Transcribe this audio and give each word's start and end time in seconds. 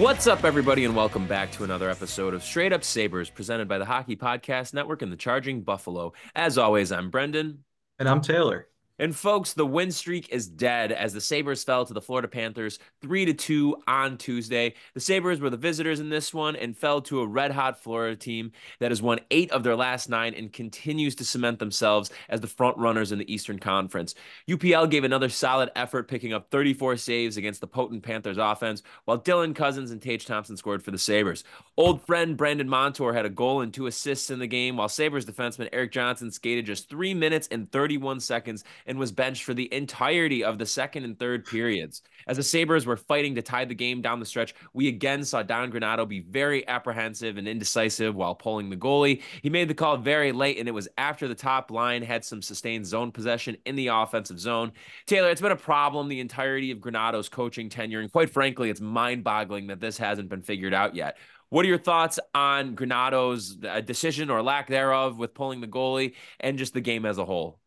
What's 0.00 0.26
up, 0.26 0.44
everybody, 0.44 0.86
and 0.86 0.96
welcome 0.96 1.26
back 1.26 1.52
to 1.52 1.64
another 1.64 1.90
episode 1.90 2.32
of 2.32 2.42
Straight 2.42 2.72
Up 2.72 2.82
Sabres, 2.82 3.28
presented 3.28 3.68
by 3.68 3.76
the 3.76 3.84
Hockey 3.84 4.16
Podcast 4.16 4.72
Network 4.72 5.02
and 5.02 5.12
the 5.12 5.16
Charging 5.16 5.60
Buffalo. 5.60 6.14
As 6.34 6.56
always, 6.56 6.90
I'm 6.90 7.10
Brendan. 7.10 7.64
And 7.98 8.08
I'm 8.08 8.22
Taylor. 8.22 8.69
And 9.00 9.16
folks, 9.16 9.54
the 9.54 9.64
win 9.64 9.92
streak 9.92 10.28
is 10.28 10.46
dead 10.46 10.92
as 10.92 11.14
the 11.14 11.22
Sabres 11.22 11.64
fell 11.64 11.86
to 11.86 11.94
the 11.94 12.02
Florida 12.02 12.28
Panthers 12.28 12.78
3 13.00 13.24
to 13.24 13.32
2 13.32 13.76
on 13.88 14.18
Tuesday. 14.18 14.74
The 14.92 15.00
Sabres 15.00 15.40
were 15.40 15.48
the 15.48 15.56
visitors 15.56 16.00
in 16.00 16.10
this 16.10 16.34
one 16.34 16.54
and 16.54 16.76
fell 16.76 17.00
to 17.02 17.22
a 17.22 17.26
red 17.26 17.50
hot 17.50 17.82
Florida 17.82 18.14
team 18.14 18.52
that 18.78 18.90
has 18.90 19.00
won 19.00 19.20
8 19.30 19.52
of 19.52 19.62
their 19.62 19.74
last 19.74 20.10
9 20.10 20.34
and 20.34 20.52
continues 20.52 21.14
to 21.14 21.24
cement 21.24 21.58
themselves 21.60 22.10
as 22.28 22.42
the 22.42 22.46
front 22.46 22.76
runners 22.76 23.10
in 23.10 23.18
the 23.18 23.32
Eastern 23.32 23.58
Conference. 23.58 24.14
UPL 24.46 24.90
gave 24.90 25.04
another 25.04 25.30
solid 25.30 25.70
effort 25.74 26.06
picking 26.06 26.34
up 26.34 26.50
34 26.50 26.98
saves 26.98 27.38
against 27.38 27.62
the 27.62 27.66
potent 27.66 28.02
Panthers 28.02 28.36
offense, 28.36 28.82
while 29.06 29.18
Dylan 29.18 29.54
Cozens 29.54 29.92
and 29.92 30.02
Tage 30.02 30.26
Thompson 30.26 30.58
scored 30.58 30.82
for 30.82 30.90
the 30.90 30.98
Sabres. 30.98 31.42
Old 31.78 32.04
friend 32.04 32.36
Brandon 32.36 32.68
Montour 32.68 33.14
had 33.14 33.24
a 33.24 33.30
goal 33.30 33.62
and 33.62 33.72
two 33.72 33.86
assists 33.86 34.28
in 34.28 34.40
the 34.40 34.46
game, 34.46 34.76
while 34.76 34.90
Sabres 34.90 35.24
defenseman 35.24 35.70
Erik 35.72 35.90
Johnson 35.90 36.30
skated 36.30 36.66
just 36.66 36.90
3 36.90 37.14
minutes 37.14 37.48
and 37.50 37.72
31 37.72 38.20
seconds 38.20 38.62
and 38.90 38.98
was 38.98 39.12
benched 39.12 39.44
for 39.44 39.54
the 39.54 39.72
entirety 39.72 40.42
of 40.42 40.58
the 40.58 40.66
second 40.66 41.04
and 41.04 41.16
third 41.16 41.44
periods. 41.46 42.02
As 42.26 42.38
the 42.38 42.42
Sabres 42.42 42.86
were 42.86 42.96
fighting 42.96 43.36
to 43.36 43.42
tie 43.42 43.64
the 43.64 43.72
game 43.72 44.02
down 44.02 44.18
the 44.18 44.26
stretch, 44.26 44.52
we 44.74 44.88
again 44.88 45.22
saw 45.22 45.44
Don 45.44 45.70
Granato 45.70 46.08
be 46.08 46.22
very 46.22 46.66
apprehensive 46.66 47.36
and 47.36 47.46
indecisive 47.46 48.16
while 48.16 48.34
pulling 48.34 48.68
the 48.68 48.76
goalie. 48.76 49.22
He 49.42 49.48
made 49.48 49.68
the 49.68 49.74
call 49.74 49.96
very 49.96 50.32
late, 50.32 50.58
and 50.58 50.66
it 50.66 50.72
was 50.72 50.88
after 50.98 51.28
the 51.28 51.36
top 51.36 51.70
line 51.70 52.02
had 52.02 52.24
some 52.24 52.42
sustained 52.42 52.84
zone 52.84 53.12
possession 53.12 53.56
in 53.64 53.76
the 53.76 53.86
offensive 53.86 54.40
zone. 54.40 54.72
Taylor, 55.06 55.30
it's 55.30 55.40
been 55.40 55.52
a 55.52 55.56
problem 55.56 56.08
the 56.08 56.18
entirety 56.18 56.72
of 56.72 56.78
Granato's 56.78 57.28
coaching 57.28 57.68
tenure, 57.68 58.00
and 58.00 58.10
quite 58.10 58.30
frankly, 58.30 58.70
it's 58.70 58.80
mind 58.80 59.22
boggling 59.22 59.68
that 59.68 59.78
this 59.78 59.98
hasn't 59.98 60.28
been 60.28 60.42
figured 60.42 60.74
out 60.74 60.96
yet. 60.96 61.16
What 61.48 61.64
are 61.64 61.68
your 61.68 61.78
thoughts 61.78 62.18
on 62.34 62.74
Granato's 62.74 63.56
uh, 63.64 63.82
decision 63.82 64.30
or 64.30 64.42
lack 64.42 64.66
thereof 64.66 65.16
with 65.16 65.32
pulling 65.32 65.60
the 65.60 65.68
goalie 65.68 66.14
and 66.40 66.58
just 66.58 66.74
the 66.74 66.80
game 66.80 67.06
as 67.06 67.18
a 67.18 67.24
whole? 67.24 67.59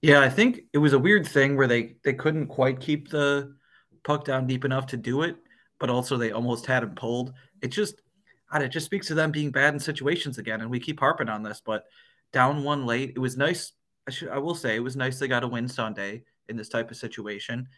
Yeah, 0.00 0.20
I 0.20 0.28
think 0.28 0.60
it 0.72 0.78
was 0.78 0.92
a 0.92 0.98
weird 0.98 1.26
thing 1.26 1.56
where 1.56 1.66
they 1.66 1.96
they 2.04 2.12
couldn't 2.12 2.46
quite 2.46 2.80
keep 2.80 3.08
the 3.10 3.54
puck 4.04 4.24
down 4.24 4.46
deep 4.46 4.64
enough 4.64 4.86
to 4.88 4.96
do 4.96 5.22
it, 5.22 5.36
but 5.80 5.90
also 5.90 6.16
they 6.16 6.30
almost 6.30 6.66
had 6.66 6.82
him 6.84 6.94
pulled. 6.94 7.32
It 7.62 7.68
just 7.68 8.00
it 8.54 8.68
just 8.68 8.86
speaks 8.86 9.08
to 9.08 9.14
them 9.14 9.32
being 9.32 9.50
bad 9.50 9.74
in 9.74 9.80
situations 9.80 10.38
again, 10.38 10.60
and 10.60 10.70
we 10.70 10.78
keep 10.78 11.00
harping 11.00 11.28
on 11.28 11.42
this. 11.42 11.60
But 11.64 11.84
down 12.32 12.62
one 12.62 12.86
late, 12.86 13.12
it 13.16 13.18
was 13.18 13.36
nice. 13.36 13.72
I 14.06 14.12
should 14.12 14.28
I 14.28 14.38
will 14.38 14.54
say 14.54 14.76
it 14.76 14.82
was 14.82 14.96
nice 14.96 15.18
they 15.18 15.28
got 15.28 15.44
a 15.44 15.48
win 15.48 15.68
Sunday 15.68 16.22
in 16.48 16.56
this 16.56 16.68
type 16.68 16.90
of 16.90 16.96
situation. 16.96 17.68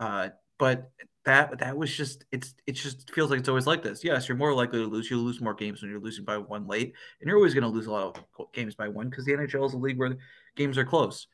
Uh, 0.00 0.30
but 0.58 0.90
that 1.24 1.58
that 1.58 1.76
was 1.76 1.94
just 1.94 2.24
it's 2.32 2.54
it 2.66 2.72
just 2.72 3.12
feels 3.14 3.30
like 3.30 3.40
it's 3.40 3.48
always 3.48 3.66
like 3.66 3.82
this. 3.82 4.02
Yes, 4.02 4.26
you're 4.26 4.38
more 4.38 4.54
likely 4.54 4.80
to 4.80 4.86
lose. 4.86 5.10
You 5.10 5.18
lose 5.18 5.40
more 5.40 5.54
games 5.54 5.82
when 5.82 5.90
you're 5.90 6.00
losing 6.00 6.24
by 6.24 6.38
one 6.38 6.66
late, 6.66 6.94
and 7.20 7.28
you're 7.28 7.36
always 7.36 7.52
going 7.52 7.62
to 7.62 7.68
lose 7.68 7.86
a 7.86 7.92
lot 7.92 8.18
of 8.38 8.52
games 8.52 8.74
by 8.74 8.88
one 8.88 9.10
because 9.10 9.26
the 9.26 9.32
NHL 9.32 9.66
is 9.66 9.74
a 9.74 9.76
league 9.76 9.98
where 9.98 10.16
games 10.56 10.78
are 10.78 10.84
close. 10.86 11.26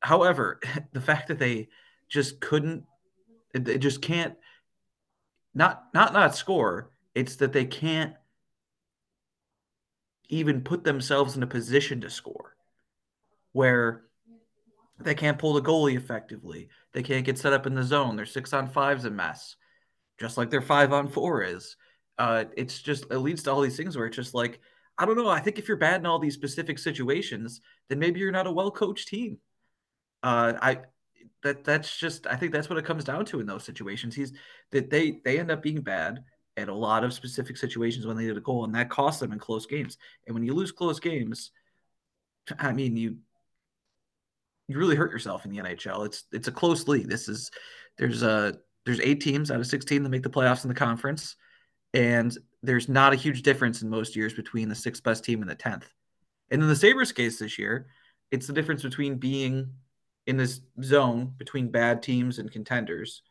However, 0.00 0.60
the 0.92 1.00
fact 1.00 1.28
that 1.28 1.38
they 1.38 1.68
just 2.08 2.40
couldn't, 2.40 2.84
they 3.52 3.78
just 3.78 4.02
can't, 4.02 4.34
not 5.54 5.84
not 5.94 6.12
not 6.12 6.36
score. 6.36 6.90
It's 7.14 7.36
that 7.36 7.52
they 7.52 7.64
can't 7.64 8.14
even 10.28 10.60
put 10.60 10.84
themselves 10.84 11.36
in 11.36 11.42
a 11.42 11.46
position 11.46 12.02
to 12.02 12.10
score, 12.10 12.54
where 13.52 14.04
they 15.00 15.14
can't 15.14 15.38
pull 15.38 15.54
the 15.54 15.62
goalie 15.62 15.96
effectively. 15.96 16.68
They 16.92 17.02
can't 17.02 17.24
get 17.24 17.38
set 17.38 17.52
up 17.52 17.66
in 17.66 17.74
the 17.74 17.82
zone. 17.82 18.16
Their 18.16 18.26
six 18.26 18.52
on 18.52 18.68
five's 18.68 19.04
a 19.04 19.10
mess, 19.10 19.56
just 20.18 20.36
like 20.36 20.50
their 20.50 20.62
five 20.62 20.92
on 20.92 21.08
four 21.08 21.42
is. 21.42 21.76
Uh, 22.18 22.44
it's 22.56 22.82
just 22.82 23.04
it 23.10 23.18
leads 23.18 23.42
to 23.44 23.52
all 23.52 23.60
these 23.60 23.76
things 23.76 23.96
where 23.96 24.06
it's 24.06 24.16
just 24.16 24.34
like 24.34 24.60
I 24.98 25.06
don't 25.06 25.16
know. 25.16 25.28
I 25.28 25.40
think 25.40 25.58
if 25.58 25.68
you're 25.68 25.76
bad 25.76 26.00
in 26.00 26.06
all 26.06 26.18
these 26.18 26.34
specific 26.34 26.78
situations, 26.78 27.60
then 27.88 28.00
maybe 28.00 28.18
you're 28.18 28.32
not 28.32 28.48
a 28.48 28.52
well 28.52 28.70
coached 28.70 29.08
team. 29.08 29.38
Uh, 30.22 30.54
I 30.60 30.78
that 31.42 31.64
that's 31.64 31.96
just 31.96 32.26
I 32.26 32.36
think 32.36 32.52
that's 32.52 32.68
what 32.68 32.78
it 32.78 32.84
comes 32.84 33.04
down 33.04 33.24
to 33.26 33.40
in 33.40 33.46
those 33.46 33.64
situations. 33.64 34.14
He's 34.14 34.32
that 34.72 34.90
they 34.90 35.20
they 35.24 35.38
end 35.38 35.50
up 35.50 35.62
being 35.62 35.80
bad 35.80 36.24
at 36.56 36.68
a 36.68 36.74
lot 36.74 37.04
of 37.04 37.12
specific 37.12 37.56
situations 37.56 38.06
when 38.06 38.16
they 38.16 38.26
did 38.26 38.36
a 38.36 38.40
goal, 38.40 38.64
and 38.64 38.74
that 38.74 38.90
costs 38.90 39.20
them 39.20 39.32
in 39.32 39.38
close 39.38 39.66
games. 39.66 39.96
And 40.26 40.34
when 40.34 40.44
you 40.44 40.54
lose 40.54 40.72
close 40.72 40.98
games, 40.98 41.52
I 42.58 42.72
mean 42.72 42.96
you 42.96 43.18
you 44.66 44.78
really 44.78 44.96
hurt 44.96 45.12
yourself 45.12 45.44
in 45.44 45.50
the 45.50 45.58
NHL. 45.58 46.06
It's 46.06 46.24
it's 46.32 46.48
a 46.48 46.52
close 46.52 46.88
league. 46.88 47.08
This 47.08 47.28
is 47.28 47.50
there's 47.96 48.22
a 48.22 48.58
there's 48.84 49.00
eight 49.00 49.20
teams 49.20 49.50
out 49.50 49.60
of 49.60 49.66
16 49.66 50.02
that 50.02 50.08
make 50.08 50.22
the 50.22 50.30
playoffs 50.30 50.64
in 50.64 50.68
the 50.68 50.74
conference, 50.74 51.36
and 51.94 52.36
there's 52.62 52.88
not 52.88 53.12
a 53.12 53.16
huge 53.16 53.42
difference 53.42 53.82
in 53.82 53.88
most 53.88 54.16
years 54.16 54.34
between 54.34 54.68
the 54.68 54.74
sixth 54.74 55.02
best 55.02 55.24
team 55.24 55.40
and 55.40 55.50
the 55.50 55.54
tenth. 55.54 55.88
And 56.50 56.62
in 56.62 56.68
the 56.68 56.76
Sabres 56.76 57.12
case 57.12 57.38
this 57.38 57.58
year, 57.58 57.86
it's 58.30 58.46
the 58.46 58.52
difference 58.52 58.82
between 58.82 59.16
being 59.18 59.72
in 60.28 60.36
this 60.36 60.60
zone 60.82 61.32
between 61.38 61.70
bad 61.70 62.02
teams 62.02 62.38
and 62.38 62.52
contenders 62.52 63.22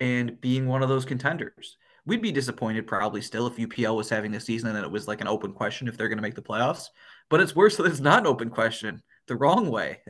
and 0.00 0.40
being 0.40 0.66
one 0.66 0.82
of 0.82 0.88
those 0.88 1.04
contenders. 1.04 1.76
We'd 2.06 2.22
be 2.22 2.32
disappointed 2.32 2.86
probably 2.86 3.20
still 3.20 3.46
if 3.46 3.58
UPL 3.58 3.94
was 3.94 4.08
having 4.08 4.32
this 4.32 4.46
season 4.46 4.74
and 4.74 4.84
it 4.84 4.90
was 4.90 5.06
like 5.06 5.20
an 5.20 5.28
open 5.28 5.52
question 5.52 5.86
if 5.86 5.98
they're 5.98 6.08
going 6.08 6.16
to 6.16 6.22
make 6.22 6.34
the 6.34 6.40
playoffs. 6.40 6.86
But 7.28 7.40
it's 7.40 7.54
worse 7.54 7.76
that 7.76 7.84
it's 7.84 8.00
not 8.00 8.20
an 8.20 8.26
open 8.26 8.48
question 8.48 9.02
the 9.28 9.36
wrong 9.36 9.70
way. 9.70 10.00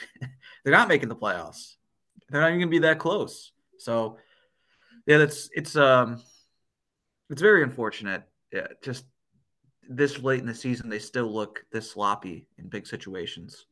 they're 0.20 0.74
not 0.74 0.88
making 0.88 1.08
the 1.08 1.16
playoffs. 1.16 1.76
They're 2.28 2.42
not 2.42 2.48
even 2.48 2.60
going 2.60 2.68
to 2.68 2.78
be 2.80 2.86
that 2.86 2.98
close. 2.98 3.52
So, 3.78 4.18
yeah, 5.06 5.16
that's 5.16 5.48
it's 5.52 5.74
um, 5.76 6.22
it's 7.30 7.42
very 7.42 7.62
unfortunate. 7.62 8.22
Yeah, 8.52 8.68
just 8.82 9.06
this 9.88 10.18
late 10.18 10.40
in 10.40 10.46
the 10.46 10.54
season, 10.54 10.90
they 10.90 10.98
still 10.98 11.32
look 11.32 11.64
this 11.72 11.90
sloppy 11.90 12.46
in 12.58 12.68
big 12.68 12.86
situations. 12.86 13.66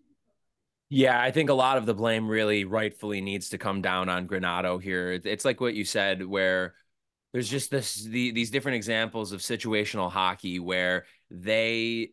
Yeah, 0.93 1.21
I 1.21 1.31
think 1.31 1.51
a 1.51 1.55
lot 1.55 1.79
of 1.79 1.87
the 1.87 1.95
blame 1.95 2.29
really 2.29 2.65
rightfully 2.65 3.21
needs 3.21 3.51
to 3.51 3.59
come 3.59 3.81
down 3.81 4.09
on 4.09 4.27
Granato 4.27 4.83
here. 4.83 5.13
It's 5.25 5.45
like 5.45 5.61
what 5.61 5.75
you 5.75 5.85
said, 5.85 6.27
where 6.27 6.75
there's 7.33 7.49
just 7.49 7.71
this 7.71 7.95
the, 8.05 8.33
these 8.33 8.51
different 8.51 8.75
examples 8.77 9.31
of 9.31 9.41
situational 9.41 10.11
hockey 10.11 10.59
where 10.59 11.05
they 11.31 12.11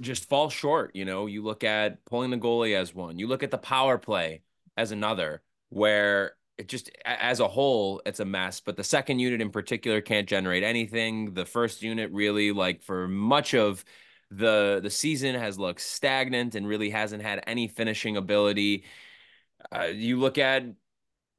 just 0.00 0.28
fall 0.28 0.50
short. 0.50 0.90
You 0.96 1.04
know, 1.04 1.26
you 1.26 1.44
look 1.44 1.62
at 1.62 2.04
pulling 2.04 2.30
the 2.30 2.36
goalie 2.36 2.74
as 2.76 2.92
one, 2.92 3.16
you 3.18 3.28
look 3.28 3.44
at 3.44 3.52
the 3.52 3.58
power 3.58 3.96
play 3.96 4.42
as 4.76 4.90
another, 4.90 5.40
where 5.68 6.32
it 6.58 6.66
just 6.68 6.90
as 7.04 7.38
a 7.38 7.46
whole 7.46 8.00
it's 8.06 8.18
a 8.20 8.24
mess 8.24 8.60
but 8.60 8.78
the 8.78 8.82
second 8.82 9.18
unit 9.18 9.42
in 9.42 9.50
particular 9.50 10.00
can't 10.00 10.26
generate 10.26 10.62
anything 10.62 11.34
the 11.34 11.44
first 11.44 11.82
unit 11.82 12.10
really 12.12 12.50
like 12.50 12.82
for 12.82 13.06
much 13.06 13.52
of 13.52 13.84
the 14.30 14.80
the 14.82 14.90
season 14.90 15.34
has 15.34 15.58
looked 15.58 15.80
stagnant 15.80 16.54
and 16.54 16.66
really 16.66 16.90
hasn't 16.90 17.22
had 17.22 17.42
any 17.46 17.68
finishing 17.68 18.16
ability. 18.16 18.84
Uh, 19.72 19.84
you 19.84 20.18
look 20.18 20.38
at 20.38 20.64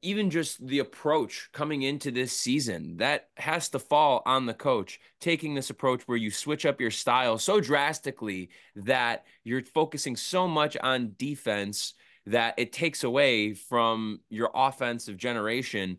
even 0.01 0.30
just 0.30 0.66
the 0.66 0.80
approach 0.80 1.50
coming 1.54 1.81
into 1.81 2.12
this 2.12 2.31
season 2.31 2.98
that 2.98 3.30
has 3.38 3.69
to 3.69 3.80
fall 3.80 4.22
on 4.25 4.45
the 4.45 4.54
coach 4.54 5.00
taking 5.19 5.56
this 5.56 5.69
approach 5.69 6.04
where 6.04 6.18
you 6.18 6.30
switch 6.30 6.66
up 6.66 6.80
your 6.80 6.92
style 6.92 7.38
so 7.38 7.60
drastically 7.60 8.50
that 8.75 9.25
you're 9.44 9.63
focusing 9.63 10.16
so 10.16 10.48
much 10.48 10.78
on 10.78 11.13
defense 11.18 11.94
that 12.28 12.54
it 12.57 12.72
takes 12.72 13.04
away 13.04 13.54
from 13.54 14.19
your 14.30 14.51
offensive 14.54 15.18
generation 15.18 15.98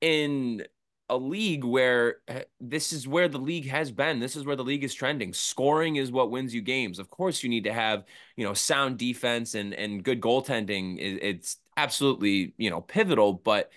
in 0.00 0.64
a 1.08 1.16
league 1.16 1.64
where 1.64 2.16
eh, 2.28 2.42
this 2.60 2.92
is 2.92 3.06
where 3.06 3.28
the 3.28 3.38
league 3.38 3.68
has 3.68 3.90
been. 3.90 4.18
This 4.18 4.36
is 4.36 4.44
where 4.44 4.56
the 4.56 4.64
league 4.64 4.84
is 4.84 4.94
trending. 4.94 5.32
Scoring 5.32 5.96
is 5.96 6.10
what 6.10 6.30
wins 6.30 6.54
you 6.54 6.62
games. 6.62 6.98
Of 6.98 7.10
course, 7.10 7.42
you 7.42 7.48
need 7.48 7.64
to 7.64 7.72
have 7.72 8.04
you 8.36 8.44
know 8.44 8.54
sound 8.54 8.98
defense 8.98 9.54
and 9.54 9.74
and 9.74 10.02
good 10.02 10.20
goaltending. 10.20 10.96
It's 10.98 11.58
absolutely 11.76 12.54
you 12.56 12.70
know 12.70 12.80
pivotal, 12.80 13.34
but 13.34 13.70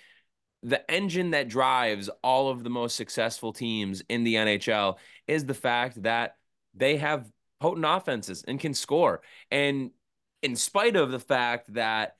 the 0.62 0.88
engine 0.90 1.30
that 1.30 1.48
drives 1.48 2.10
all 2.22 2.50
of 2.50 2.64
the 2.64 2.70
most 2.70 2.96
successful 2.96 3.52
teams 3.52 4.02
in 4.08 4.24
the 4.24 4.34
NHL 4.34 4.98
is 5.26 5.46
the 5.46 5.54
fact 5.54 6.02
that 6.02 6.36
they 6.74 6.98
have 6.98 7.30
potent 7.60 7.86
offenses 7.88 8.44
and 8.46 8.60
can 8.60 8.74
score. 8.74 9.22
And 9.50 9.90
in 10.42 10.56
spite 10.56 10.96
of 10.96 11.10
the 11.10 11.20
fact 11.20 11.72
that 11.74 12.16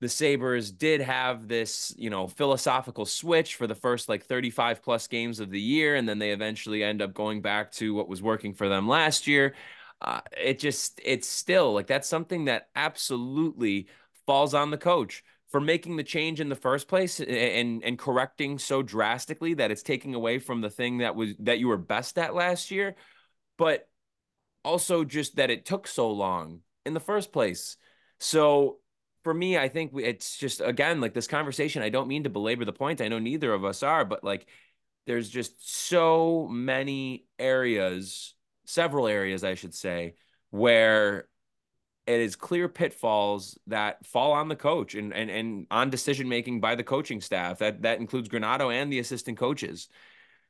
the 0.00 0.08
Sabres 0.08 0.70
did 0.70 1.00
have 1.00 1.48
this, 1.48 1.92
you 1.98 2.08
know, 2.10 2.28
philosophical 2.28 3.04
switch 3.04 3.56
for 3.56 3.66
the 3.66 3.74
first 3.74 4.08
like 4.08 4.24
35 4.24 4.82
plus 4.82 5.08
games 5.08 5.40
of 5.40 5.50
the 5.50 5.60
year. 5.60 5.96
And 5.96 6.08
then 6.08 6.18
they 6.18 6.30
eventually 6.30 6.84
end 6.84 7.02
up 7.02 7.14
going 7.14 7.42
back 7.42 7.72
to 7.72 7.94
what 7.94 8.08
was 8.08 8.22
working 8.22 8.54
for 8.54 8.68
them 8.68 8.86
last 8.86 9.26
year. 9.26 9.54
Uh, 10.00 10.20
it 10.40 10.60
just, 10.60 11.00
it's 11.04 11.28
still 11.28 11.72
like 11.74 11.88
that's 11.88 12.08
something 12.08 12.44
that 12.44 12.68
absolutely 12.76 13.88
falls 14.26 14.54
on 14.54 14.70
the 14.70 14.78
coach 14.78 15.24
for 15.48 15.60
making 15.60 15.96
the 15.96 16.04
change 16.04 16.40
in 16.40 16.48
the 16.48 16.54
first 16.54 16.88
place 16.88 17.20
and 17.20 17.82
and 17.82 17.98
correcting 17.98 18.58
so 18.58 18.82
drastically 18.82 19.54
that 19.54 19.70
it's 19.70 19.82
taking 19.82 20.14
away 20.14 20.38
from 20.38 20.60
the 20.60 20.70
thing 20.70 20.98
that 20.98 21.16
was 21.16 21.30
that 21.38 21.58
you 21.58 21.68
were 21.68 21.78
best 21.78 22.18
at 22.18 22.34
last 22.34 22.70
year 22.70 22.94
but 23.56 23.88
also 24.64 25.04
just 25.04 25.36
that 25.36 25.50
it 25.50 25.64
took 25.64 25.86
so 25.86 26.10
long 26.10 26.60
in 26.84 26.94
the 26.94 27.00
first 27.00 27.32
place 27.32 27.76
so 28.20 28.78
for 29.28 29.34
me, 29.34 29.58
I 29.58 29.68
think 29.68 29.92
it's 29.94 30.38
just 30.38 30.62
again 30.62 31.02
like 31.02 31.12
this 31.12 31.26
conversation. 31.26 31.82
I 31.82 31.90
don't 31.90 32.08
mean 32.08 32.24
to 32.24 32.30
belabor 32.30 32.64
the 32.64 32.72
point. 32.72 33.02
I 33.02 33.08
know 33.08 33.18
neither 33.18 33.52
of 33.52 33.62
us 33.62 33.82
are, 33.82 34.02
but 34.06 34.24
like 34.24 34.46
there's 35.06 35.28
just 35.28 35.84
so 35.86 36.48
many 36.50 37.26
areas, 37.38 38.32
several 38.64 39.06
areas, 39.06 39.44
I 39.44 39.54
should 39.54 39.74
say, 39.74 40.14
where 40.48 41.28
it 42.06 42.20
is 42.20 42.36
clear 42.36 42.70
pitfalls 42.70 43.58
that 43.66 44.06
fall 44.06 44.32
on 44.32 44.48
the 44.48 44.56
coach 44.56 44.94
and 44.94 45.12
and, 45.12 45.30
and 45.30 45.66
on 45.70 45.90
decision 45.90 46.26
making 46.26 46.62
by 46.62 46.74
the 46.74 46.82
coaching 46.82 47.20
staff. 47.20 47.58
That 47.58 47.82
that 47.82 48.00
includes 48.00 48.30
Granato 48.30 48.72
and 48.72 48.90
the 48.90 49.00
assistant 49.00 49.36
coaches. 49.36 49.90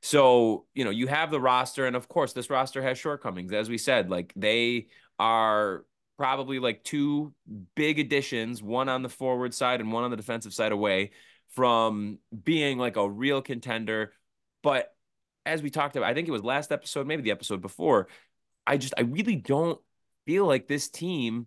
So, 0.03 0.67
you 0.73 0.85
know, 0.85 0.91
you 0.91 1.09
have 1.09 1.33
the 1.33 1.41
roster, 1.41 1.85
and 1.85 1.97
of 1.97 2.07
course, 2.07 2.33
this 2.33 2.49
roster 2.49 2.81
has 2.81 2.97
shortcomings. 2.97 3.53
As 3.53 3.69
we 3.69 3.79
said, 3.79 4.09
like 4.09 4.33
they 4.37 4.87
are 5.19 5.85
probably 6.19 6.59
like 6.59 6.85
two 6.85 7.33
big 7.75 7.99
additions, 7.99 8.63
one 8.63 8.89
on 8.89 9.03
the 9.03 9.09
forward 9.09 9.55
side 9.55 9.81
and 9.81 9.93
one 9.93 10.05
on 10.05 10.11
the 10.11 10.17
defensive 10.17 10.53
side 10.53 10.73
away 10.73 11.13
from 11.55 12.19
being 12.45 12.77
like 12.77 12.97
a 12.97 13.09
real 13.09 13.41
contender. 13.41 14.13
But 14.63 14.93
as 15.47 15.63
we 15.63 15.71
talked 15.71 15.97
about, 15.97 16.11
I 16.11 16.15
think 16.15 16.29
it 16.29 16.33
was 16.33 16.45
last 16.45 16.73
episode, 16.73 17.07
maybe 17.07 17.23
the 17.23 17.31
episode 17.31 17.63
before, 17.63 18.09
I 18.67 18.77
just 18.77 18.95
I 18.99 19.03
really 19.03 19.37
don't 19.37 19.81
feel 20.27 20.45
like 20.45 20.67
this 20.67 20.89
team 20.91 21.47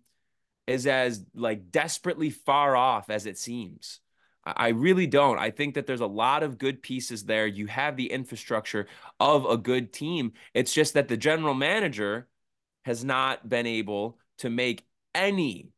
is 0.66 0.88
as 0.88 1.24
like 1.36 1.70
desperately 1.70 2.30
far 2.30 2.76
off 2.76 3.10
as 3.10 3.26
it 3.26 3.38
seems. 3.38 4.00
I 4.44 4.70
really 4.70 5.06
don't. 5.06 5.38
I 5.38 5.52
think 5.52 5.76
that 5.76 5.86
there's 5.86 6.02
a 6.02 6.08
lot 6.08 6.42
of 6.42 6.58
good 6.58 6.82
pieces 6.82 7.26
there. 7.26 7.46
You 7.46 7.68
have 7.68 7.96
the 7.96 8.12
infrastructure 8.12 8.88
of 9.20 9.46
a 9.46 9.56
good 9.56 9.94
team. 9.94 10.34
It's 10.56 10.74
just 10.74 10.96
that 10.96 11.10
the 11.10 11.18
general 11.18 11.54
manager 11.54 12.28
has 12.84 13.04
not 13.04 13.48
been 13.48 13.68
able 13.68 14.18
to 14.42 14.50
make 14.50 14.86
any, 15.16 15.72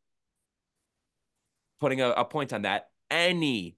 putting 1.80 2.02
a, 2.02 2.10
a 2.10 2.24
point 2.24 2.52
on 2.52 2.62
that, 2.62 2.90
any 3.10 3.76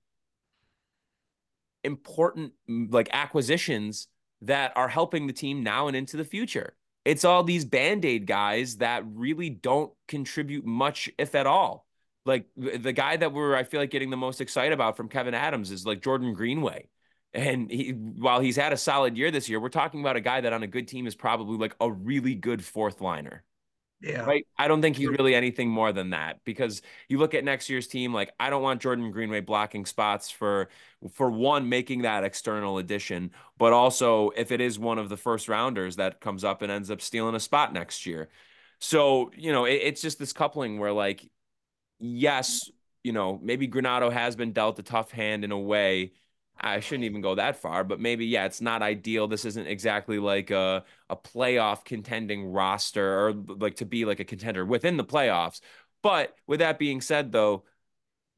important 1.84 2.52
like 2.68 3.08
acquisitions 3.12 4.08
that 4.42 4.72
are 4.74 4.88
helping 4.88 5.26
the 5.26 5.32
team 5.32 5.62
now 5.62 5.86
and 5.86 5.96
into 5.96 6.16
the 6.16 6.24
future. 6.24 6.76
It's 7.04 7.24
all 7.24 7.44
these 7.44 7.64
band 7.64 8.04
aid 8.04 8.26
guys 8.26 8.78
that 8.78 9.04
really 9.06 9.48
don't 9.50 9.92
contribute 10.08 10.66
much, 10.66 11.08
if 11.18 11.36
at 11.36 11.46
all. 11.46 11.86
Like 12.24 12.46
the 12.56 12.92
guy 12.92 13.16
that 13.16 13.32
we're, 13.32 13.54
I 13.54 13.62
feel 13.62 13.78
like, 13.78 13.90
getting 13.90 14.10
the 14.10 14.16
most 14.16 14.40
excited 14.40 14.72
about 14.72 14.96
from 14.96 15.08
Kevin 15.08 15.32
Adams 15.32 15.70
is 15.70 15.86
like 15.86 16.02
Jordan 16.02 16.34
Greenway. 16.34 16.88
And 17.32 17.70
he, 17.70 17.90
while 17.90 18.40
he's 18.40 18.56
had 18.56 18.72
a 18.72 18.76
solid 18.76 19.16
year 19.16 19.30
this 19.30 19.48
year, 19.48 19.60
we're 19.60 19.68
talking 19.68 20.00
about 20.00 20.16
a 20.16 20.20
guy 20.20 20.40
that 20.40 20.52
on 20.52 20.64
a 20.64 20.66
good 20.66 20.88
team 20.88 21.06
is 21.06 21.14
probably 21.14 21.56
like 21.56 21.76
a 21.80 21.90
really 21.90 22.34
good 22.34 22.64
fourth 22.64 23.00
liner. 23.00 23.44
Yeah. 24.00 24.20
Right. 24.24 24.46
I 24.58 24.68
don't 24.68 24.82
think 24.82 24.96
he's 24.96 25.08
really 25.08 25.34
anything 25.34 25.70
more 25.70 25.90
than 25.90 26.10
that 26.10 26.44
because 26.44 26.82
you 27.08 27.18
look 27.18 27.32
at 27.34 27.44
next 27.44 27.70
year's 27.70 27.86
team, 27.86 28.12
like 28.12 28.30
I 28.38 28.50
don't 28.50 28.62
want 28.62 28.82
Jordan 28.82 29.10
Greenway 29.10 29.40
blocking 29.40 29.86
spots 29.86 30.30
for 30.30 30.68
for 31.12 31.30
one, 31.30 31.68
making 31.68 32.02
that 32.02 32.22
external 32.22 32.76
addition, 32.78 33.30
but 33.58 33.72
also 33.72 34.30
if 34.30 34.52
it 34.52 34.60
is 34.60 34.78
one 34.78 34.98
of 34.98 35.08
the 35.08 35.16
first 35.16 35.48
rounders 35.48 35.96
that 35.96 36.20
comes 36.20 36.44
up 36.44 36.60
and 36.60 36.70
ends 36.70 36.90
up 36.90 37.00
stealing 37.00 37.34
a 37.34 37.40
spot 37.40 37.72
next 37.72 38.04
year. 38.04 38.28
So, 38.80 39.30
you 39.34 39.50
know, 39.52 39.64
it, 39.64 39.80
it's 39.82 40.02
just 40.02 40.18
this 40.18 40.32
coupling 40.34 40.78
where 40.78 40.92
like, 40.92 41.26
yes, 41.98 42.70
you 43.02 43.12
know, 43.12 43.38
maybe 43.42 43.68
Granato 43.68 44.12
has 44.12 44.36
been 44.36 44.52
dealt 44.52 44.78
a 44.78 44.82
tough 44.82 45.10
hand 45.10 45.44
in 45.44 45.52
a 45.52 45.58
way 45.58 46.12
I 46.58 46.80
shouldn't 46.80 47.04
even 47.04 47.20
go 47.20 47.34
that 47.34 47.56
far, 47.56 47.84
but 47.84 48.00
maybe 48.00 48.26
yeah, 48.26 48.46
it's 48.46 48.60
not 48.60 48.82
ideal. 48.82 49.28
This 49.28 49.44
isn't 49.44 49.66
exactly 49.66 50.18
like 50.18 50.50
a 50.50 50.84
a 51.10 51.16
playoff 51.16 51.84
contending 51.84 52.46
roster 52.46 53.26
or 53.26 53.32
like 53.32 53.76
to 53.76 53.86
be 53.86 54.04
like 54.04 54.20
a 54.20 54.24
contender 54.24 54.64
within 54.64 54.96
the 54.96 55.04
playoffs. 55.04 55.60
But 56.02 56.34
with 56.46 56.60
that 56.60 56.78
being 56.78 57.00
said, 57.00 57.32
though, 57.32 57.64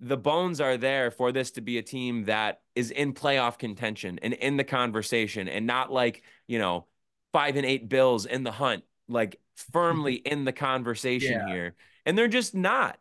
the 0.01 0.17
bones 0.17 0.61
are 0.61 0.77
there 0.77 1.11
for 1.11 1.33
this 1.33 1.53
to 1.53 1.61
be 1.61 1.79
a 1.79 1.83
team 1.83 2.25
that 2.25 2.61
is 2.75 2.91
in 2.91 3.15
playoff 3.15 3.59
contention 3.59 4.19
and 4.23 4.33
in 4.35 4.57
the 4.57 4.65
conversation, 4.65 5.49
and 5.49 5.67
not 5.67 5.93
like 5.93 6.23
you 6.47 6.59
know 6.59 6.87
five 7.33 7.57
and 7.57 7.67
eight 7.67 7.89
Bills 7.89 8.27
in 8.27 8.43
the 8.43 8.53
hunt, 8.53 8.85
like 9.09 9.33
mm-hmm. 9.33 9.73
firmly 9.73 10.15
in 10.15 10.45
the 10.45 10.53
conversation 10.53 11.33
yeah. 11.33 11.49
here, 11.49 11.75
and 12.05 12.19
they're 12.19 12.29
just 12.29 12.55
not. 12.55 12.99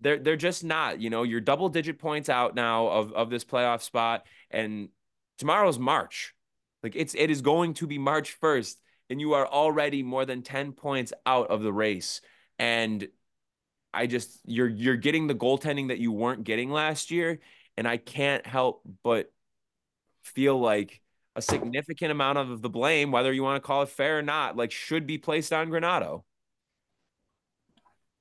They're 0.00 0.18
they're 0.18 0.36
just 0.36 0.64
not. 0.64 1.00
You 1.00 1.10
know, 1.10 1.22
you're 1.22 1.40
double 1.40 1.68
digit 1.68 1.98
points 1.98 2.28
out 2.28 2.54
now 2.54 2.88
of 2.88 3.12
of 3.12 3.30
this 3.30 3.44
playoff 3.44 3.82
spot, 3.82 4.26
and 4.50 4.88
tomorrow's 5.38 5.78
March. 5.78 6.34
Like 6.82 6.94
it's 6.94 7.14
it 7.14 7.30
is 7.30 7.42
going 7.42 7.74
to 7.74 7.86
be 7.86 7.98
March 7.98 8.38
1st, 8.40 8.76
and 9.10 9.20
you 9.20 9.34
are 9.34 9.46
already 9.46 10.02
more 10.02 10.24
than 10.24 10.42
10 10.42 10.72
points 10.72 11.12
out 11.26 11.50
of 11.50 11.62
the 11.62 11.72
race. 11.72 12.20
And 12.58 13.08
I 13.92 14.06
just 14.06 14.40
you're 14.44 14.68
you're 14.68 14.96
getting 14.96 15.26
the 15.26 15.34
goaltending 15.34 15.88
that 15.88 15.98
you 15.98 16.12
weren't 16.12 16.44
getting 16.44 16.70
last 16.70 17.10
year. 17.10 17.40
And 17.76 17.86
I 17.86 17.96
can't 17.96 18.44
help 18.44 18.82
but 19.04 19.32
feel 20.22 20.58
like 20.58 21.00
a 21.36 21.42
significant 21.42 22.10
amount 22.10 22.38
of 22.38 22.60
the 22.60 22.68
blame, 22.68 23.12
whether 23.12 23.32
you 23.32 23.42
want 23.44 23.62
to 23.62 23.66
call 23.66 23.82
it 23.82 23.88
fair 23.88 24.18
or 24.18 24.22
not, 24.22 24.56
like 24.56 24.72
should 24.72 25.06
be 25.06 25.18
placed 25.18 25.52
on 25.52 25.68
Granato. 25.68 26.24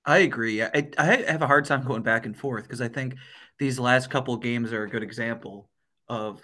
I 0.08 0.20
agree. 0.20 0.64
I, 0.64 0.90
I 0.98 1.06
have 1.28 1.42
a 1.42 1.48
hard 1.48 1.66
time 1.66 1.84
going 1.84 2.02
back 2.02 2.26
and 2.26 2.36
forth 2.36 2.64
because 2.64 2.80
I 2.80 2.88
think 2.88 3.16
these 3.60 3.78
last 3.78 4.10
couple 4.10 4.38
games 4.38 4.72
are 4.72 4.84
a 4.84 4.90
good 4.90 5.04
example 5.04 5.70
of 6.08 6.42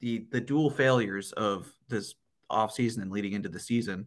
the 0.00 0.26
the 0.30 0.40
dual 0.40 0.70
failures 0.70 1.32
of 1.32 1.70
this 1.88 2.14
offseason 2.50 3.02
and 3.02 3.10
leading 3.10 3.34
into 3.34 3.50
the 3.50 3.60
season. 3.60 4.06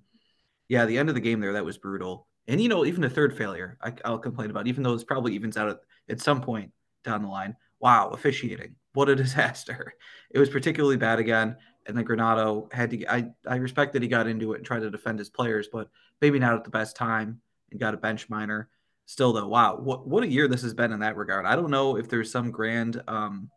Yeah, 0.68 0.86
the 0.86 0.98
end 0.98 1.10
of 1.10 1.16
the 1.16 1.22
game 1.22 1.40
there 1.40 1.54
that 1.54 1.64
was 1.64 1.78
brutal. 1.78 2.28
And 2.48 2.60
you 2.60 2.70
know, 2.70 2.86
even 2.86 3.02
the 3.02 3.10
third 3.10 3.38
failure, 3.38 3.78
I, 3.82 3.94
will 4.10 4.18
complain 4.18 4.50
about, 4.50 4.66
even 4.66 4.82
though 4.82 4.94
it's 4.94 5.04
probably 5.04 5.36
evens 5.36 5.58
out 5.58 5.70
at, 5.70 5.78
at 6.10 6.20
some 6.20 6.42
point 6.42 6.72
down 7.04 7.22
the 7.22 7.28
line. 7.28 7.56
Wow, 7.80 8.10
officiating! 8.10 8.76
What 8.94 9.10
a 9.10 9.16
disaster! 9.24 9.94
It 10.32 10.40
was 10.40 10.50
particularly 10.50 10.98
bad 10.98 11.20
again. 11.20 11.56
And 11.86 11.96
then 11.96 12.04
Granato 12.04 12.74
had 12.74 12.90
to. 12.90 13.06
I 13.08 13.30
I 13.48 13.58
respect 13.58 13.94
that 13.94 14.02
he 14.02 14.08
got 14.08 14.26
into 14.28 14.54
it 14.54 14.58
and 14.58 14.66
tried 14.66 14.80
to 14.80 14.90
defend 14.90 15.20
his 15.20 15.30
players, 15.30 15.70
but 15.72 15.88
maybe 16.20 16.40
not 16.40 16.56
at 16.56 16.64
the 16.64 16.72
best 16.72 16.96
time 16.96 17.42
and 17.70 17.80
got 17.80 17.94
a 17.94 17.98
bench 17.98 18.28
minor 18.28 18.70
still 19.08 19.34
though, 19.34 19.48
wow, 19.48 19.78
what 19.78 20.08
what 20.08 20.24
a 20.24 20.28
year 20.28 20.48
this 20.48 20.62
has 20.62 20.76
been 20.76 20.92
in 20.92 21.00
that 21.00 21.18
regard. 21.18 21.46
I 21.46 21.56
don't 21.56 21.72
know 21.72 21.98
if 21.98 22.08
there's 22.08 22.30
some 22.30 22.52
grand 22.52 23.02
um, 23.08 23.50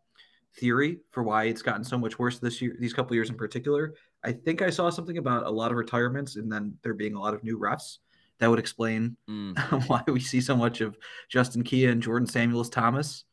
theory 0.55 0.99
for 1.11 1.21
why 1.21 1.43
it's 1.43 1.61
gotten 1.61 1.83
so 1.83 1.97
much 1.97 2.17
worse 2.17 2.39
this 2.39 2.61
year, 2.61 2.75
these 2.79 2.93
couple 2.93 3.15
years 3.15 3.29
in 3.29 3.35
particular. 3.35 3.93
I 4.23 4.31
think 4.31 4.61
I 4.61 4.69
saw 4.69 4.89
something 4.89 5.17
about 5.17 5.45
a 5.45 5.49
lot 5.49 5.71
of 5.71 5.77
retirements 5.77 6.37
and 6.37 6.51
then 6.51 6.77
there 6.81 6.93
being 6.93 7.15
a 7.15 7.19
lot 7.19 7.33
of 7.33 7.43
new 7.43 7.59
refs. 7.59 7.97
That 8.39 8.49
would 8.49 8.59
explain 8.59 9.17
mm. 9.29 9.55
why 9.87 10.03
we 10.07 10.19
see 10.19 10.41
so 10.41 10.55
much 10.55 10.81
of 10.81 10.97
Justin 11.29 11.63
Kea 11.63 11.85
and 11.85 12.01
Jordan 12.01 12.27
Samuels 12.27 12.69
Thomas, 12.69 13.25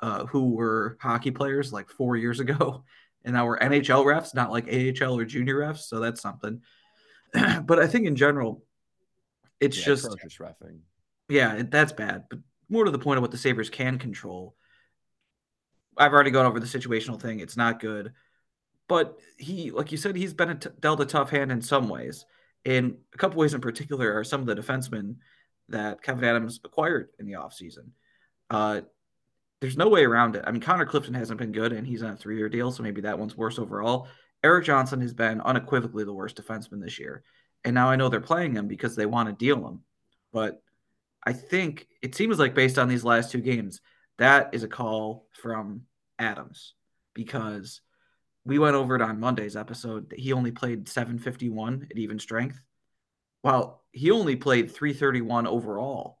uh, 0.00 0.26
who 0.26 0.50
were 0.54 0.96
hockey 1.00 1.30
players 1.30 1.72
like 1.72 1.90
four 1.90 2.16
years 2.16 2.40
ago, 2.40 2.82
and 3.24 3.34
now 3.34 3.46
we're 3.46 3.58
NHL 3.58 4.04
refs, 4.04 4.34
not 4.34 4.50
like 4.50 4.66
AHL 4.66 5.18
or 5.18 5.24
junior 5.24 5.56
refs. 5.56 5.82
So 5.82 6.00
that's 6.00 6.20
something. 6.20 6.62
but 7.64 7.78
I 7.78 7.86
think 7.86 8.06
in 8.06 8.16
general, 8.16 8.64
it's 9.60 9.78
yeah, 9.78 9.84
just 9.84 10.08
yeah, 11.28 11.62
that's 11.68 11.92
bad. 11.92 12.24
But 12.28 12.40
more 12.68 12.84
to 12.84 12.90
the 12.90 12.98
point 12.98 13.18
of 13.18 13.22
what 13.22 13.30
the 13.30 13.38
Sabres 13.38 13.70
can 13.70 13.98
control. 13.98 14.54
I've 15.96 16.12
already 16.12 16.30
gone 16.30 16.46
over 16.46 16.60
the 16.60 16.66
situational 16.66 17.20
thing. 17.20 17.40
It's 17.40 17.56
not 17.56 17.80
good. 17.80 18.12
But 18.88 19.18
he, 19.36 19.70
like 19.70 19.92
you 19.92 19.98
said, 19.98 20.16
he's 20.16 20.32
been 20.32 20.50
a 20.50 20.54
t- 20.54 20.70
dealt 20.80 21.00
a 21.00 21.06
tough 21.06 21.30
hand 21.30 21.52
in 21.52 21.60
some 21.60 21.88
ways. 21.88 22.24
In 22.64 22.98
a 23.14 23.18
couple 23.18 23.38
ways 23.38 23.54
in 23.54 23.60
particular 23.60 24.16
are 24.16 24.24
some 24.24 24.40
of 24.40 24.46
the 24.46 24.60
defensemen 24.60 25.16
that 25.68 26.02
Kevin 26.02 26.24
Adams 26.24 26.60
acquired 26.64 27.10
in 27.18 27.26
the 27.26 27.34
offseason. 27.34 27.90
Uh, 28.50 28.82
there's 29.60 29.76
no 29.76 29.88
way 29.88 30.04
around 30.04 30.36
it. 30.36 30.44
I 30.46 30.52
mean, 30.52 30.60
Connor 30.60 30.86
Clifton 30.86 31.14
hasn't 31.14 31.38
been 31.38 31.52
good, 31.52 31.72
and 31.72 31.86
he's 31.86 32.02
on 32.02 32.12
a 32.12 32.16
three 32.16 32.36
year 32.36 32.48
deal, 32.48 32.70
so 32.70 32.82
maybe 32.82 33.02
that 33.02 33.18
one's 33.18 33.36
worse 33.36 33.58
overall. 33.58 34.08
Erik 34.42 34.64
Johnson 34.64 35.00
has 35.00 35.12
been 35.12 35.40
unequivocally 35.40 36.04
the 36.04 36.12
worst 36.12 36.40
defenseman 36.40 36.82
this 36.82 36.98
year. 36.98 37.22
And 37.64 37.74
now 37.74 37.90
I 37.90 37.96
know 37.96 38.08
they're 38.08 38.20
playing 38.20 38.54
him 38.54 38.68
because 38.68 38.94
they 38.94 39.06
want 39.06 39.28
to 39.28 39.34
deal 39.34 39.66
him. 39.66 39.80
But 40.32 40.62
I 41.24 41.32
think 41.32 41.86
it 42.02 42.14
seems 42.14 42.38
like 42.38 42.54
based 42.54 42.78
on 42.78 42.88
these 42.88 43.04
last 43.04 43.30
two 43.30 43.40
games, 43.40 43.80
that 44.18 44.50
is 44.52 44.62
a 44.62 44.68
call 44.68 45.26
from 45.32 45.82
Adams 46.18 46.74
because 47.14 47.80
we 48.44 48.58
went 48.58 48.76
over 48.76 48.96
it 48.96 49.02
on 49.02 49.20
Monday's 49.20 49.56
episode. 49.56 50.14
He 50.16 50.32
only 50.32 50.52
played 50.52 50.88
751 50.88 51.88
at 51.90 51.98
even 51.98 52.18
strength. 52.18 52.60
While 53.42 53.82
he 53.92 54.10
only 54.10 54.36
played 54.36 54.70
331 54.70 55.46
overall 55.46 56.18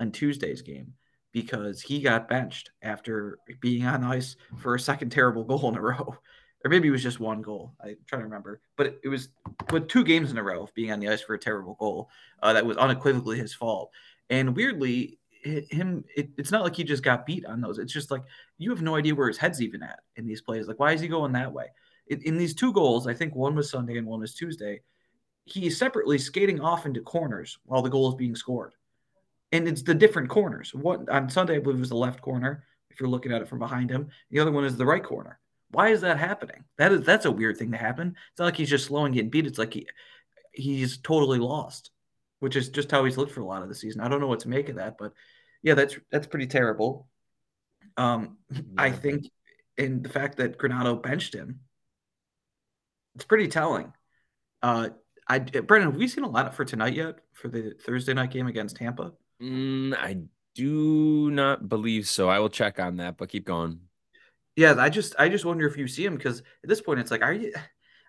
on 0.00 0.12
Tuesday's 0.12 0.62
game 0.62 0.94
because 1.32 1.80
he 1.80 2.00
got 2.00 2.28
benched 2.28 2.70
after 2.82 3.38
being 3.60 3.86
on 3.86 4.04
ice 4.04 4.36
for 4.58 4.74
a 4.74 4.80
second 4.80 5.10
terrible 5.10 5.44
goal 5.44 5.68
in 5.68 5.76
a 5.76 5.80
row. 5.80 6.16
Or 6.64 6.68
maybe 6.68 6.86
it 6.86 6.92
was 6.92 7.02
just 7.02 7.18
one 7.18 7.42
goal. 7.42 7.74
I'm 7.82 7.96
trying 8.06 8.20
to 8.20 8.26
remember. 8.26 8.60
But 8.76 8.86
it, 8.86 9.00
it 9.04 9.08
was 9.08 9.30
with 9.72 9.88
two 9.88 10.04
games 10.04 10.30
in 10.30 10.38
a 10.38 10.42
row 10.44 10.62
of 10.62 10.74
being 10.74 10.92
on 10.92 11.00
the 11.00 11.08
ice 11.08 11.20
for 11.20 11.34
a 11.34 11.38
terrible 11.38 11.74
goal. 11.74 12.08
Uh, 12.40 12.52
that 12.52 12.64
was 12.64 12.76
unequivocally 12.76 13.38
his 13.38 13.52
fault. 13.52 13.90
And 14.30 14.56
weirdly, 14.56 15.18
him 15.42 16.04
it, 16.16 16.30
it's 16.38 16.50
not 16.50 16.62
like 16.62 16.76
he 16.76 16.84
just 16.84 17.02
got 17.02 17.26
beat 17.26 17.44
on 17.46 17.60
those. 17.60 17.78
It's 17.78 17.92
just 17.92 18.10
like 18.10 18.22
you 18.58 18.70
have 18.70 18.82
no 18.82 18.96
idea 18.96 19.14
where 19.14 19.28
his 19.28 19.38
head's 19.38 19.60
even 19.60 19.82
at 19.82 20.00
in 20.16 20.26
these 20.26 20.40
plays. 20.40 20.68
Like, 20.68 20.78
why 20.78 20.92
is 20.92 21.00
he 21.00 21.08
going 21.08 21.32
that 21.32 21.52
way? 21.52 21.66
In, 22.06 22.22
in 22.22 22.36
these 22.38 22.54
two 22.54 22.72
goals, 22.72 23.06
I 23.06 23.14
think 23.14 23.34
one 23.34 23.54
was 23.54 23.70
Sunday 23.70 23.98
and 23.98 24.06
one 24.06 24.20
was 24.20 24.34
Tuesday. 24.34 24.80
He 25.44 25.66
is 25.66 25.76
separately 25.76 26.18
skating 26.18 26.60
off 26.60 26.86
into 26.86 27.00
corners 27.00 27.58
while 27.64 27.82
the 27.82 27.90
goal 27.90 28.08
is 28.08 28.14
being 28.14 28.36
scored 28.36 28.74
and 29.52 29.68
it's 29.68 29.82
the 29.82 29.94
different 29.94 30.30
corners. 30.30 30.74
What 30.74 31.08
on 31.08 31.28
Sunday, 31.28 31.56
I 31.56 31.58
believe, 31.60 31.78
was 31.78 31.90
the 31.90 31.96
left 31.96 32.22
corner. 32.22 32.64
If 32.90 32.98
you're 32.98 33.08
looking 33.08 33.32
at 33.32 33.42
it 33.42 33.48
from 33.48 33.58
behind 33.58 33.90
him, 33.90 34.08
the 34.30 34.40
other 34.40 34.50
one 34.50 34.64
is 34.64 34.76
the 34.76 34.86
right 34.86 35.04
corner. 35.04 35.38
Why 35.70 35.88
is 35.88 36.00
that 36.00 36.18
happening? 36.18 36.64
That 36.78 36.92
is 36.92 37.02
that's 37.02 37.26
a 37.26 37.30
weird 37.30 37.58
thing 37.58 37.72
to 37.72 37.78
happen. 37.78 38.16
It's 38.30 38.38
not 38.38 38.46
like 38.46 38.56
he's 38.56 38.70
just 38.70 38.86
slowing 38.86 39.12
getting 39.12 39.30
beat. 39.30 39.46
It's 39.46 39.58
like 39.58 39.74
he 39.74 39.86
he's 40.52 40.98
totally 40.98 41.38
lost, 41.38 41.90
which 42.42 42.56
is 42.56 42.70
just 42.70 42.90
how 42.90 43.04
he's 43.04 43.16
looked 43.16 43.30
for 43.30 43.40
a 43.40 43.46
lot 43.46 43.62
of 43.62 43.68
the 43.68 43.74
season. 43.74 44.00
I 44.00 44.08
don't 44.08 44.20
know 44.20 44.26
what 44.26 44.40
to 44.40 44.48
make 44.48 44.68
of 44.68 44.74
that, 44.74 44.96
but 44.98 45.12
yeah, 45.62 45.74
that's 45.74 45.96
that's 46.10 46.26
pretty 46.26 46.48
terrible. 46.48 47.06
Um, 47.96 48.38
yeah. 48.50 48.60
I 48.76 48.90
think, 48.90 49.30
in 49.78 50.02
the 50.02 50.08
fact 50.08 50.38
that 50.38 50.58
Granato 50.58 51.00
benched 51.00 51.36
him, 51.36 51.60
it's 53.14 53.24
pretty 53.24 53.46
telling. 53.46 53.92
Uh, 54.60 54.88
I 55.28 55.38
Brendan, 55.38 55.92
have 55.92 55.96
we 55.96 56.08
seen 56.08 56.24
a 56.24 56.28
lot 56.28 56.52
for 56.56 56.64
tonight 56.64 56.94
yet 56.94 57.20
for 57.32 57.46
the 57.46 57.74
Thursday 57.86 58.12
night 58.12 58.32
game 58.32 58.48
against 58.48 58.74
Tampa? 58.74 59.12
Mm, 59.40 59.94
I 59.94 60.22
do 60.56 61.30
not 61.30 61.68
believe 61.68 62.08
so. 62.08 62.28
I 62.28 62.40
will 62.40 62.50
check 62.50 62.80
on 62.80 62.96
that, 62.96 63.18
but 63.18 63.28
keep 63.28 63.44
going. 63.46 63.82
Yeah, 64.56 64.74
I 64.78 64.88
just 64.88 65.14
I 65.16 65.28
just 65.28 65.44
wonder 65.44 65.68
if 65.68 65.76
you 65.76 65.86
see 65.86 66.04
him 66.04 66.16
because 66.16 66.40
at 66.40 66.68
this 66.68 66.80
point 66.80 66.98
it's 66.98 67.12
like, 67.12 67.22
are 67.22 67.32
you? 67.32 67.52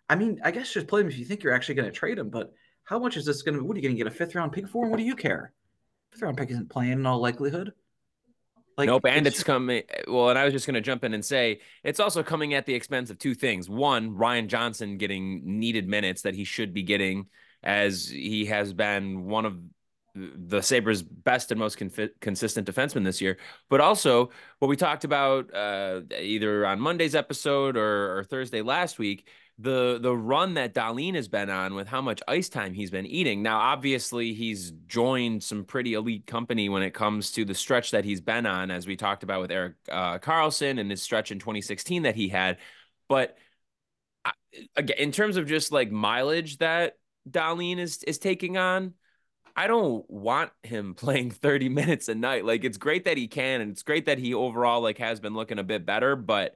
I 0.10 0.16
mean, 0.16 0.42
I 0.44 0.50
guess 0.50 0.74
just 0.74 0.88
play 0.88 1.02
him 1.02 1.08
if 1.08 1.20
you 1.20 1.26
think 1.26 1.44
you're 1.44 1.54
actually 1.54 1.76
going 1.76 1.92
to 1.92 1.98
trade 1.98 2.18
him. 2.18 2.32
But 2.32 2.52
how 2.86 3.00
much 3.00 3.18
is 3.18 3.26
this 3.26 3.42
going 3.42 3.56
to? 3.56 3.62
Be? 3.62 3.68
What 3.68 3.76
are 3.76 3.80
you 3.80 3.84
going 3.84 3.96
to 3.96 4.04
get 4.04 4.08
a 4.08 4.16
fifth 4.16 4.36
round 4.36 4.52
pick 4.52 4.68
for? 4.68 4.84
And 4.84 4.92
what 4.92 4.98
do 4.98 5.04
you 5.04 5.16
care? 5.16 5.54
Fifth 6.12 6.22
round 6.22 6.38
pick 6.38 6.50
isn't 6.52 6.70
playing 6.70 6.94
in 6.94 7.06
all 7.06 7.20
likelihood. 7.20 7.74
Like, 8.78 8.88
nope, 8.88 9.06
and 9.06 9.28
it's, 9.28 9.38
it's 9.38 9.44
coming. 9.44 9.84
Well, 10.08 10.30
and 10.30 10.40
I 10.40 10.46
was 10.46 10.54
just 10.54 10.66
going 10.66 10.76
to 10.76 10.82
jump 10.82 11.04
in 11.04 11.14
and 11.14 11.24
say 11.24 11.62
it's 11.84 12.00
also 12.00 12.24
coming 12.24 12.56
at 12.56 12.66
the 12.66 12.74
expense 12.74 13.10
of 13.10 13.20
two 13.20 13.36
things. 13.36 13.70
One, 13.70 14.16
Ryan 14.16 14.48
Johnson 14.48 14.98
getting 14.98 15.60
needed 15.60 15.88
minutes 15.88 16.24
that 16.24 16.34
he 16.34 16.44
should 16.44 16.74
be 16.74 16.82
getting, 16.82 17.28
as 17.62 18.08
he 18.08 18.46
has 18.46 18.74
been 18.74 19.26
one 19.26 19.46
of 19.46 19.60
the 20.16 20.62
Sabres' 20.62 21.02
best 21.02 21.52
and 21.52 21.60
most 21.60 21.78
consistent 21.78 22.68
defenseman 22.68 23.04
this 23.04 23.22
year. 23.22 23.38
But 23.70 23.82
also, 23.82 24.30
what 24.60 24.68
we 24.68 24.76
talked 24.76 25.04
about 25.04 25.54
uh, 25.54 26.02
either 26.20 26.66
on 26.66 26.80
Monday's 26.80 27.16
episode 27.16 27.78
or, 27.78 28.20
or, 28.20 28.24
Thursday 28.24 28.62
last 28.62 29.00
week, 29.00 29.28
the 29.60 30.00
the 30.02 30.16
run 30.16 30.56
that 30.56 30.74
Dahlin 30.74 31.16
has 31.16 31.28
been 31.28 31.50
on 31.50 31.76
with 31.76 31.88
how 31.88 32.02
much 32.02 32.22
ice 32.28 32.50
time 32.50 32.74
he's 32.74 32.90
been 32.90 33.06
eating. 33.06 33.44
Now, 33.44 33.60
obviously, 33.60 34.34
he's 34.34 34.72
joined 34.88 35.44
some 35.44 35.64
pretty 35.64 35.94
elite 35.94 36.26
company 36.26 36.70
when 36.70 36.84
it 36.84 36.94
comes 36.94 37.32
to 37.34 37.46
the 37.46 37.54
stretch 37.54 37.92
that 37.92 38.04
he's 38.04 38.22
been 38.22 38.46
on, 38.46 38.72
as 38.72 38.88
we 38.88 38.96
talked 38.96 39.24
about 39.24 39.42
with 39.42 39.52
Erik 39.52 39.76
uh, 39.92 40.18
Karlsson 40.20 40.80
and 40.80 40.90
his 40.90 41.02
stretch 41.02 41.32
in 41.32 41.40
2016 41.40 42.04
that 42.04 42.16
he 42.16 42.30
had. 42.30 42.58
But 43.08 43.38
again, 44.76 44.98
in 44.98 45.12
terms 45.12 45.38
of 45.38 45.48
just 45.48 45.72
like 45.72 45.92
mileage 45.92 46.58
that 46.58 46.98
Dahlin 47.30 47.78
is 47.78 48.04
is 48.04 48.18
taking 48.18 48.58
on 48.58 48.94
I 49.56 49.68
don't 49.68 50.10
want 50.10 50.52
him 50.64 50.94
playing 50.96 51.32
30 51.32 51.70
minutes 51.70 52.10
a 52.10 52.16
night. 52.16 52.46
Like 52.46 52.64
it's 52.64 52.78
great 52.78 53.06
that 53.06 53.18
he 53.18 53.28
can, 53.28 53.62
and 53.62 53.72
it's 53.72 53.84
great 53.84 54.06
that 54.06 54.18
he 54.18 54.34
overall 54.34 54.82
like 54.82 54.98
has 54.98 55.20
been 55.20 55.34
looking 55.34 55.60
a 55.60 55.64
bit 55.64 55.86
better, 55.86 56.16
but 56.16 56.56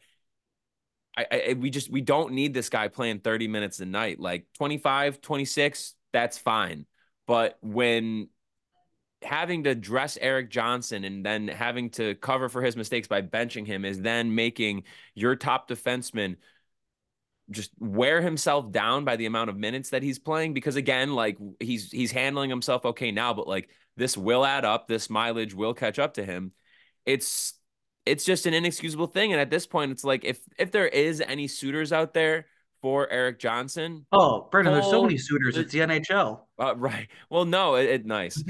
I, 1.17 1.25
I 1.49 1.53
we 1.53 1.69
just 1.69 1.91
we 1.91 2.01
don't 2.01 2.33
need 2.33 2.53
this 2.53 2.69
guy 2.69 2.87
playing 2.87 3.19
30 3.19 3.47
minutes 3.47 3.79
a 3.79 3.85
night. 3.85 4.19
Like 4.19 4.45
25, 4.57 5.19
26, 5.21 5.95
that's 6.13 6.37
fine. 6.37 6.85
But 7.25 7.57
when 7.61 8.29
having 9.23 9.63
to 9.63 9.73
dress 9.75 10.17
Erik 10.21 10.49
Johnson 10.49 11.03
and 11.03 11.25
then 11.25 11.47
having 11.47 11.89
to 11.91 12.15
cover 12.15 12.49
for 12.49 12.61
his 12.61 12.75
mistakes 12.75 13.07
by 13.07 13.21
benching 13.21 13.65
him 13.65 13.83
is 13.83 13.99
then 13.99 14.35
making 14.35 14.83
your 15.15 15.35
top 15.35 15.67
defenseman 15.67 16.37
just 17.49 17.71
wear 17.79 18.21
himself 18.21 18.71
down 18.71 19.05
by 19.05 19.15
the 19.15 19.25
amount 19.25 19.49
of 19.49 19.57
minutes 19.57 19.89
that 19.91 20.03
he's 20.03 20.19
playing 20.19 20.53
because 20.53 20.75
again 20.75 21.13
like 21.15 21.37
he's 21.59 21.89
he's 21.91 22.11
handling 22.11 22.49
himself 22.49 22.85
okay 22.85 23.09
now 23.11 23.33
but 23.33 23.47
like 23.47 23.69
this 23.95 24.17
will 24.17 24.45
add 24.45 24.65
up 24.65 24.87
this 24.87 25.09
mileage 25.09 25.53
will 25.55 25.73
catch 25.73 25.97
up 25.97 26.15
to 26.15 26.25
him 26.25 26.51
it's 27.05 27.53
it's 28.07 28.25
just 28.25 28.45
an 28.45 28.53
inexcusable 28.53 29.07
thing 29.07 29.31
and 29.31 29.41
at 29.41 29.49
this 29.49 29.65
point 29.65 29.91
it's 29.91 30.03
like 30.03 30.23
if 30.25 30.39
if 30.57 30.71
there 30.71 30.87
is 30.87 31.21
any 31.21 31.47
suitors 31.47 31.91
out 31.91 32.13
there 32.13 32.45
for 32.81 33.09
Erik 33.09 33.39
Johnson 33.39 34.05
oh 34.11 34.47
Brendan 34.51 34.73
there's 34.73 34.85
so 34.85 35.03
many 35.03 35.17
suitors 35.17 35.55
the, 35.55 35.61
it's 35.61 35.71
the 35.71 35.79
NHL 35.79 36.41
uh, 36.59 36.75
right. 36.75 37.07
Well 37.29 37.45
no 37.45 37.75
it, 37.75 37.89
it 37.89 38.05
nice. 38.05 38.43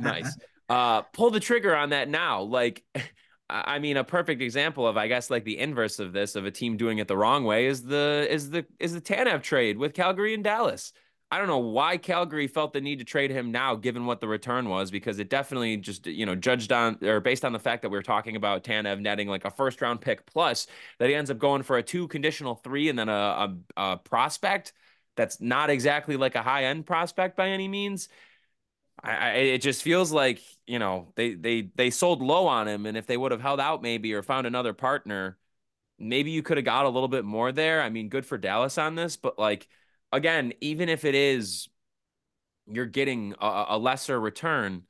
Nice. 0.00 0.36
Uh 0.70 1.02
pull 1.02 1.32
the 1.32 1.40
trigger 1.40 1.74
on 1.74 1.90
that 1.90 2.08
now. 2.08 2.42
Like 2.42 2.84
I 3.50 3.80
mean, 3.80 3.96
a 3.96 4.04
perfect 4.04 4.40
example 4.40 4.86
of, 4.86 4.96
I 4.96 5.08
guess, 5.08 5.28
like 5.28 5.44
the 5.44 5.58
inverse 5.58 5.98
of 5.98 6.12
this, 6.12 6.36
of 6.36 6.46
a 6.46 6.50
team 6.50 6.76
doing 6.76 6.98
it 6.98 7.08
the 7.08 7.16
wrong 7.16 7.44
way, 7.44 7.66
is 7.66 7.82
the 7.82 8.26
is 8.30 8.50
the 8.50 8.64
is 8.78 8.92
the 8.92 9.00
Tanev 9.00 9.42
trade 9.42 9.76
with 9.76 9.92
Calgary 9.92 10.34
and 10.34 10.44
Dallas. 10.44 10.92
I 11.32 11.38
don't 11.38 11.46
know 11.46 11.58
why 11.58 11.96
Calgary 11.96 12.48
felt 12.48 12.72
the 12.72 12.80
need 12.80 12.98
to 12.98 13.04
trade 13.04 13.30
him 13.30 13.52
now, 13.52 13.76
given 13.76 14.04
what 14.04 14.20
the 14.20 14.26
return 14.26 14.68
was, 14.68 14.90
because 14.90 15.20
it 15.20 15.28
definitely 15.30 15.76
just 15.76 16.06
you 16.06 16.26
know 16.26 16.34
judged 16.34 16.72
on 16.72 16.98
or 17.04 17.20
based 17.20 17.44
on 17.44 17.52
the 17.52 17.58
fact 17.60 17.82
that 17.82 17.88
we 17.90 17.98
are 17.98 18.02
talking 18.02 18.34
about 18.34 18.64
Tanev 18.64 19.00
netting 19.00 19.28
like 19.28 19.44
a 19.44 19.50
first 19.50 19.80
round 19.80 20.00
pick 20.00 20.26
plus 20.26 20.66
that 20.98 21.08
he 21.08 21.14
ends 21.14 21.30
up 21.30 21.38
going 21.38 21.62
for 21.62 21.78
a 21.78 21.82
two 21.84 22.08
conditional 22.08 22.56
three 22.56 22.88
and 22.88 22.98
then 22.98 23.08
a, 23.08 23.12
a, 23.12 23.56
a 23.76 23.96
prospect 23.98 24.72
that's 25.16 25.40
not 25.40 25.70
exactly 25.70 26.16
like 26.16 26.34
a 26.34 26.42
high 26.42 26.64
end 26.64 26.84
prospect 26.86 27.36
by 27.36 27.50
any 27.50 27.68
means. 27.68 28.08
I, 29.02 29.12
I, 29.12 29.30
it 29.34 29.58
just 29.62 29.82
feels 29.82 30.12
like 30.12 30.40
you 30.66 30.78
know 30.78 31.12
they 31.16 31.34
they 31.34 31.62
they 31.74 31.90
sold 31.90 32.22
low 32.22 32.46
on 32.46 32.68
him, 32.68 32.86
and 32.86 32.96
if 32.96 33.06
they 33.06 33.16
would 33.16 33.32
have 33.32 33.40
held 33.40 33.60
out 33.60 33.82
maybe 33.82 34.14
or 34.14 34.22
found 34.22 34.46
another 34.46 34.72
partner, 34.72 35.38
maybe 35.98 36.30
you 36.30 36.42
could 36.42 36.58
have 36.58 36.64
got 36.66 36.86
a 36.86 36.88
little 36.90 37.08
bit 37.08 37.24
more 37.24 37.52
there. 37.52 37.82
I 37.82 37.90
mean, 37.90 38.08
good 38.08 38.26
for 38.26 38.38
Dallas 38.38 38.78
on 38.78 38.94
this, 38.94 39.16
but 39.16 39.38
like 39.38 39.68
again, 40.12 40.52
even 40.60 40.88
if 40.88 41.04
it 41.04 41.14
is 41.14 41.68
you're 42.66 42.86
getting 42.86 43.34
a, 43.40 43.66
a 43.70 43.78
lesser 43.78 44.18
return 44.20 44.82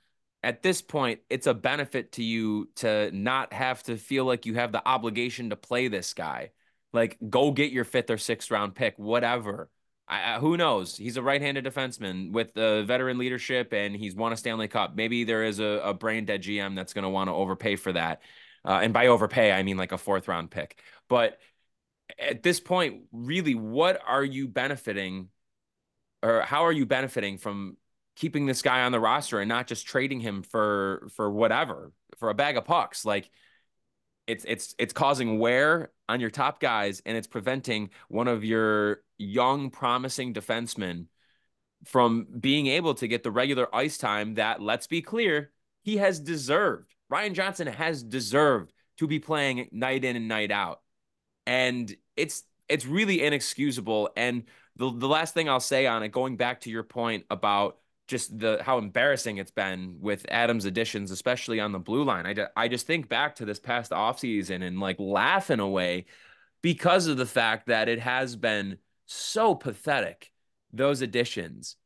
at 0.42 0.62
this 0.62 0.80
point, 0.80 1.20
it's 1.28 1.46
a 1.46 1.54
benefit 1.54 2.12
to 2.12 2.22
you 2.22 2.68
to 2.76 3.10
not 3.12 3.52
have 3.52 3.82
to 3.84 3.96
feel 3.96 4.24
like 4.24 4.46
you 4.46 4.54
have 4.54 4.72
the 4.72 4.86
obligation 4.86 5.50
to 5.50 5.56
play 5.56 5.88
this 5.88 6.14
guy. 6.14 6.50
Like, 6.92 7.18
go 7.28 7.52
get 7.52 7.72
your 7.72 7.84
fifth 7.84 8.10
or 8.10 8.18
sixth 8.18 8.50
round 8.50 8.74
pick, 8.74 8.98
whatever. 8.98 9.68
I, 10.08 10.38
who 10.40 10.56
knows? 10.56 10.96
He's 10.96 11.16
a 11.16 11.22
right-handed 11.22 11.64
defenseman 11.64 12.32
with 12.32 12.52
the 12.54 12.82
veteran 12.86 13.16
leadership, 13.18 13.72
and 13.72 13.94
he's 13.94 14.16
won 14.16 14.32
a 14.32 14.36
Stanley 14.36 14.66
Cup. 14.66 14.96
Maybe 14.96 15.22
there 15.24 15.44
is 15.44 15.60
a, 15.60 15.80
a 15.84 15.94
brain 15.94 16.24
dead 16.24 16.42
GM 16.42 16.74
that's 16.74 16.94
going 16.94 17.04
to 17.04 17.10
want 17.10 17.28
to 17.28 17.34
overpay 17.34 17.76
for 17.76 17.92
that. 17.92 18.22
Uh, 18.64 18.80
and 18.82 18.92
by 18.92 19.06
overpay, 19.06 19.52
I 19.52 19.62
mean 19.62 19.76
like 19.76 19.92
a 19.92 19.98
fourth 19.98 20.26
round 20.26 20.50
pick. 20.50 20.82
But 21.08 21.38
at 22.20 22.42
this 22.42 22.60
point, 22.60 23.02
really, 23.12 23.54
what 23.54 24.00
are 24.06 24.24
you 24.24 24.48
benefiting, 24.48 25.28
or 26.22 26.42
how 26.42 26.66
are 26.66 26.72
you 26.72 26.86
benefiting 26.86 27.38
from 27.38 27.76
keeping 28.16 28.46
this 28.46 28.62
guy 28.62 28.82
on 28.82 28.92
the 28.92 29.00
roster 29.00 29.40
and 29.40 29.48
not 29.48 29.66
just 29.66 29.86
trading 29.86 30.20
him 30.20 30.42
for 30.42 31.08
for 31.16 31.30
whatever 31.30 31.92
for 32.18 32.30
a 32.30 32.34
bag 32.34 32.56
of 32.56 32.64
pucks? 32.64 33.04
Like 33.04 33.30
it's 34.26 34.44
it's 34.46 34.74
it's 34.78 34.92
causing 34.92 35.38
wear 35.38 35.90
on 36.08 36.20
your 36.20 36.30
top 36.30 36.60
guys 36.60 37.02
and 37.04 37.16
it's 37.16 37.26
preventing 37.26 37.90
one 38.08 38.28
of 38.28 38.44
your 38.44 39.02
young 39.18 39.70
promising 39.70 40.32
defensemen 40.32 41.06
from 41.84 42.26
being 42.38 42.66
able 42.66 42.94
to 42.94 43.08
get 43.08 43.22
the 43.22 43.30
regular 43.30 43.74
ice 43.74 43.98
time 43.98 44.34
that 44.34 44.60
let's 44.60 44.86
be 44.86 45.02
clear 45.02 45.50
he 45.82 45.96
has 45.96 46.20
deserved 46.20 46.94
Ryan 47.08 47.34
Johnson 47.34 47.66
has 47.66 48.02
deserved 48.04 48.72
to 48.98 49.06
be 49.06 49.18
playing 49.18 49.68
night 49.72 50.04
in 50.04 50.14
and 50.14 50.28
night 50.28 50.52
out 50.52 50.80
and 51.50 51.96
it's 52.16 52.44
it's 52.68 52.86
really 52.86 53.22
inexcusable 53.24 54.08
and 54.16 54.44
the 54.76 54.90
the 54.92 55.08
last 55.08 55.34
thing 55.34 55.48
I'll 55.48 55.58
say 55.58 55.86
on 55.86 56.04
it 56.04 56.08
going 56.10 56.36
back 56.36 56.60
to 56.62 56.70
your 56.70 56.84
point 56.84 57.26
about 57.28 57.78
just 58.06 58.38
the 58.38 58.62
how 58.62 58.78
embarrassing 58.78 59.38
it's 59.38 59.50
been 59.50 59.96
with 60.00 60.26
Adams 60.28 60.64
additions, 60.64 61.12
especially 61.12 61.60
on 61.60 61.70
the 61.70 61.78
blue 61.78 62.02
line. 62.02 62.26
I, 62.26 62.46
I 62.56 62.66
just 62.66 62.86
think 62.86 63.08
back 63.08 63.36
to 63.36 63.44
this 63.44 63.60
past 63.60 63.92
offseason 63.92 64.64
and 64.64 64.80
like 64.80 64.98
laugh 64.98 65.48
in 65.48 65.60
a 65.60 65.68
way 65.68 66.06
because 66.60 67.06
of 67.06 67.16
the 67.16 67.26
fact 67.26 67.68
that 67.68 67.88
it 67.88 68.00
has 68.00 68.34
been 68.34 68.78
so 69.06 69.54
pathetic. 69.54 70.32
Those 70.72 71.02
additions. 71.02 71.76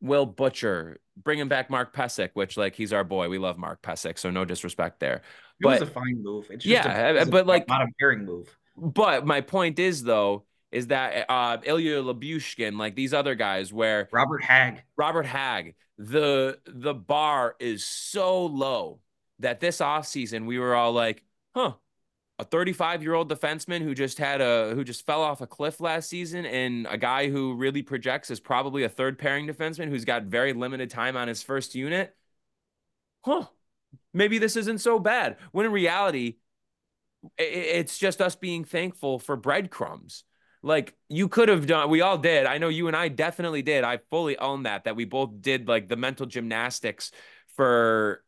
Will 0.00 0.26
Butcher, 0.26 1.00
bringing 1.16 1.48
back 1.48 1.70
Mark 1.70 1.94
Pysyk, 1.94 2.30
which 2.34 2.56
like 2.56 2.74
he's 2.74 2.92
our 2.92 3.04
boy. 3.04 3.28
We 3.28 3.38
love 3.38 3.58
Mark 3.58 3.82
Pysyk, 3.82 4.18
so 4.18 4.30
no 4.30 4.44
disrespect 4.44 5.00
there. 5.00 5.16
It 5.16 5.22
but, 5.60 5.80
was 5.80 5.88
a 5.88 5.92
fine 5.92 6.22
move. 6.22 6.46
It's 6.50 6.64
yeah, 6.64 7.14
uh, 7.18 7.22
a, 7.22 7.26
but 7.26 7.46
like 7.46 7.66
not 7.68 7.82
a 7.82 7.88
pairing 7.98 8.24
move. 8.24 8.54
But 8.76 9.26
my 9.26 9.40
point 9.40 9.78
is 9.78 10.02
though, 10.02 10.44
is 10.72 10.88
that 10.88 11.30
uh 11.30 11.58
Ilya 11.62 12.02
Lyubushkin, 12.02 12.78
like 12.78 12.94
these 12.94 13.14
other 13.14 13.34
guys, 13.34 13.72
where 13.72 14.08
Robert 14.12 14.42
Hagg, 14.42 14.82
Robert 14.96 15.26
Hagg, 15.26 15.74
the 15.98 16.58
the 16.66 16.94
bar 16.94 17.56
is 17.58 17.84
so 17.84 18.46
low 18.46 19.00
that 19.38 19.60
this 19.60 19.78
offseason 19.78 20.46
we 20.46 20.58
were 20.58 20.74
all 20.74 20.92
like, 20.92 21.22
huh, 21.54 21.74
a 22.38 22.44
35 22.44 23.02
year 23.02 23.14
old 23.14 23.30
defenseman 23.30 23.82
who 23.82 23.94
just 23.94 24.18
had 24.18 24.40
a 24.40 24.72
who 24.74 24.84
just 24.84 25.06
fell 25.06 25.22
off 25.22 25.40
a 25.40 25.46
cliff 25.46 25.80
last 25.80 26.08
season 26.08 26.44
and 26.44 26.86
a 26.90 26.98
guy 26.98 27.28
who 27.30 27.54
really 27.54 27.82
projects 27.82 28.30
as 28.30 28.40
probably 28.40 28.82
a 28.84 28.88
third 28.88 29.18
pairing 29.18 29.46
defenseman 29.46 29.88
who's 29.88 30.04
got 30.04 30.24
very 30.24 30.52
limited 30.52 30.90
time 30.90 31.16
on 31.16 31.28
his 31.28 31.42
first 31.42 31.74
unit? 31.74 32.14
Huh. 33.24 33.46
Maybe 34.12 34.38
this 34.38 34.56
isn't 34.56 34.78
so 34.78 34.98
bad 34.98 35.38
when 35.52 35.66
in 35.66 35.72
reality 35.72 36.36
it's 37.38 37.98
just 37.98 38.20
us 38.20 38.36
being 38.36 38.64
thankful 38.64 39.18
for 39.18 39.36
breadcrumbs. 39.36 40.24
Like 40.62 40.94
you 41.08 41.28
could 41.28 41.48
have 41.48 41.66
done 41.66 41.90
we 41.90 42.00
all 42.00 42.18
did. 42.18 42.46
I 42.46 42.58
know 42.58 42.68
you 42.68 42.88
and 42.88 42.96
i 42.96 43.08
definitely 43.08 43.62
did. 43.62 43.84
I 43.84 43.98
fully 44.10 44.36
own 44.38 44.64
that 44.64 44.84
that 44.84 44.96
we 44.96 45.04
both 45.04 45.40
did 45.40 45.68
like 45.68 45.88
the 45.88 45.96
mental 45.96 46.26
gymnastics 46.26 47.12
for 47.56 48.22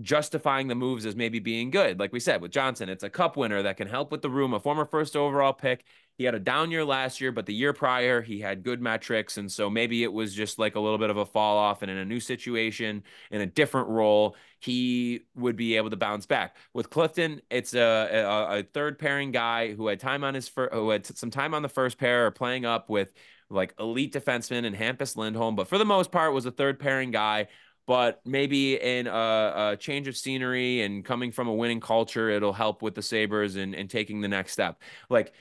justifying 0.00 0.68
the 0.68 0.74
moves 0.74 1.06
as 1.06 1.16
maybe 1.16 1.38
being 1.38 1.70
good. 1.70 1.98
Like 1.98 2.12
we 2.12 2.20
said 2.20 2.40
with 2.40 2.50
Johnson, 2.50 2.88
it's 2.88 3.04
a 3.04 3.10
cup 3.10 3.36
winner 3.36 3.62
that 3.62 3.76
can 3.76 3.88
help 3.88 4.10
with 4.12 4.22
the 4.22 4.30
room, 4.30 4.54
a 4.54 4.60
former 4.60 4.84
first 4.84 5.16
overall 5.16 5.52
pick. 5.52 5.84
He 6.16 6.24
had 6.24 6.34
a 6.34 6.40
down 6.40 6.70
year 6.70 6.84
last 6.84 7.20
year, 7.20 7.30
but 7.30 7.46
the 7.46 7.54
year 7.54 7.72
prior, 7.72 8.20
he 8.20 8.40
had 8.40 8.64
good 8.64 8.80
metrics. 8.82 9.36
And 9.36 9.50
so 9.50 9.70
maybe 9.70 10.02
it 10.02 10.12
was 10.12 10.34
just 10.34 10.58
like 10.58 10.74
a 10.74 10.80
little 10.80 10.98
bit 10.98 11.10
of 11.10 11.16
a 11.16 11.24
fall 11.24 11.56
off. 11.56 11.82
And 11.82 11.90
in 11.90 11.96
a 11.96 12.04
new 12.04 12.18
situation, 12.18 13.04
in 13.30 13.40
a 13.40 13.46
different 13.46 13.88
role, 13.88 14.34
he 14.58 15.20
would 15.36 15.56
be 15.56 15.76
able 15.76 15.90
to 15.90 15.96
bounce 15.96 16.26
back. 16.26 16.56
With 16.74 16.90
Clifton, 16.90 17.40
it's 17.50 17.74
a, 17.74 17.80
a, 17.80 18.58
a 18.58 18.62
third 18.64 18.98
pairing 18.98 19.30
guy 19.30 19.74
who 19.74 19.86
had 19.86 20.00
time 20.00 20.24
on 20.24 20.34
his 20.34 20.48
first, 20.48 20.74
who 20.74 20.90
had 20.90 21.06
some 21.06 21.30
time 21.30 21.54
on 21.54 21.62
the 21.62 21.68
first 21.68 21.98
pair 21.98 22.26
or 22.26 22.32
playing 22.32 22.64
up 22.64 22.90
with 22.90 23.12
like 23.50 23.74
elite 23.78 24.12
defensemen 24.12 24.66
and 24.66 24.76
Hampus 24.76 25.16
Lindholm, 25.16 25.56
but 25.56 25.68
for 25.68 25.78
the 25.78 25.84
most 25.84 26.10
part 26.10 26.34
was 26.34 26.46
a 26.46 26.50
third 26.50 26.78
pairing 26.78 27.10
guy 27.10 27.48
but 27.88 28.20
maybe 28.26 28.74
in 28.78 29.06
a, 29.06 29.70
a, 29.72 29.76
change 29.78 30.08
of 30.08 30.16
scenery 30.16 30.82
and 30.82 31.02
coming 31.02 31.32
from 31.32 31.48
a 31.48 31.54
winning 31.54 31.80
culture, 31.80 32.28
it'll 32.28 32.52
help 32.52 32.82
with 32.82 32.94
the 32.94 33.00
Sabres 33.00 33.56
and, 33.56 33.74
and 33.74 33.88
taking 33.88 34.20
the 34.20 34.28
next 34.28 34.52
step. 34.52 34.82
Like, 35.08 35.32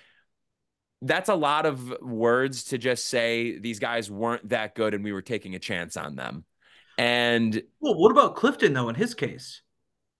that's 1.01 1.27
a 1.27 1.35
lot 1.35 1.65
of 1.65 1.93
words 2.01 2.63
to 2.65 2.77
just 2.77 3.07
say 3.07 3.59
these 3.59 3.79
guys 3.79 4.09
weren't 4.09 4.47
that 4.47 4.75
good 4.75 4.93
and 4.93 5.03
we 5.03 5.11
were 5.11 5.21
taking 5.21 5.55
a 5.55 5.59
chance 5.59 5.97
on 5.97 6.15
them. 6.15 6.45
And 6.97 7.61
well, 7.81 7.99
what 7.99 8.11
about 8.11 8.37
Clifton 8.37 8.71
though? 8.71 8.87
In 8.87 8.95
his 8.95 9.13
case, 9.13 9.61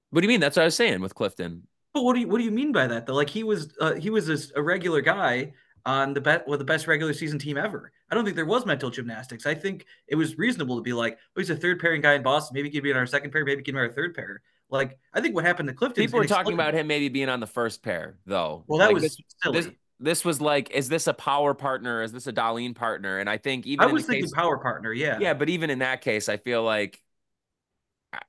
what 0.09 0.19
do 0.19 0.25
you 0.25 0.29
mean? 0.29 0.41
That's 0.41 0.57
what 0.57 0.63
I 0.63 0.65
was 0.65 0.75
saying 0.75 0.99
with 0.99 1.15
Clifton. 1.15 1.63
But 1.93 2.03
what 2.03 2.13
do 2.13 2.19
you 2.19 2.27
what 2.27 2.39
do 2.39 2.43
you 2.43 2.51
mean 2.51 2.73
by 2.73 2.87
that 2.87 3.07
though? 3.07 3.15
Like 3.15 3.29
he 3.29 3.43
was 3.43 3.73
uh, 3.79 3.93
he 3.93 4.09
was 4.09 4.29
a, 4.29 4.59
a 4.59 4.61
regular 4.61 4.99
guy 4.99 5.53
on 5.85 6.13
the 6.13 6.21
bet 6.21 6.45
with 6.45 6.59
the 6.59 6.65
best 6.65 6.87
regular 6.87 7.13
season 7.13 7.39
team 7.39 7.57
ever. 7.57 7.91
I 8.09 8.15
don't 8.15 8.23
think 8.23 8.35
there 8.35 8.45
was 8.45 8.65
mental 8.65 8.89
gymnastics. 8.89 9.45
I 9.45 9.53
think 9.53 9.85
it 10.07 10.15
was 10.15 10.37
reasonable 10.37 10.77
to 10.77 10.81
be 10.81 10.93
like, 10.93 11.17
oh, 11.35 11.41
he's 11.41 11.49
a 11.49 11.55
third 11.55 11.79
pairing 11.79 12.01
guy 12.01 12.13
in 12.13 12.23
Boston. 12.23 12.55
Maybe 12.55 12.69
he 12.69 12.73
could 12.73 12.83
be 12.83 12.91
in 12.91 12.97
our 12.97 13.05
second 13.05 13.31
pair. 13.31 13.43
Maybe 13.43 13.59
he 13.59 13.63
can 13.63 13.75
be 13.75 13.79
our 13.79 13.91
third 13.91 14.15
pair. 14.15 14.41
Like 14.69 14.97
I 15.13 15.21
think 15.21 15.35
what 15.35 15.45
happened 15.45 15.67
to 15.69 15.75
Clifton. 15.75 16.03
People 16.03 16.19
were 16.19 16.25
talking 16.25 16.53
about 16.53 16.73
him 16.73 16.87
maybe 16.87 17.09
being 17.09 17.29
on 17.29 17.39
the 17.39 17.47
first 17.47 17.83
pair 17.83 18.17
though. 18.25 18.63
Well, 18.67 18.79
that 18.79 18.87
like, 18.87 18.95
was 18.95 19.03
this, 19.03 19.17
silly. 19.41 19.61
This, 19.61 19.69
this 19.99 20.25
was 20.25 20.39
like, 20.39 20.71
is 20.71 20.89
this 20.89 21.07
a 21.07 21.13
power 21.13 21.53
partner? 21.53 22.03
Is 22.03 22.11
this 22.11 22.27
a 22.27 22.33
Dahlin 22.33 22.75
partner? 22.75 23.17
And 23.19 23.29
I 23.29 23.37
think 23.37 23.65
even 23.65 23.87
I 23.87 23.91
was 23.91 24.05
thinking 24.05 24.25
case, 24.25 24.33
power 24.33 24.57
partner, 24.57 24.93
yeah, 24.93 25.17
yeah. 25.19 25.33
But 25.33 25.49
even 25.49 25.69
in 25.69 25.79
that 25.79 26.01
case, 26.01 26.29
I 26.29 26.37
feel 26.37 26.63
like, 26.63 27.01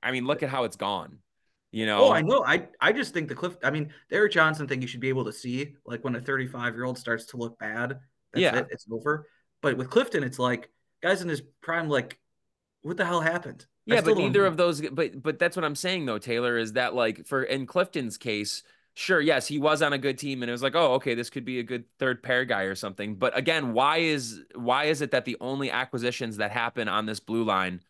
I 0.01 0.11
mean, 0.11 0.25
look 0.25 0.43
at 0.43 0.49
how 0.49 0.63
it's 0.63 0.77
gone. 0.77 1.19
You 1.71 1.85
know, 1.85 2.05
oh, 2.05 2.11
I 2.11 2.21
know. 2.21 2.43
I 2.43 2.67
I 2.81 2.91
just 2.91 3.13
think 3.13 3.29
the 3.29 3.35
Cliff. 3.35 3.55
I 3.63 3.69
mean, 3.69 3.93
the 4.09 4.15
Erik 4.15 4.31
Johnson 4.31 4.67
thing 4.67 4.81
you 4.81 4.87
should 4.87 5.01
be 5.01 5.09
able 5.09 5.25
to 5.25 5.33
see, 5.33 5.75
like 5.85 6.03
when 6.03 6.15
a 6.15 6.21
35 6.21 6.73
year 6.73 6.85
old 6.85 6.97
starts 6.97 7.27
to 7.27 7.37
look 7.37 7.59
bad. 7.59 7.99
That's 8.33 8.41
yeah, 8.41 8.57
it. 8.57 8.67
it's 8.71 8.85
over. 8.91 9.27
But 9.61 9.77
with 9.77 9.89
Clifton, 9.89 10.23
it's 10.23 10.39
like 10.39 10.69
guys 11.01 11.21
in 11.21 11.29
his 11.29 11.41
prime, 11.61 11.89
like, 11.89 12.19
what 12.81 12.97
the 12.97 13.05
hell 13.05 13.21
happened? 13.21 13.65
Yeah, 13.85 14.01
but 14.01 14.17
neither 14.17 14.45
of 14.45 14.57
those. 14.57 14.81
But 14.81 15.21
but 15.21 15.39
that's 15.39 15.55
what 15.55 15.65
I'm 15.65 15.75
saying 15.75 16.05
though, 16.05 16.19
Taylor, 16.19 16.57
is 16.57 16.73
that 16.73 16.93
like 16.93 17.25
for 17.25 17.43
in 17.43 17.65
Clifton's 17.65 18.17
case, 18.17 18.63
sure, 18.93 19.19
yes, 19.19 19.47
he 19.47 19.57
was 19.57 19.81
on 19.81 19.93
a 19.93 19.97
good 19.97 20.17
team, 20.17 20.43
and 20.43 20.49
it 20.49 20.51
was 20.51 20.61
like, 20.61 20.75
oh, 20.75 20.93
okay, 20.95 21.15
this 21.15 21.29
could 21.29 21.45
be 21.45 21.59
a 21.59 21.63
good 21.63 21.85
third 21.97 22.21
pair 22.21 22.45
guy 22.45 22.63
or 22.63 22.75
something. 22.75 23.15
But 23.15 23.37
again, 23.37 23.73
why 23.73 23.97
is 23.97 24.43
why 24.55 24.85
is 24.85 25.01
it 25.01 25.11
that 25.11 25.25
the 25.25 25.37
only 25.41 25.71
acquisitions 25.71 26.37
that 26.37 26.51
happen 26.51 26.87
on 26.87 27.05
this 27.05 27.19
blue 27.19 27.43
line 27.43 27.81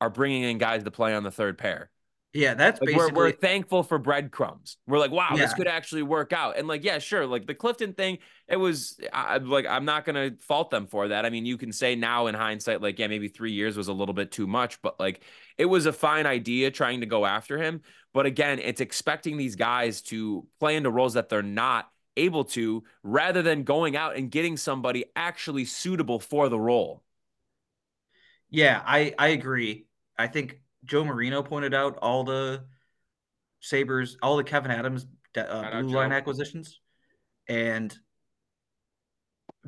are 0.00 0.10
bringing 0.10 0.44
in 0.44 0.58
guys 0.58 0.84
to 0.84 0.90
play 0.90 1.14
on 1.14 1.24
the 1.24 1.30
third 1.30 1.58
pair? 1.58 1.90
Yeah, 2.34 2.54
that's 2.54 2.80
like 2.80 2.88
basically. 2.88 3.12
We're, 3.12 3.26
we're, 3.26 3.32
thankful 3.32 3.82
for 3.82 3.98
breadcrumbs. 3.98 4.76
We're 4.86 4.98
like, 4.98 5.10
wow, 5.10 5.30
yeah. 5.30 5.38
this 5.38 5.54
could 5.54 5.66
actually 5.66 6.02
work 6.02 6.32
out. 6.32 6.58
And 6.58 6.68
like, 6.68 6.84
yeah, 6.84 6.98
sure. 6.98 7.26
Like 7.26 7.46
the 7.46 7.54
Clifton 7.54 7.94
thing, 7.94 8.18
it 8.46 8.56
was 8.56 9.00
I, 9.12 9.38
like, 9.38 9.66
I'm 9.66 9.86
not 9.86 10.04
gonna 10.04 10.32
fault 10.40 10.70
them 10.70 10.86
for 10.86 11.08
that. 11.08 11.24
I 11.24 11.30
mean, 11.30 11.46
you 11.46 11.56
can 11.56 11.72
say 11.72 11.96
now 11.96 12.26
in 12.26 12.34
hindsight, 12.34 12.82
like, 12.82 12.98
yeah, 12.98 13.06
maybe 13.06 13.28
three 13.28 13.52
years 13.52 13.76
was 13.76 13.88
a 13.88 13.94
little 13.94 14.14
bit 14.14 14.30
too 14.30 14.46
much, 14.46 14.80
but 14.82 15.00
like, 15.00 15.22
it 15.56 15.64
was 15.64 15.86
a 15.86 15.92
fine 15.92 16.26
idea 16.26 16.70
trying 16.70 17.00
to 17.00 17.06
go 17.06 17.24
after 17.24 17.56
him. 17.56 17.80
But 18.12 18.26
again, 18.26 18.58
it's 18.58 18.82
expecting 18.82 19.38
these 19.38 19.56
guys 19.56 20.02
to 20.02 20.46
play 20.60 20.76
into 20.76 20.90
roles 20.90 21.14
that 21.14 21.30
they're 21.30 21.42
not 21.42 21.88
able 22.16 22.44
to, 22.44 22.84
rather 23.02 23.42
than 23.42 23.62
going 23.62 23.96
out 23.96 24.16
and 24.16 24.30
getting 24.30 24.56
somebody 24.56 25.06
actually 25.16 25.64
suitable 25.64 26.20
for 26.20 26.48
the 26.48 26.58
role. 26.58 27.02
Yeah, 28.50 28.82
I 28.84 29.14
I 29.18 29.28
agree. 29.28 29.86
I 30.16 30.26
think 30.26 30.60
Joe 30.84 31.04
Marino 31.04 31.42
pointed 31.42 31.74
out 31.74 31.98
all 31.98 32.24
the 32.24 32.64
Sabres, 33.60 34.16
all 34.22 34.36
the 34.36 34.44
Kevin 34.44 34.70
Adams 34.70 35.06
uh, 35.36 35.82
blue 35.82 35.96
line 35.96 36.12
acquisitions, 36.12 36.80
and 37.48 37.96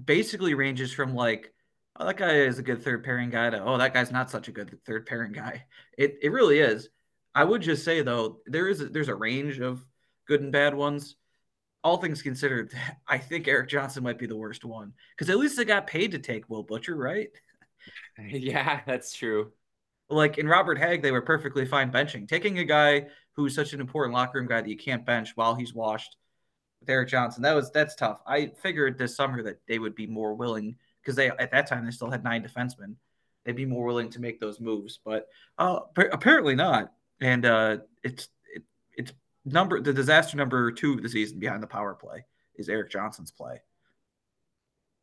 basically 0.03 0.55
ranges 0.55 0.93
from 0.93 1.15
like, 1.15 1.53
oh, 1.97 2.07
that 2.07 2.17
guy 2.17 2.35
is 2.35 2.59
a 2.59 2.63
good 2.63 2.83
third 2.83 3.05
pairing 3.05 3.31
guy 3.31 3.51
to, 3.51 3.63
oh, 3.63 3.79
that 3.79 3.95
guy's 3.95 4.13
not 4.13 4.31
such 4.31 4.49
a 4.49 4.53
good 4.53 4.79
third 4.85 5.07
pairing 5.07 5.33
guy. 5.33 5.65
It 5.99 6.19
it 6.23 6.31
really 6.31 6.59
is. 6.59 6.89
I 7.35 7.45
would 7.45 7.63
just 7.63 7.85
say 7.85 8.03
though, 8.03 8.39
there 8.47 8.69
is 8.69 8.81
a, 8.81 8.87
there's 8.87 9.09
a 9.09 9.15
range 9.15 9.61
of 9.61 9.85
good 10.27 10.41
and 10.41 10.53
bad 10.53 10.75
ones. 10.75 11.17
All 11.83 11.97
things 11.97 12.23
considered, 12.23 12.73
I 13.09 13.19
think 13.19 13.49
Erik 13.49 13.69
Johnson 13.69 14.05
might 14.05 14.19
be 14.19 14.27
the 14.27 14.37
worst 14.37 14.65
one 14.65 14.93
because 15.17 15.31
at 15.31 15.39
least 15.39 15.57
they 15.57 15.65
got 15.65 15.87
paid 15.87 16.13
to 16.13 16.19
take 16.19 16.49
Will 16.49 16.63
Butcher, 16.63 16.97
right? 16.97 17.29
Yeah, 18.19 18.81
that's 18.87 19.15
true 19.15 19.53
like 20.11 20.39
in 20.39 20.49
Robert 20.49 20.79
Hagg, 20.79 21.03
they 21.03 21.13
were 21.13 21.23
perfectly 21.23 21.65
fine 21.65 21.91
benching. 21.91 22.29
Taking 22.29 22.59
a 22.59 22.65
guy 22.65 23.07
who's 23.33 23.55
such 23.55 23.73
an 23.73 23.81
important 23.81 24.15
locker 24.15 24.39
room 24.39 24.49
guy 24.49 24.61
that 24.61 24.69
you 24.69 24.77
can't 24.77 25.07
bench 25.07 25.31
while 25.37 25.55
he's 25.55 25.75
washed 25.75 26.17
with 26.81 26.91
Erik 26.91 27.09
Johnson, 27.09 27.43
that 27.43 27.55
was 27.55 27.71
that's 27.71 27.95
tough. 27.95 28.21
I 28.27 28.53
figured 28.63 28.99
this 28.99 29.17
summer 29.17 29.43
that 29.43 29.61
they 29.67 29.79
would 29.79 29.95
be 29.95 30.07
more 30.07 30.35
willing 30.35 30.77
because 31.01 31.17
they 31.17 31.29
at 31.31 31.51
that 31.53 31.67
time 31.67 31.85
they 31.85 31.91
still 31.91 32.11
had 32.11 32.25
nine 32.25 32.43
defensemen. 32.43 32.97
They'd 33.45 33.57
be 33.57 33.67
more 33.67 33.87
willing 33.87 34.11
to 34.11 34.21
make 34.21 34.39
those 34.39 34.61
moves, 34.61 35.01
but 35.05 35.29
uh, 35.59 35.81
apparently 35.97 36.55
not. 36.55 36.93
And 37.21 37.47
uh, 37.47 37.79
it's 38.03 38.29
it, 38.55 38.63
it's 38.97 39.13
number 39.45 39.81
the 39.81 39.93
disaster 39.93 40.37
number 40.37 40.71
two 40.73 40.95
of 40.95 41.03
the 41.03 41.09
season 41.09 41.39
behind 41.39 41.63
the 41.63 41.67
power 41.67 41.95
play 41.95 42.25
is 42.57 42.69
Erik 42.69 42.91
Johnson's 42.91 43.31
play. 43.31 43.63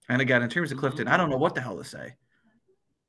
And 0.09 0.21
again, 0.21 0.41
in 0.41 0.49
terms 0.49 0.71
of 0.71 0.77
Clifton, 0.77 1.07
I 1.07 1.17
don't 1.17 1.29
know 1.29 1.37
what 1.37 1.55
the 1.55 1.61
hell 1.61 1.77
to 1.77 1.83
say. 1.83 2.15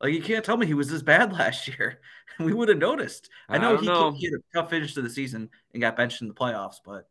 Like 0.00 0.14
you 0.14 0.22
can't 0.22 0.44
tell 0.44 0.56
me 0.56 0.66
he 0.66 0.74
was 0.74 0.88
this 0.88 1.02
bad 1.02 1.32
last 1.38 1.68
year. 1.68 2.00
we 2.38 2.52
would 2.52 2.68
have 2.68 2.78
noticed. 2.78 3.28
I 3.48 3.58
know, 3.58 3.76
I 3.76 3.80
he, 3.80 3.86
know. 3.86 4.12
he 4.12 4.26
had 4.26 4.34
a 4.34 4.42
tough 4.54 4.70
finish 4.70 4.94
to 4.94 5.02
the 5.02 5.10
season 5.10 5.50
and 5.72 5.80
got 5.80 5.96
benched 5.96 6.22
in 6.22 6.28
the 6.28 6.34
playoffs, 6.34 6.76
but 6.84 7.08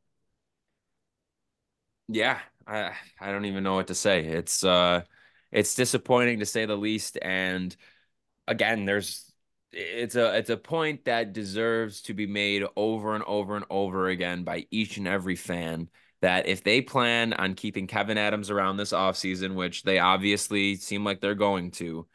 yeah, 2.08 2.40
I 2.66 2.94
I 3.20 3.32
don't 3.32 3.46
even 3.46 3.64
know 3.64 3.76
what 3.76 3.88
to 3.88 3.96
say. 3.96 4.26
It's 4.26 4.64
uh 4.64 5.04
it's 5.52 5.76
disappointing 5.76 6.40
to 6.40 6.46
say 6.46 6.66
the 6.66 6.76
least. 6.76 7.18
And 7.22 7.76
again, 8.48 8.86
there's 8.86 9.32
it's 9.72 10.16
a 10.16 10.38
it's 10.38 10.50
a 10.50 10.58
point 10.58 11.06
that 11.06 11.34
deserves 11.34 12.02
to 12.04 12.14
be 12.14 12.28
made 12.28 12.64
over 12.76 13.16
and 13.16 13.24
over 13.26 13.56
and 13.56 13.66
over 13.70 14.08
again 14.10 14.44
by 14.44 14.66
each 14.72 14.98
and 14.98 15.08
every 15.08 15.36
fan 15.36 15.90
that 16.22 16.48
if 16.48 16.64
they 16.64 16.82
plan 16.82 17.34
on 17.34 17.54
keeping 17.54 17.88
Kevin 17.88 18.18
Adams 18.18 18.50
around 18.50 18.78
this 18.78 18.92
offseason, 18.94 19.54
which 19.56 19.84
they 19.84 20.00
obviously 20.00 20.76
seem 20.76 21.04
like 21.04 21.22
they're 21.22 21.36
going 21.36 21.72
to, 21.72 22.08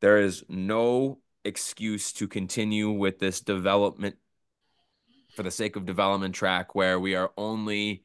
there 0.00 0.18
is 0.18 0.44
no 0.48 1.18
excuse 1.44 2.12
to 2.14 2.28
continue 2.28 2.90
with 2.90 3.18
this 3.18 3.40
development 3.40 4.16
for 5.34 5.42
the 5.42 5.50
sake 5.50 5.76
of 5.76 5.86
development 5.86 6.34
track 6.34 6.74
where 6.74 6.98
we 6.98 7.14
are 7.14 7.30
only 7.36 8.04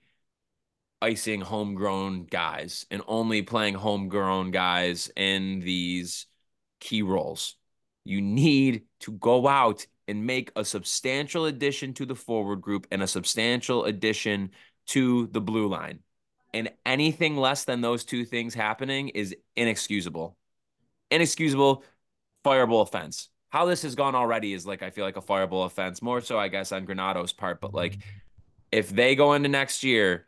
icing 1.01 1.41
homegrown 1.41 2.25
guys 2.25 2.85
and 2.89 3.01
only 3.07 3.41
playing 3.41 3.73
homegrown 3.75 4.51
guys 4.51 5.11
in 5.15 5.59
these 5.59 6.27
key 6.79 7.01
roles. 7.01 7.55
You 8.05 8.21
need 8.21 8.83
to 9.01 9.11
go 9.11 9.47
out 9.47 9.85
and 10.07 10.25
make 10.25 10.51
a 10.55 10.63
substantial 10.63 11.45
addition 11.45 11.93
to 11.95 12.05
the 12.05 12.15
forward 12.15 12.61
group 12.61 12.87
and 12.91 13.01
a 13.01 13.07
substantial 13.07 13.85
addition 13.85 14.51
to 14.87 15.27
the 15.27 15.41
blue 15.41 15.67
line. 15.67 15.99
and 16.53 16.71
anything 16.85 17.35
less 17.35 17.65
than 17.65 17.81
those 17.81 18.05
two 18.05 18.23
things 18.23 18.53
happening 18.53 19.09
is 19.09 19.35
inexcusable. 19.57 20.37
Inexcusable, 21.15 21.83
fireable 22.43 22.81
offense. 22.81 23.29
How 23.49 23.65
this 23.65 23.83
has 23.83 23.95
gone 23.95 24.15
already 24.15 24.53
is 24.53 24.65
like 24.65 24.83
I 24.83 24.89
feel 24.89 25.05
like 25.05 25.17
a 25.17 25.21
fireable 25.21 25.65
offense, 25.65 26.01
more 26.01 26.19
so 26.19 26.37
I 26.37 26.49
guess 26.49 26.71
on 26.71 26.85
Granato's 26.85 27.31
part. 27.31 27.61
But 27.61 27.73
like, 27.73 27.99
if 28.71 28.89
they 28.89 29.15
go 29.15 29.33
into 29.33 29.47
next 29.47 29.83
year 29.83 30.27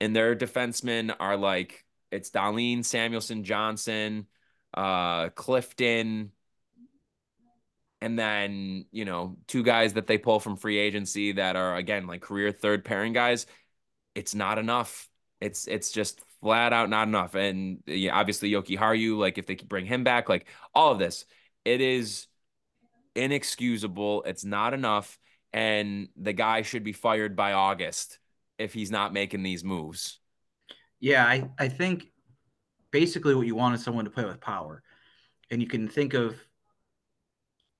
and 0.00 0.16
their 0.16 0.34
defensemen 0.34 1.14
are 1.20 1.36
like 1.36 1.84
it's 2.10 2.30
Dahlin, 2.30 2.78
Samuelsson 2.78 3.42
Johnson, 3.44 4.26
uh, 4.72 5.28
Clifton, 5.30 6.30
and 8.00 8.18
then 8.18 8.86
you 8.92 9.04
know 9.04 9.36
two 9.46 9.62
guys 9.62 9.94
that 9.94 10.06
they 10.06 10.18
pull 10.18 10.40
from 10.40 10.56
free 10.56 10.78
agency 10.78 11.32
that 11.32 11.56
are 11.56 11.76
again 11.76 12.06
like 12.06 12.22
career 12.22 12.50
third 12.50 12.84
pairing 12.84 13.12
guys. 13.12 13.46
It's 14.14 14.34
not 14.34 14.58
enough. 14.58 15.08
It's 15.40 15.66
it's 15.66 15.90
just 15.90 16.20
flat 16.44 16.74
out 16.74 16.90
not 16.90 17.08
enough. 17.08 17.34
And 17.34 17.82
obviously 18.12 18.52
Haru. 18.52 19.18
like 19.18 19.38
if 19.38 19.46
they 19.46 19.54
bring 19.54 19.86
him 19.86 20.04
back, 20.04 20.28
like 20.28 20.46
all 20.74 20.92
of 20.92 20.98
this, 20.98 21.24
it 21.64 21.80
is 21.80 22.26
inexcusable. 23.14 24.24
It's 24.24 24.44
not 24.44 24.74
enough, 24.74 25.18
and 25.54 26.08
the 26.16 26.34
guy 26.34 26.60
should 26.60 26.84
be 26.84 26.92
fired 26.92 27.34
by 27.34 27.54
August 27.54 28.18
if 28.58 28.74
he's 28.74 28.90
not 28.90 29.14
making 29.14 29.42
these 29.42 29.64
moves. 29.64 30.20
Yeah, 31.00 31.24
I, 31.24 31.48
I 31.58 31.68
think 31.68 32.12
basically 32.90 33.34
what 33.34 33.46
you 33.46 33.54
want 33.54 33.74
is 33.74 33.82
someone 33.82 34.04
to 34.04 34.10
play 34.10 34.26
with 34.26 34.40
power. 34.40 34.82
And 35.50 35.62
you 35.62 35.66
can 35.66 35.88
think 35.88 36.12
of, 36.12 36.36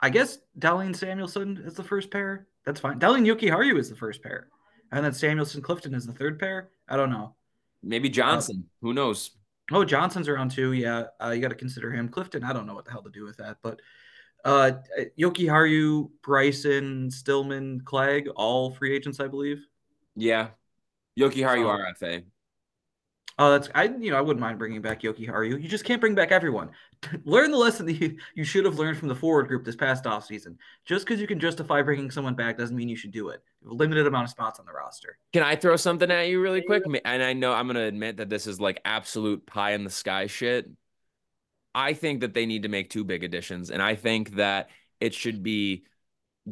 I 0.00 0.09
guess, 0.09 0.38
Dahlin 0.59 0.96
Samuelsson 0.96 1.66
is 1.66 1.74
the 1.74 1.85
first 1.85 2.11
pair. 2.11 2.46
That's 2.64 2.81
fine. 2.81 2.98
Dahlin 2.98 3.50
Haru 3.50 3.77
is 3.77 3.90
the 3.90 3.96
first 3.96 4.22
pair. 4.22 4.48
And 4.90 5.05
then 5.05 5.12
Samuelsson 5.12 5.62
Clifton 5.62 5.94
is 5.94 6.07
the 6.07 6.12
third 6.12 6.38
pair. 6.38 6.70
I 6.88 6.96
don't 6.96 7.11
know. 7.11 7.35
Maybe 7.84 8.08
Johnson. 8.08 8.64
Who 8.80 8.94
knows? 8.94 9.30
Oh, 9.70 9.84
Johnson's 9.84 10.28
around 10.28 10.50
too. 10.50 10.72
Yeah, 10.72 11.04
uh, 11.22 11.30
you 11.30 11.40
got 11.40 11.48
to 11.48 11.54
consider 11.54 11.90
him. 11.90 12.08
Clifton, 12.08 12.44
I 12.44 12.52
don't 12.52 12.66
know 12.66 12.74
what 12.74 12.84
the 12.84 12.90
hell 12.90 13.02
to 13.02 13.10
do 13.10 13.24
with 13.24 13.36
that. 13.38 13.58
But 13.62 13.80
uh, 14.44 14.72
Jokiharju, 15.18 16.10
Bryson, 16.22 17.10
Stillman, 17.10 17.82
Clague, 17.84 18.28
all 18.36 18.72
free 18.72 18.94
agents, 18.94 19.20
I 19.20 19.28
believe. 19.28 19.64
Yeah, 20.16 20.48
Jokiharju 21.18 21.98
so, 22.00 22.06
RFA. 22.06 22.24
Oh, 23.36 23.50
that's 23.50 23.68
I. 23.74 23.84
You 23.84 24.10
know, 24.10 24.16
I 24.16 24.20
wouldn't 24.20 24.40
mind 24.40 24.58
bringing 24.58 24.80
back 24.80 25.02
Jokiharju. 25.02 25.60
You 25.60 25.68
just 25.68 25.84
can't 25.84 26.00
bring 26.00 26.14
back 26.14 26.30
everyone. 26.30 26.70
Learn 27.24 27.50
the 27.50 27.56
lesson 27.56 27.84
that 27.86 27.94
you, 27.94 28.16
you 28.34 28.44
should 28.44 28.64
have 28.64 28.78
learned 28.78 28.96
from 28.96 29.08
the 29.08 29.14
forward 29.14 29.48
group 29.48 29.64
this 29.64 29.74
past 29.74 30.06
off 30.06 30.24
season. 30.24 30.56
Just 30.84 31.04
because 31.04 31.20
you 31.20 31.26
can 31.26 31.40
justify 31.40 31.82
bringing 31.82 32.10
someone 32.12 32.34
back 32.34 32.56
doesn't 32.56 32.76
mean 32.76 32.88
you 32.88 32.96
should 32.96 33.10
do 33.10 33.30
it. 33.30 33.42
limited 33.62 34.06
amount 34.06 34.24
of 34.24 34.30
spots 34.30 34.60
on 34.60 34.66
the 34.66 34.72
roster. 34.72 35.18
Can 35.32 35.42
I 35.42 35.56
throw 35.56 35.74
something 35.76 36.10
at 36.10 36.28
you 36.28 36.40
really 36.40 36.62
quick? 36.62 36.84
And 37.04 37.22
I 37.22 37.32
know 37.32 37.52
I'm 37.52 37.66
going 37.66 37.74
to 37.74 37.82
admit 37.82 38.18
that 38.18 38.28
this 38.28 38.46
is 38.46 38.60
like 38.60 38.80
absolute 38.84 39.44
pie 39.46 39.72
in 39.72 39.82
the 39.82 39.90
sky 39.90 40.28
shit. 40.28 40.70
I 41.74 41.92
think 41.92 42.20
that 42.20 42.34
they 42.34 42.46
need 42.46 42.62
to 42.62 42.68
make 42.68 42.88
two 42.88 43.02
big 43.02 43.24
additions, 43.24 43.72
and 43.72 43.82
I 43.82 43.96
think 43.96 44.36
that 44.36 44.70
it 45.00 45.12
should 45.12 45.42
be 45.42 45.84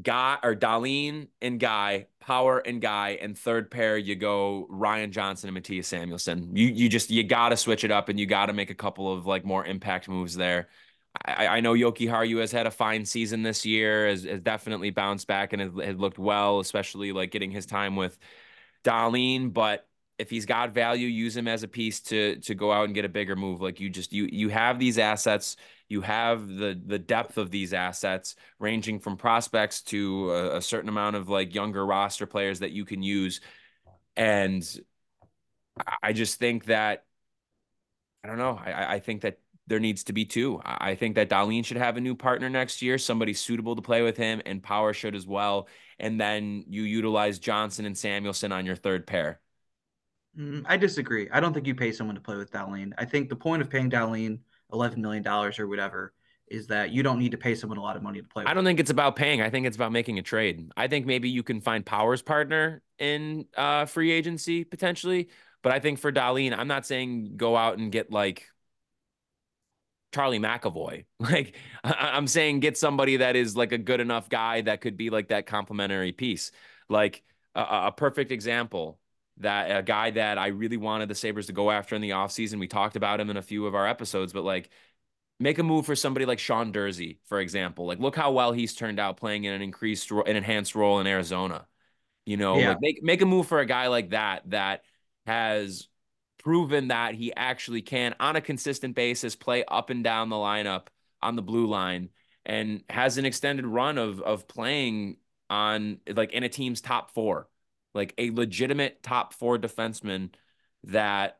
Guy 0.01 0.39
or 0.43 0.55
Dahlin 0.57 1.29
and 1.43 1.61
Guy, 1.61 2.07
Power 2.21 2.59
and 2.59 2.81
Guy, 2.81 3.19
and 3.21 3.37
third 3.37 3.71
pair 3.71 3.99
you 3.99 4.15
go 4.15 4.67
Ryan 4.71 5.13
Johnson 5.13 5.55
and 5.55 5.59
Mattias 5.59 5.85
Samuelsson. 5.85 6.57
You 6.57 6.69
you 6.69 6.89
just 6.89 7.11
you 7.11 7.23
got 7.23 7.51
to 7.51 7.57
switch 7.57 7.85
it 7.85 7.91
up 7.91 8.09
and 8.09 8.19
you 8.19 8.25
got 8.27 8.47
to 8.47 8.55
make 8.55 8.71
a 8.71 8.75
couple 8.75 9.13
of 9.13 9.27
like 9.27 9.45
more 9.45 9.65
impact 9.67 10.09
moves 10.09 10.35
there. 10.35 10.69
I, 11.27 11.47
I 11.47 11.61
know 11.61 11.75
Haru 11.75 12.37
has 12.37 12.53
had 12.53 12.67
a 12.67 12.71
fine 12.71 13.05
season 13.05 13.43
this 13.43 13.67
year, 13.67 14.09
has, 14.09 14.25
has 14.25 14.41
definitely 14.41 14.91
bounced 14.91 15.27
back 15.27 15.53
and 15.53 15.61
has, 15.61 15.71
has 15.85 15.97
looked 15.97 16.19
well, 16.19 16.61
especially 16.61 17.13
like 17.13 17.31
getting 17.31 17.51
his 17.51 17.67
time 17.67 17.97
with 17.97 18.19
Dahlin. 18.83 19.53
But 19.53 19.87
if 20.23 20.31
he's 20.31 20.47
got 20.47 20.73
value, 20.73 21.09
use 21.09 21.37
him 21.37 21.49
as 21.49 21.65
a 21.65 21.69
piece 21.69 22.01
to 22.01 22.37
to 22.37 22.55
go 22.55 22.71
out 22.71 22.85
and 22.85 22.95
get 22.95 23.05
a 23.05 23.09
bigger 23.09 23.35
move. 23.35 23.61
Like 23.61 23.81
you 23.81 23.91
just 23.91 24.13
you 24.13 24.29
you 24.31 24.49
have 24.51 24.79
these 24.79 24.97
assets, 24.97 25.57
you 25.89 26.01
have 26.01 26.47
the 26.47 26.81
the 26.87 26.99
depth 26.99 27.39
of 27.39 27.51
these 27.51 27.73
assets, 27.75 28.37
ranging 28.61 29.01
from 29.01 29.17
prospects 29.17 29.83
to 29.83 30.31
a, 30.31 30.57
a 30.59 30.63
certain 30.63 30.89
amount 30.89 31.17
of 31.17 31.29
like 31.29 31.57
younger 31.57 31.85
roster 31.85 32.25
players 32.25 32.61
that 32.61 32.71
you 32.71 32.85
can 32.85 33.03
use, 33.03 33.41
and 34.17 34.65
I 36.01 36.13
just 36.13 36.39
think 36.39 36.67
that 36.67 37.05
I 38.23 38.29
don't 38.29 38.39
know. 38.39 38.61
I 38.65 38.95
I 38.95 39.01
think 39.01 39.23
that 39.23 39.41
there 39.67 39.81
needs 39.81 40.05
to 40.05 40.13
be 40.13 40.25
two. 40.25 40.61
I 40.65 40.95
think 40.95 41.17
that 41.17 41.31
Dahlin 41.31 41.65
should 41.65 41.79
have 41.79 41.97
a 41.97 42.01
new 42.01 42.15
partner 42.15 42.49
next 42.49 42.81
year, 42.81 42.97
somebody 42.97 43.35
suitable 43.35 43.75
to 43.75 43.83
play 43.83 44.03
with 44.03 44.17
him, 44.17 44.41
and 44.47 44.63
Power 44.63 44.93
should 44.93 45.17
as 45.17 45.27
well. 45.27 45.67
And 45.99 46.21
then 46.21 46.65
you 46.69 46.83
utilize 46.83 47.39
Johnson 47.41 47.87
and 47.87 47.97
Samuelsson 47.97 48.53
on 48.53 48.67
your 48.67 48.77
third 48.77 49.07
pair. 49.07 49.41
Mm, 50.39 50.65
I 50.67 50.77
disagree. 50.77 51.29
I 51.31 51.41
don't 51.41 51.53
think 51.53 51.67
you 51.67 51.75
pay 51.75 51.93
someone 51.93 52.15
to 52.15 52.21
play 52.21 52.37
with 52.37 52.51
Dahlin. 52.51 52.93
I 52.99 53.05
think 53.05 53.29
the 53.29 53.37
point 53.37 53.63
of 53.63 53.69
paying 53.69 53.91
Dahlin 53.91 54.39
$11 54.73 54.97
million 54.97 55.27
or 55.27 55.67
whatever 55.67 56.15
is 56.49 56.67
that 56.67 56.91
you 56.91 57.03
don't 57.03 57.19
need 57.19 57.31
to 57.33 57.39
pay 57.39 57.55
someone 57.55 57.79
a 57.79 57.83
lot 57.83 57.97
of 57.97 58.03
money 58.03 58.21
to 58.21 58.29
play. 58.29 58.45
I 58.47 58.55
don't 58.55 58.65
think 58.65 58.81
it's 58.81 58.91
about 58.91 59.17
paying. 59.17 59.41
I 59.41 59.51
think 59.51 59.67
it's 59.67 59.77
about 59.77 59.93
making 59.93 60.19
a 60.19 60.23
trade. 60.23 60.71
I 60.77 60.87
think 60.89 61.07
maybe 61.07 61.29
you 61.29 61.43
can 61.43 61.61
find 61.61 61.85
Powers 61.85 62.23
partner 62.23 62.83
in 62.99 63.47
uh, 63.57 63.87
free 63.87 64.11
agency 64.11 64.65
potentially, 64.65 65.29
but 65.63 65.73
I 65.73 65.81
think 65.81 65.99
for 65.99 66.13
Dahlin, 66.13 66.57
I'm 66.57 66.69
not 66.69 66.87
saying 66.87 67.35
go 67.37 67.57
out 67.57 67.79
and 67.79 67.91
get 67.91 68.11
like 68.11 68.47
Charlie 70.13 70.39
McAvoy. 70.39 71.05
Like 71.21 71.57
I- 71.85 72.17
am 72.17 72.27
saying 72.27 72.61
get 72.61 72.77
somebody 72.77 73.19
that 73.19 73.37
is 73.37 73.57
like 73.57 73.73
a 73.73 73.79
good 73.79 74.01
enough 74.01 74.29
guy 74.29 74.63
that 74.63 74.81
could 74.81 74.97
be 74.97 75.09
like 75.11 75.29
that 75.29 75.47
complementary 75.47 76.13
piece. 76.13 76.53
Like 76.89 77.23
a, 77.55 77.61
a 77.61 77.93
perfect 77.97 78.33
example 78.33 78.99
that 79.43 79.77
a 79.77 79.83
guy 79.83 80.11
that 80.13 80.39
I 80.39 80.49
really 80.49 80.77
wanted 80.77 81.09
the 81.09 81.15
Sabres 81.15 81.47
to 81.47 81.53
go 81.53 81.71
after 81.71 81.95
in 81.95 82.03
the 82.03 82.11
offseason. 82.11 82.59
We 82.59 82.69
talked 82.69 82.97
about 82.97 83.21
him 83.21 83.31
in 83.31 83.37
a 83.37 83.43
few 83.43 83.67
of 83.67 83.75
our 83.75 83.87
episodes, 83.87 84.33
but 84.33 84.45
like 84.45 84.71
make 85.39 85.59
a 85.59 85.63
move 85.63 85.87
for 85.87 85.97
somebody 85.97 86.27
like 86.27 86.39
Sean 86.39 86.73
Durzi, 86.73 87.19
for 87.27 87.41
example. 87.41 87.87
Like 87.87 87.99
look 87.99 88.17
how 88.17 88.33
well 88.33 88.53
he's 88.53 88.75
turned 88.75 88.99
out 88.99 89.17
playing 89.17 89.45
in 89.45 89.53
an 89.53 89.63
increased 89.63 90.11
an 90.11 90.37
enhanced 90.37 90.75
role 90.75 91.01
in 91.01 91.07
Arizona. 91.07 91.67
You 92.25 92.37
know, 92.37 92.59
yeah. 92.59 92.71
like 92.71 92.79
make 92.81 93.03
make 93.03 93.23
a 93.23 93.27
move 93.27 93.47
for 93.47 93.61
a 93.61 93.67
guy 93.67 93.89
like 93.89 94.11
that 94.11 94.49
that 94.51 94.83
has 95.27 95.89
proven 96.43 96.89
that 96.89 97.15
he 97.15 97.35
actually 97.35 97.83
can 97.83 98.15
on 98.19 98.37
a 98.37 98.41
consistent 98.41 98.95
basis 98.95 99.37
play 99.37 99.65
up 99.67 99.91
and 99.91 100.03
down 100.03 100.29
the 100.29 100.37
lineup 100.37 100.89
on 101.21 101.37
the 101.37 101.43
blue 101.43 101.67
line 101.67 102.09
and 102.45 102.83
has 102.91 103.19
an 103.19 103.25
extended 103.25 103.67
run 103.67 103.99
of 103.99 104.21
of 104.21 104.49
playing 104.49 105.17
on 105.51 105.99
like 106.15 106.33
in 106.33 106.43
a 106.43 106.49
team's 106.49 106.81
top 106.81 107.13
4 107.13 107.49
like 107.95 108.15
a 108.19 108.31
legitimate 108.31 109.03
top 109.03 109.35
four 109.35 109.59
defenseman 109.59 110.31
that 110.85 111.39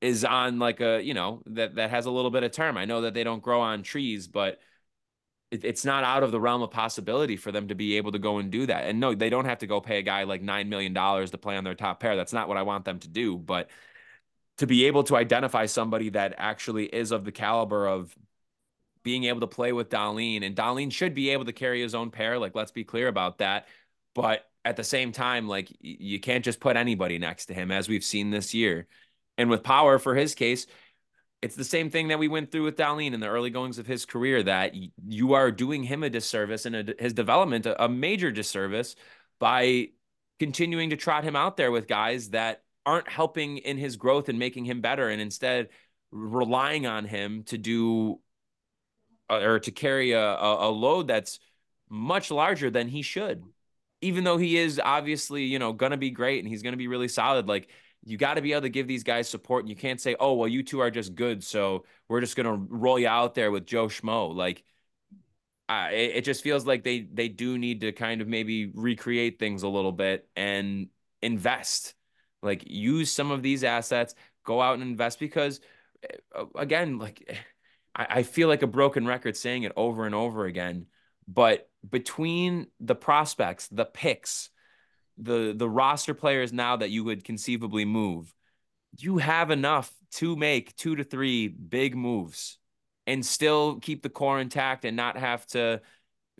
is 0.00 0.24
on 0.24 0.58
like 0.58 0.80
a 0.80 1.02
you 1.02 1.14
know 1.14 1.42
that 1.46 1.74
that 1.76 1.90
has 1.90 2.06
a 2.06 2.10
little 2.10 2.30
bit 2.30 2.44
of 2.44 2.52
term. 2.52 2.76
I 2.76 2.84
know 2.84 3.02
that 3.02 3.14
they 3.14 3.24
don't 3.24 3.42
grow 3.42 3.60
on 3.60 3.82
trees, 3.82 4.28
but 4.28 4.60
it, 5.50 5.64
it's 5.64 5.84
not 5.84 6.04
out 6.04 6.22
of 6.22 6.30
the 6.30 6.40
realm 6.40 6.62
of 6.62 6.70
possibility 6.70 7.36
for 7.36 7.52
them 7.52 7.68
to 7.68 7.74
be 7.74 7.96
able 7.96 8.12
to 8.12 8.18
go 8.18 8.38
and 8.38 8.50
do 8.50 8.66
that. 8.66 8.84
And 8.84 9.00
no, 9.00 9.14
they 9.14 9.30
don't 9.30 9.46
have 9.46 9.58
to 9.58 9.66
go 9.66 9.80
pay 9.80 9.98
a 9.98 10.02
guy 10.02 10.24
like 10.24 10.42
nine 10.42 10.68
million 10.68 10.92
dollars 10.92 11.30
to 11.32 11.38
play 11.38 11.56
on 11.56 11.64
their 11.64 11.74
top 11.74 12.00
pair. 12.00 12.16
That's 12.16 12.32
not 12.32 12.48
what 12.48 12.56
I 12.56 12.62
want 12.62 12.84
them 12.84 12.98
to 13.00 13.08
do. 13.08 13.36
But 13.36 13.70
to 14.58 14.66
be 14.66 14.86
able 14.86 15.04
to 15.04 15.16
identify 15.16 15.66
somebody 15.66 16.10
that 16.10 16.34
actually 16.36 16.86
is 16.86 17.12
of 17.12 17.24
the 17.24 17.32
caliber 17.32 17.86
of 17.86 18.14
being 19.02 19.24
able 19.24 19.40
to 19.40 19.46
play 19.46 19.72
with 19.72 19.88
Dahlin, 19.88 20.44
and 20.44 20.56
Dahlin 20.56 20.92
should 20.92 21.14
be 21.14 21.30
able 21.30 21.44
to 21.46 21.52
carry 21.52 21.80
his 21.80 21.94
own 21.94 22.10
pair. 22.10 22.38
Like, 22.38 22.54
let's 22.54 22.72
be 22.72 22.84
clear 22.84 23.08
about 23.08 23.38
that. 23.38 23.68
But 24.14 24.47
at 24.68 24.76
the 24.76 24.84
same 24.84 25.12
time, 25.12 25.48
like 25.48 25.74
you 25.80 26.20
can't 26.20 26.44
just 26.44 26.60
put 26.60 26.76
anybody 26.76 27.18
next 27.18 27.46
to 27.46 27.54
him, 27.54 27.70
as 27.70 27.88
we've 27.88 28.04
seen 28.04 28.28
this 28.28 28.52
year. 28.52 28.86
And 29.38 29.48
with 29.48 29.62
power, 29.62 29.98
for 29.98 30.14
his 30.14 30.34
case, 30.34 30.66
it's 31.40 31.56
the 31.56 31.64
same 31.64 31.88
thing 31.88 32.08
that 32.08 32.18
we 32.18 32.28
went 32.28 32.52
through 32.52 32.64
with 32.64 32.76
Dahlin 32.76 33.14
in 33.14 33.20
the 33.20 33.28
early 33.28 33.48
goings 33.48 33.78
of 33.78 33.86
his 33.86 34.04
career. 34.04 34.42
That 34.42 34.74
you 35.06 35.32
are 35.32 35.50
doing 35.50 35.84
him 35.84 36.02
a 36.02 36.10
disservice 36.10 36.66
and 36.66 36.76
a, 36.76 36.94
his 36.98 37.14
development 37.14 37.64
a, 37.64 37.82
a 37.82 37.88
major 37.88 38.30
disservice 38.30 38.94
by 39.38 39.88
continuing 40.38 40.90
to 40.90 40.96
trot 40.96 41.24
him 41.24 41.34
out 41.34 41.56
there 41.56 41.70
with 41.70 41.88
guys 41.88 42.30
that 42.30 42.62
aren't 42.84 43.08
helping 43.08 43.56
in 43.58 43.78
his 43.78 43.96
growth 43.96 44.28
and 44.28 44.38
making 44.38 44.66
him 44.66 44.82
better, 44.82 45.08
and 45.08 45.22
instead 45.22 45.68
relying 46.10 46.86
on 46.86 47.06
him 47.06 47.42
to 47.44 47.56
do 47.56 48.20
uh, 49.30 49.40
or 49.40 49.60
to 49.60 49.70
carry 49.70 50.12
a, 50.12 50.20
a 50.20 50.68
load 50.68 51.08
that's 51.08 51.38
much 51.88 52.30
larger 52.30 52.68
than 52.68 52.86
he 52.86 53.00
should 53.00 53.42
even 54.00 54.24
though 54.24 54.38
he 54.38 54.56
is 54.56 54.80
obviously, 54.82 55.44
you 55.44 55.58
know, 55.58 55.72
going 55.72 55.92
to 55.92 55.98
be 55.98 56.10
great 56.10 56.38
and 56.40 56.48
he's 56.48 56.62
going 56.62 56.72
to 56.72 56.78
be 56.78 56.88
really 56.88 57.08
solid, 57.08 57.48
like 57.48 57.68
you 58.04 58.16
got 58.16 58.34
to 58.34 58.42
be 58.42 58.52
able 58.52 58.62
to 58.62 58.68
give 58.68 58.86
these 58.86 59.02
guys 59.02 59.28
support. 59.28 59.64
And 59.64 59.68
you 59.68 59.76
can't 59.76 60.00
say, 60.00 60.14
oh, 60.18 60.34
well, 60.34 60.48
you 60.48 60.62
two 60.62 60.80
are 60.80 60.90
just 60.90 61.14
good. 61.14 61.42
So 61.42 61.84
we're 62.08 62.20
just 62.20 62.36
going 62.36 62.46
to 62.46 62.74
roll 62.74 62.98
you 62.98 63.08
out 63.08 63.34
there 63.34 63.50
with 63.50 63.66
Joe 63.66 63.86
Schmo. 63.86 64.34
Like, 64.34 64.62
uh, 65.68 65.88
it, 65.92 66.22
just 66.22 66.42
feels 66.42 66.66
like 66.66 66.82
they 66.82 67.00
they 67.00 67.28
do 67.28 67.58
need 67.58 67.82
to 67.82 67.92
kind 67.92 68.22
of 68.22 68.28
maybe 68.28 68.70
recreate 68.74 69.38
things 69.38 69.62
a 69.62 69.68
little 69.68 69.92
bit 69.92 70.26
and 70.34 70.88
invest 71.20 71.94
like 72.42 72.64
use 72.66 73.10
some 73.10 73.30
of 73.30 73.42
these 73.42 73.64
assets 73.64 74.14
go 74.44 74.62
out 74.62 74.74
and 74.74 74.82
invest 74.82 75.18
because 75.18 75.60
uh, 76.34 76.46
again 76.54 76.98
like 76.98 77.38
I, 77.94 78.06
I 78.10 78.22
feel 78.22 78.48
like 78.48 78.62
a 78.62 78.66
broken 78.66 79.06
record 79.06 79.36
saying 79.36 79.64
it 79.64 79.72
over 79.76 80.06
and 80.06 80.14
over 80.14 80.46
again 80.46 80.86
but 81.26 81.67
between 81.88 82.66
the 82.80 82.94
prospects, 82.94 83.68
the 83.68 83.84
picks, 83.84 84.50
the 85.16 85.54
the 85.56 85.68
roster 85.68 86.14
players 86.14 86.52
now 86.52 86.76
that 86.76 86.90
you 86.90 87.04
would 87.04 87.24
conceivably 87.24 87.84
move, 87.84 88.32
you 88.98 89.18
have 89.18 89.50
enough 89.50 89.92
to 90.12 90.36
make 90.36 90.74
two 90.76 90.96
to 90.96 91.04
three 91.04 91.48
big 91.48 91.96
moves 91.96 92.58
and 93.06 93.24
still 93.24 93.78
keep 93.80 94.02
the 94.02 94.08
core 94.08 94.40
intact 94.40 94.84
and 94.84 94.96
not 94.96 95.16
have 95.16 95.46
to 95.46 95.80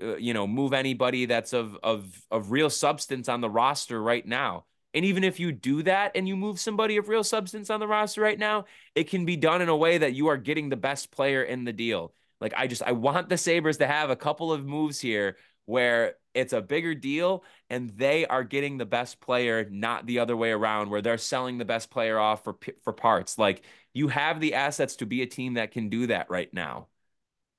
uh, 0.03 0.17
you 0.17 0.35
know 0.35 0.47
move 0.47 0.73
anybody 0.73 1.27
that's 1.27 1.53
of 1.53 1.77
of 1.83 2.07
of 2.31 2.51
real 2.51 2.71
substance 2.71 3.29
on 3.29 3.41
the 3.41 3.51
roster 3.51 4.01
right 4.01 4.27
now. 4.27 4.65
And 4.95 5.05
even 5.05 5.23
if 5.23 5.39
you 5.39 5.53
do 5.53 5.83
that 5.83 6.13
and 6.15 6.27
you 6.27 6.35
move 6.35 6.59
somebody 6.59 6.97
of 6.97 7.09
real 7.09 7.23
substance 7.23 7.69
on 7.69 7.79
the 7.79 7.87
roster 7.87 8.23
right 8.23 8.39
now 8.39 8.65
it 8.95 9.05
can 9.11 9.27
be 9.27 9.37
done 9.37 9.61
in 9.61 9.69
a 9.69 9.77
way 9.77 9.99
that 9.99 10.15
you 10.15 10.29
are 10.29 10.39
getting 10.39 10.71
the 10.71 10.77
best 10.77 11.11
player 11.11 11.43
in 11.43 11.65
the 11.65 11.75
deal 11.75 12.15
like 12.41 12.55
i 12.57 12.67
just 12.67 12.83
i 12.83 12.93
want 12.93 13.29
the 13.29 13.37
sabres 13.37 13.79
to 13.79 13.87
have 13.87 14.11
a 14.11 14.17
couple 14.17 14.53
of 14.53 14.65
moves 14.65 15.01
here 15.01 15.37
where 15.69 16.15
it's 16.33 16.55
a 16.55 16.63
bigger 16.63 16.95
deal 16.95 17.45
and 17.69 17.91
they 17.91 18.25
are 18.25 18.43
getting 18.43 18.79
the 18.79 18.87
best 18.87 19.21
player, 19.21 19.69
not 19.71 20.07
the 20.07 20.21
other 20.21 20.35
way 20.35 20.51
around, 20.51 20.89
where 20.89 21.03
they're 21.03 21.19
selling 21.19 21.59
the 21.59 21.65
best 21.67 21.91
player 21.91 22.19
off 22.19 22.43
for 22.43 22.57
for 22.83 22.95
parts. 22.95 23.37
Like 23.37 23.63
you 23.93 24.09
have 24.09 24.41
the 24.41 24.55
assets 24.55 24.97
to 24.97 25.07
be 25.07 25.21
a 25.21 25.27
team 25.27 25.55
that 25.55 25.73
can 25.73 25.91
do 25.91 26.07
that 26.07 26.31
right 26.31 26.53
now. 26.55 26.87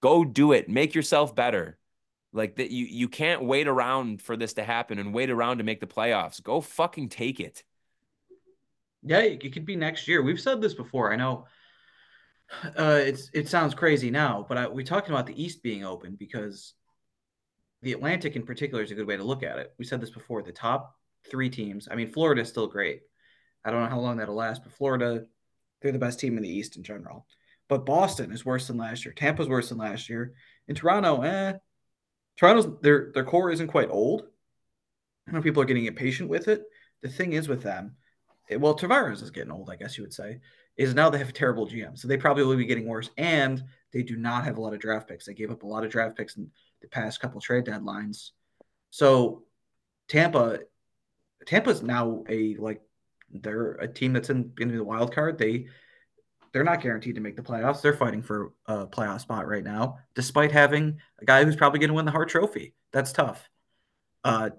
Go 0.02 0.26
do 0.26 0.54
it. 0.54 0.70
Make 0.70 0.96
yourself 0.96 1.36
better. 1.36 1.78
Like 2.34 2.56
that 2.56 2.72
you 2.72 2.86
you 2.86 3.10
can't 3.10 3.44
wait 3.44 3.68
around 3.68 4.24
for 4.24 4.36
this 4.36 4.54
to 4.54 4.63
happen 4.63 4.98
and 4.98 5.13
wait 5.13 5.30
around 5.30 5.60
to 5.60 5.63
make 5.63 5.80
the 5.80 5.86
playoffs. 5.86 6.42
Go 6.42 6.62
fucking 6.62 7.10
take 7.10 7.39
it. 7.39 7.63
Yeah, 9.04 9.20
it 9.20 9.54
could 9.54 9.65
be 9.65 9.76
next 9.76 10.08
year. 10.08 10.24
We've 10.24 10.42
said 10.42 10.62
this 10.62 10.74
before. 10.74 11.13
I 11.13 11.15
know 11.15 11.46
uh, 12.77 12.99
it's 13.01 13.29
it 13.33 13.47
sounds 13.47 13.73
crazy 13.73 14.09
now, 14.09 14.45
but 14.47 14.57
I, 14.57 14.67
we 14.67 14.83
talked 14.83 15.09
about 15.09 15.27
the 15.27 15.41
East 15.41 15.62
being 15.63 15.85
open 15.85 16.15
because 16.19 16.73
the 17.81 17.93
Atlantic 17.93 18.35
in 18.35 18.43
particular 18.43 18.83
is 18.83 18.91
a 18.91 18.95
good 18.95 19.07
way 19.07 19.17
to 19.17 19.23
look 19.23 19.43
at 19.43 19.59
it. 19.59 19.73
We 19.77 19.85
said 19.85 20.01
this 20.01 20.09
before. 20.09 20.41
The 20.41 20.51
top 20.51 20.95
three 21.29 21.49
teams. 21.49 21.88
I 21.89 21.95
mean, 21.95 22.12
Florida 22.12 22.41
is 22.41 22.49
still 22.49 22.67
great. 22.67 23.01
I 23.63 23.71
don't 23.71 23.83
know 23.83 23.89
how 23.89 23.99
long 23.99 24.17
that'll 24.17 24.35
last, 24.35 24.63
but 24.63 24.73
Florida, 24.73 25.25
they're 25.81 25.91
the 25.91 25.99
best 25.99 26.19
team 26.19 26.38
in 26.38 26.43
the 26.43 26.49
East 26.49 26.77
in 26.77 26.83
general. 26.83 27.25
But 27.67 27.85
Boston 27.85 28.31
is 28.31 28.45
worse 28.45 28.67
than 28.67 28.77
last 28.77 29.05
year. 29.05 29.13
Tampa's 29.13 29.47
worse 29.47 29.69
than 29.69 29.77
last 29.77 30.09
year. 30.09 30.33
In 30.67 30.75
Toronto, 30.75 31.21
eh. 31.21 31.53
Toronto's 32.38 32.79
their 32.81 33.12
their 33.13 33.25
core 33.25 33.51
isn't 33.51 33.67
quite 33.67 33.89
old. 33.91 34.23
I 35.27 35.31
know 35.31 35.41
people 35.41 35.62
are 35.62 35.65
getting 35.65 35.85
impatient 35.85 36.29
with 36.29 36.47
it. 36.47 36.63
The 37.01 37.09
thing 37.09 37.33
is 37.33 37.47
with 37.47 37.62
them, 37.62 37.95
it, 38.49 38.59
well, 38.59 38.75
Tavares 38.75 39.21
is 39.21 39.31
getting 39.31 39.51
old, 39.51 39.69
I 39.69 39.75
guess 39.75 39.97
you 39.97 40.03
would 40.03 40.13
say, 40.13 40.39
is 40.80 40.96
now 40.96 41.10
they 41.10 41.18
have 41.18 41.30
a 41.30 41.34
terrible 41.34 41.68
GM. 41.68 41.98
So 41.98 42.08
they 42.08 42.15
probably 42.15 42.46
will 42.46 42.56
be 42.56 42.65
getting 42.65 42.88
worse. 42.88 43.10
And 43.18 43.62
they 43.92 44.02
do 44.02 44.15
not 44.15 44.46
have 44.46 44.58
a 44.58 44.62
lot 44.62 44.74
of 44.74 44.80
draft 44.80 45.10
picks. 45.10 45.26
They 45.26 45.34
gave 45.34 45.52
up 45.52 45.63
a 45.63 45.68
lot 45.68 45.84
of 45.84 45.92
draft 45.92 46.15
picks 46.15 46.38
in 46.38 46.50
the 46.82 46.88
past 46.88 47.20
couple 47.20 47.42
trade 47.42 47.65
deadlines. 47.65 48.30
So 48.89 49.44
Tampa, 50.08 50.60
Tampa's 51.46 51.84
now 51.84 52.24
a 52.30 52.56
like 52.56 52.82
they're 53.30 53.74
a 53.74 53.89
team 53.89 54.13
that's 54.13 54.30
in 54.30 54.54
into 54.58 54.78
the 54.78 54.84
wild 54.84 55.13
card. 55.13 55.38
They 55.38 55.68
they're 56.54 56.63
not 56.63 56.82
guaranteed 56.82 57.15
to 57.15 57.22
make 57.22 57.36
the 57.36 57.44
playoffs. 57.44 57.82
They're 57.82 57.94
fighting 57.94 58.22
for 58.22 58.54
a 58.65 58.88
playoff 58.88 59.20
spot 59.20 59.48
right 59.48 59.63
now, 59.63 59.98
despite 60.15 60.54
having 60.54 61.00
a 61.22 61.26
guy 61.26 61.44
who's 61.44 61.58
probably 61.58 61.80
going 61.80 61.89
to 61.89 61.94
win 61.94 62.06
the 62.06 62.12
Hart 62.12 62.30
Trophy. 62.30 62.74
That's 62.94 63.12
tough. 63.12 63.50
Uh, 64.24 64.52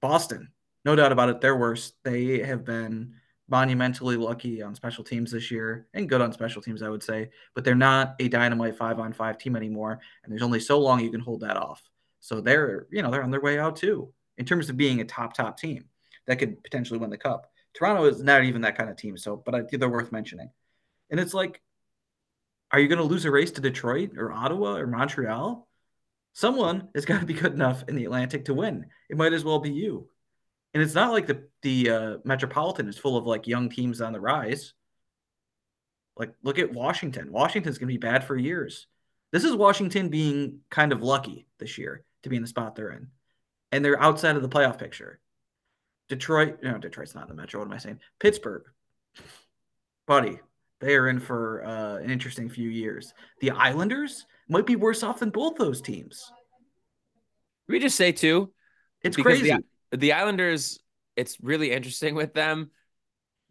Boston, 0.00 0.52
no 0.84 0.94
doubt 0.94 1.12
about 1.12 1.30
it, 1.30 1.40
they're 1.40 1.56
worse. 1.56 1.92
They 2.04 2.38
have 2.38 2.64
been 2.64 3.14
monumentally 3.48 4.16
lucky 4.16 4.62
on 4.62 4.74
special 4.74 5.04
teams 5.04 5.30
this 5.30 5.50
year 5.50 5.86
and 5.94 6.08
good 6.08 6.20
on 6.20 6.32
special 6.32 6.62
teams, 6.62 6.82
I 6.82 6.88
would 6.88 7.02
say, 7.02 7.30
but 7.54 7.64
they're 7.64 7.74
not 7.74 8.14
a 8.18 8.28
dynamite 8.28 8.76
five 8.76 8.98
on 8.98 9.12
five 9.12 9.38
team 9.38 9.54
anymore. 9.56 10.00
And 10.22 10.32
there's 10.32 10.42
only 10.42 10.60
so 10.60 10.78
long 10.78 11.00
you 11.00 11.10
can 11.10 11.20
hold 11.20 11.40
that 11.40 11.56
off. 11.56 11.82
So 12.20 12.40
they're, 12.40 12.86
you 12.90 13.02
know, 13.02 13.10
they're 13.10 13.22
on 13.22 13.30
their 13.30 13.40
way 13.40 13.58
out 13.58 13.76
too 13.76 14.12
in 14.38 14.46
terms 14.46 14.70
of 14.70 14.76
being 14.76 15.00
a 15.00 15.04
top, 15.04 15.34
top 15.34 15.58
team 15.58 15.84
that 16.26 16.38
could 16.38 16.62
potentially 16.62 16.98
win 16.98 17.10
the 17.10 17.18
cup. 17.18 17.50
Toronto 17.74 18.04
is 18.04 18.22
not 18.22 18.44
even 18.44 18.62
that 18.62 18.78
kind 18.78 18.88
of 18.88 18.96
team. 18.96 19.16
So, 19.18 19.36
but 19.36 19.54
I 19.54 19.60
think 19.60 19.78
they're 19.78 19.88
worth 19.88 20.12
mentioning. 20.12 20.50
And 21.10 21.20
it's 21.20 21.34
like, 21.34 21.60
are 22.70 22.80
you 22.80 22.88
going 22.88 22.98
to 22.98 23.04
lose 23.04 23.24
a 23.24 23.30
race 23.30 23.50
to 23.52 23.60
Detroit 23.60 24.12
or 24.16 24.32
Ottawa 24.32 24.76
or 24.76 24.86
Montreal? 24.86 25.68
Someone 26.32 26.88
has 26.94 27.04
got 27.04 27.20
to 27.20 27.26
be 27.26 27.34
good 27.34 27.52
enough 27.52 27.84
in 27.88 27.94
the 27.94 28.06
Atlantic 28.06 28.46
to 28.46 28.54
win. 28.54 28.86
It 29.10 29.16
might 29.16 29.32
as 29.32 29.44
well 29.44 29.58
be 29.58 29.70
you 29.70 30.08
and 30.74 30.82
it's 30.82 30.94
not 30.94 31.12
like 31.12 31.26
the 31.26 31.44
the 31.62 31.90
uh, 31.90 32.16
Metropolitan 32.24 32.88
is 32.88 32.98
full 32.98 33.16
of 33.16 33.26
like 33.26 33.46
young 33.46 33.70
teams 33.70 34.00
on 34.00 34.12
the 34.12 34.20
rise. 34.20 34.74
Like, 36.16 36.34
look 36.42 36.58
at 36.58 36.72
Washington. 36.72 37.32
Washington's 37.32 37.78
going 37.78 37.88
to 37.88 37.94
be 37.94 37.98
bad 37.98 38.24
for 38.24 38.36
years. 38.36 38.86
This 39.32 39.44
is 39.44 39.54
Washington 39.54 40.10
being 40.10 40.60
kind 40.70 40.92
of 40.92 41.02
lucky 41.02 41.46
this 41.58 41.76
year 41.76 42.04
to 42.22 42.28
be 42.28 42.36
in 42.36 42.42
the 42.42 42.48
spot 42.48 42.76
they're 42.76 42.90
in, 42.90 43.08
and 43.72 43.84
they're 43.84 44.00
outside 44.00 44.36
of 44.36 44.42
the 44.42 44.48
playoff 44.48 44.78
picture. 44.78 45.20
Detroit, 46.08 46.58
no, 46.62 46.76
Detroit's 46.78 47.14
not 47.14 47.28
in 47.28 47.28
the 47.30 47.40
Metro. 47.40 47.60
What 47.60 47.66
am 47.66 47.72
I 47.72 47.78
saying? 47.78 48.00
Pittsburgh, 48.20 48.64
buddy, 50.06 50.38
they 50.80 50.96
are 50.96 51.08
in 51.08 51.18
for 51.18 51.64
uh, 51.64 51.96
an 51.96 52.10
interesting 52.10 52.48
few 52.48 52.68
years. 52.68 53.14
The 53.40 53.50
Islanders 53.52 54.26
might 54.48 54.66
be 54.66 54.76
worse 54.76 55.02
off 55.02 55.20
than 55.20 55.30
both 55.30 55.56
those 55.56 55.80
teams. 55.80 56.30
We 57.68 57.78
just 57.78 57.96
say 57.96 58.12
too, 58.12 58.52
it's 59.02 59.16
crazy. 59.16 59.50
The, 59.50 59.64
the 60.00 60.12
Islanders, 60.12 60.78
it's 61.16 61.38
really 61.40 61.70
interesting 61.72 62.14
with 62.14 62.34
them. 62.34 62.70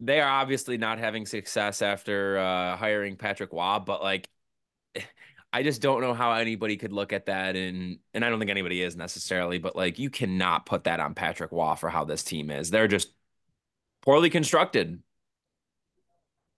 They 0.00 0.20
are 0.20 0.28
obviously 0.28 0.76
not 0.76 0.98
having 0.98 1.26
success 1.26 1.82
after 1.82 2.38
uh, 2.38 2.76
hiring 2.76 3.16
Patrick 3.16 3.52
Roy, 3.52 3.78
but 3.78 4.02
like, 4.02 4.28
I 5.52 5.62
just 5.62 5.80
don't 5.80 6.00
know 6.00 6.14
how 6.14 6.32
anybody 6.32 6.76
could 6.76 6.92
look 6.92 7.12
at 7.12 7.26
that 7.26 7.54
and 7.54 8.00
and 8.12 8.24
I 8.24 8.28
don't 8.28 8.40
think 8.40 8.50
anybody 8.50 8.82
is 8.82 8.96
necessarily, 8.96 9.58
but 9.58 9.76
like 9.76 10.00
you 10.00 10.10
cannot 10.10 10.66
put 10.66 10.84
that 10.84 10.98
on 10.98 11.14
Patrick 11.14 11.52
Roy 11.52 11.76
for 11.76 11.88
how 11.88 12.04
this 12.04 12.24
team 12.24 12.50
is. 12.50 12.70
They're 12.70 12.88
just 12.88 13.12
poorly 14.02 14.30
constructed. 14.30 15.00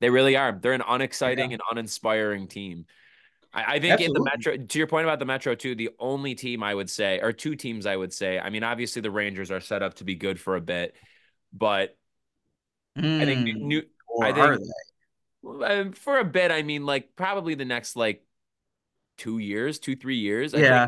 They 0.00 0.08
really 0.08 0.36
are. 0.36 0.58
They're 0.60 0.72
an 0.72 0.82
unexciting 0.86 1.50
yeah. 1.50 1.54
and 1.56 1.62
uninspiring 1.70 2.48
team. 2.48 2.86
I, 3.56 3.76
I 3.76 3.80
think 3.80 3.94
Absolutely. 3.94 4.04
in 4.04 4.12
the 4.12 4.20
Metro, 4.20 4.56
to 4.58 4.78
your 4.78 4.86
point 4.86 5.06
about 5.06 5.18
the 5.18 5.24
Metro 5.24 5.54
too, 5.54 5.74
the 5.74 5.90
only 5.98 6.34
team 6.34 6.62
I 6.62 6.74
would 6.74 6.90
say, 6.90 7.20
or 7.20 7.32
two 7.32 7.56
teams 7.56 7.86
I 7.86 7.96
would 7.96 8.12
say, 8.12 8.38
I 8.38 8.50
mean, 8.50 8.62
obviously 8.62 9.00
the 9.00 9.10
Rangers 9.10 9.50
are 9.50 9.60
set 9.60 9.82
up 9.82 9.94
to 9.94 10.04
be 10.04 10.14
good 10.14 10.38
for 10.38 10.56
a 10.56 10.60
bit, 10.60 10.94
but 11.52 11.96
mm, 12.98 13.20
I 13.20 13.24
think 13.24 13.48
hmm. 13.48 13.66
new. 13.66 13.82
I 14.22 14.32
think 14.32 15.96
for 15.96 16.18
a 16.18 16.24
bit, 16.24 16.50
I 16.50 16.62
mean, 16.62 16.84
like 16.84 17.16
probably 17.16 17.54
the 17.54 17.64
next 17.64 17.96
like 17.96 18.22
two 19.16 19.38
years, 19.38 19.78
two 19.78 19.96
three 19.96 20.18
years. 20.18 20.54
I 20.54 20.58
yeah. 20.58 20.86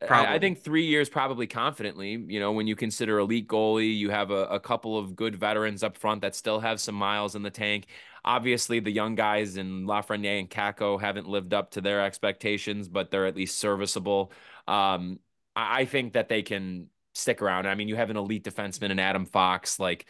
Think, 0.00 0.12
I, 0.12 0.38
think 0.38 0.62
three 0.62 0.86
years 0.86 1.10
probably 1.10 1.46
confidently. 1.46 2.12
You 2.12 2.40
know, 2.40 2.52
when 2.52 2.66
you 2.66 2.74
consider 2.74 3.18
elite 3.18 3.46
goalie, 3.46 3.94
you 3.94 4.08
have 4.08 4.30
a, 4.30 4.46
a 4.46 4.58
couple 4.58 4.96
of 4.96 5.14
good 5.14 5.36
veterans 5.36 5.82
up 5.82 5.94
front 5.94 6.22
that 6.22 6.34
still 6.34 6.58
have 6.58 6.80
some 6.80 6.94
miles 6.94 7.34
in 7.34 7.42
the 7.42 7.50
tank. 7.50 7.86
Obviously, 8.24 8.80
the 8.80 8.90
young 8.90 9.14
guys 9.14 9.58
in 9.58 9.86
Lafreniere 9.86 10.40
and 10.40 10.48
Kakko 10.48 10.98
haven't 10.98 11.28
lived 11.28 11.52
up 11.52 11.72
to 11.72 11.82
their 11.82 12.00
expectations, 12.00 12.88
but 12.88 13.10
they're 13.10 13.26
at 13.26 13.36
least 13.36 13.58
serviceable. 13.58 14.32
Um, 14.66 15.18
I, 15.54 15.80
I 15.80 15.84
think 15.84 16.14
that 16.14 16.30
they 16.30 16.40
can 16.42 16.86
stick 17.12 17.42
around. 17.42 17.66
I 17.66 17.74
mean, 17.74 17.88
you 17.88 17.96
have 17.96 18.08
an 18.08 18.16
elite 18.16 18.44
defenseman 18.44 18.90
in 18.90 18.98
Adam 18.98 19.26
Fox. 19.26 19.78
Like 19.78 20.06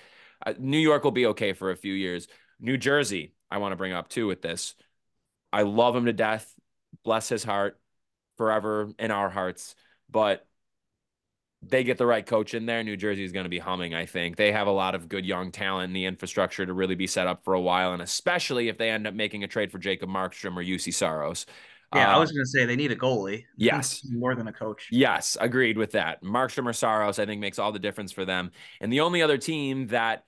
uh, 0.47 0.55
New 0.57 0.79
York 0.79 1.03
will 1.03 1.11
be 1.11 1.27
okay 1.27 1.53
for 1.53 1.73
a 1.73 1.77
few 1.77 1.95
years. 1.95 2.29
New 2.61 2.77
Jersey, 2.77 3.33
I 3.51 3.59
want 3.59 3.73
to 3.73 3.77
bring 3.77 3.93
up 3.93 4.09
too 4.09 4.29
with 4.29 4.41
this. 4.41 4.77
I 5.53 5.63
love 5.63 5.97
him 5.97 6.05
to 6.05 6.13
death. 6.13 6.55
Bless 7.03 7.29
his 7.29 7.43
heart 7.43 7.81
forever 8.41 8.91
in 8.99 9.11
our 9.11 9.29
hearts. 9.29 9.75
But 10.09 10.47
they 11.63 11.85
get 11.85 11.99
the 11.99 12.07
right 12.07 12.25
coach 12.25 12.55
in 12.55 12.65
there, 12.65 12.83
New 12.83 12.97
Jersey 12.97 13.23
is 13.23 13.33
going 13.33 13.45
to 13.45 13.51
be 13.51 13.59
humming, 13.59 13.95
I 13.95 14.07
think. 14.07 14.37
They 14.37 14.51
have 14.51 14.67
a 14.67 14.73
lot 14.73 14.95
of 14.95 15.11
good 15.11 15.27
young 15.27 15.53
talent 15.53 15.91
in 15.91 15.93
the 15.93 16.07
infrastructure 16.07 16.65
to 16.65 16.73
really 16.73 16.95
be 16.95 17.07
set 17.07 17.27
up 17.27 17.45
for 17.45 17.53
a 17.53 17.61
while, 17.61 17.93
and 17.93 18.01
especially 18.01 18.69
if 18.69 18.79
they 18.79 18.89
end 18.89 19.07
up 19.07 19.13
making 19.13 19.45
a 19.45 19.47
trade 19.47 19.71
for 19.71 19.79
Jacob 19.79 20.09
Markstrom 20.09 20.57
or 20.57 20.65
Juuse 20.65 20.95
Saros. 20.95 21.45
Yeah, 21.95 22.09
um, 22.09 22.15
I 22.15 22.19
was 22.19 22.33
going 22.33 22.43
to 22.43 22.49
say 22.49 22.65
they 22.65 22.77
need 22.77 22.93
a 22.93 22.97
goalie. 22.97 23.45
Yes. 23.59 24.01
More 24.11 24.35
than 24.35 24.49
a 24.49 24.55
coach. 24.55 24.89
Yes, 24.91 25.37
agreed 25.39 25.77
with 25.77 25.93
that. 25.93 26.23
Markstrom 26.23 26.67
or 26.67 26.73
Saros, 26.73 27.19
I 27.19 27.27
think, 27.27 27.43
makes 27.43 27.59
all 27.59 27.73
the 27.73 27.79
difference 27.79 28.11
for 28.11 28.25
them. 28.25 28.53
And 28.81 28.91
the 28.91 29.01
only 29.01 29.21
other 29.21 29.37
team 29.37 29.89
that 29.89 30.25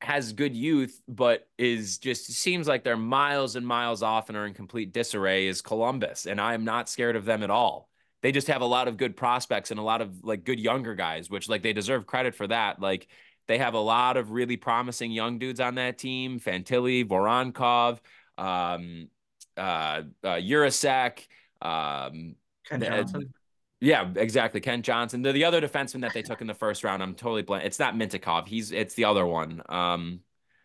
has 0.00 0.32
good 0.32 0.56
youth, 0.56 1.00
but 1.08 1.48
is 1.58 1.98
just 1.98 2.26
seems 2.26 2.68
like 2.68 2.84
they're 2.84 2.96
miles 2.96 3.56
and 3.56 3.66
miles 3.66 4.02
off 4.02 4.28
and 4.28 4.38
are 4.38 4.46
in 4.46 4.54
complete 4.54 4.92
disarray 4.92 5.46
is 5.46 5.60
Columbus. 5.60 6.26
And 6.26 6.40
I 6.40 6.54
am 6.54 6.64
not 6.64 6.88
scared 6.88 7.16
of 7.16 7.24
them 7.24 7.42
at 7.42 7.50
all 7.50 7.88
they 8.22 8.32
just 8.32 8.48
have 8.48 8.62
a 8.62 8.66
lot 8.66 8.88
of 8.88 8.96
good 8.96 9.16
prospects 9.16 9.70
and 9.70 9.78
a 9.78 9.82
lot 9.82 10.00
of 10.00 10.24
like 10.24 10.44
good 10.44 10.58
younger 10.58 10.94
guys, 10.94 11.30
which 11.30 11.48
like 11.48 11.62
they 11.62 11.72
deserve 11.72 12.06
credit 12.06 12.34
for 12.34 12.46
that. 12.46 12.80
Like 12.80 13.08
they 13.46 13.58
have 13.58 13.74
a 13.74 13.80
lot 13.80 14.16
of 14.16 14.30
really 14.30 14.56
promising 14.56 15.12
young 15.12 15.38
dudes 15.38 15.60
on 15.60 15.76
that 15.76 15.98
team: 15.98 16.40
Fantilli, 16.40 17.06
Voronkov, 17.06 17.98
um, 18.36 19.08
uh, 19.56 20.02
uh, 20.24 20.36
Jiricek, 20.36 21.26
um, 21.62 22.34
Kent 22.68 22.84
Johnson. 22.84 23.32
Yeah, 23.80 24.10
exactly. 24.16 24.60
Kent 24.60 24.84
Johnson. 24.84 25.22
The, 25.22 25.32
the 25.32 25.44
other 25.44 25.60
defenseman 25.60 26.00
that 26.00 26.12
they 26.12 26.22
took 26.22 26.40
in 26.40 26.46
the 26.46 26.54
first 26.54 26.82
round, 26.82 27.02
I'm 27.02 27.14
totally 27.14 27.42
blank. 27.42 27.64
It's 27.64 27.78
not 27.78 27.94
Mintyukov. 27.94 28.48
He's 28.48 28.72
it's 28.72 28.94
the 28.94 29.04
other 29.04 29.24
one. 29.24 29.62
Um, 29.68 30.20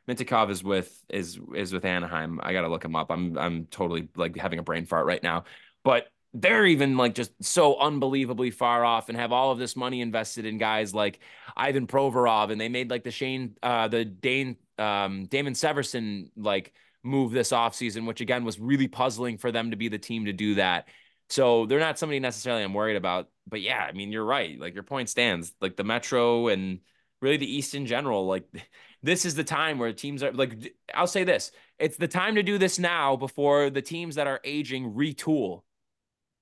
Mintyukov 0.07 0.49
is 0.49 0.63
with 0.63 1.03
is 1.09 1.39
is 1.55 1.71
with 1.73 1.85
Anaheim. 1.85 2.39
I 2.41 2.53
gotta 2.53 2.69
look 2.69 2.83
him 2.83 2.95
up. 2.95 3.11
I'm 3.11 3.37
I'm 3.37 3.65
totally 3.67 4.09
like 4.15 4.35
having 4.35 4.59
a 4.59 4.63
brain 4.63 4.85
fart 4.85 5.05
right 5.05 5.21
now. 5.21 5.43
But 5.83 6.07
they're 6.33 6.65
even 6.65 6.97
like 6.97 7.13
just 7.13 7.31
so 7.43 7.79
unbelievably 7.79 8.51
far 8.51 8.83
off 8.83 9.09
and 9.09 9.17
have 9.17 9.31
all 9.31 9.51
of 9.51 9.59
this 9.59 9.75
money 9.75 10.01
invested 10.01 10.45
in 10.45 10.57
guys 10.57 10.93
like 10.93 11.19
Ivan 11.55 11.85
Provorov 11.85 12.51
and 12.51 12.59
they 12.59 12.69
made 12.69 12.89
like 12.89 13.03
the 13.03 13.11
Shane 13.11 13.55
uh 13.61 13.87
the 13.87 14.03
Dane 14.03 14.57
um 14.79 15.25
Damon 15.25 15.53
Severson 15.53 16.31
like 16.35 16.73
move 17.03 17.31
this 17.31 17.51
offseason, 17.51 18.07
which 18.07 18.21
again 18.21 18.43
was 18.43 18.59
really 18.59 18.87
puzzling 18.87 19.37
for 19.37 19.51
them 19.51 19.71
to 19.71 19.77
be 19.77 19.89
the 19.89 19.99
team 19.99 20.25
to 20.25 20.33
do 20.33 20.55
that. 20.55 20.87
So 21.33 21.65
they're 21.65 21.79
not 21.79 21.97
somebody 21.97 22.19
necessarily 22.19 22.63
I'm 22.63 22.73
worried 22.73 22.95
about. 22.95 23.29
But 23.47 23.61
yeah, 23.61 23.85
I 23.89 23.91
mean, 23.91 24.11
you're 24.11 24.23
right. 24.25 24.59
Like 24.59 24.75
your 24.75 24.83
point 24.83 25.09
stands. 25.09 25.51
Like 25.59 25.75
the 25.75 25.83
Metro 25.83 26.47
and 26.47 26.79
really 27.21 27.37
the 27.37 27.51
East 27.51 27.73
in 27.73 27.87
general, 27.87 28.27
like 28.27 28.45
this 29.03 29.25
is 29.25 29.35
the 29.35 29.43
time 29.43 29.79
where 29.79 29.91
teams 29.93 30.21
are 30.23 30.31
like 30.31 30.73
I'll 30.93 31.07
say 31.07 31.23
this. 31.23 31.51
It's 31.79 31.97
the 31.97 32.07
time 32.07 32.35
to 32.35 32.43
do 32.43 32.57
this 32.57 32.77
now 32.77 33.15
before 33.15 33.69
the 33.69 33.81
teams 33.81 34.15
that 34.15 34.27
are 34.27 34.39
aging 34.43 34.93
retool 34.93 35.63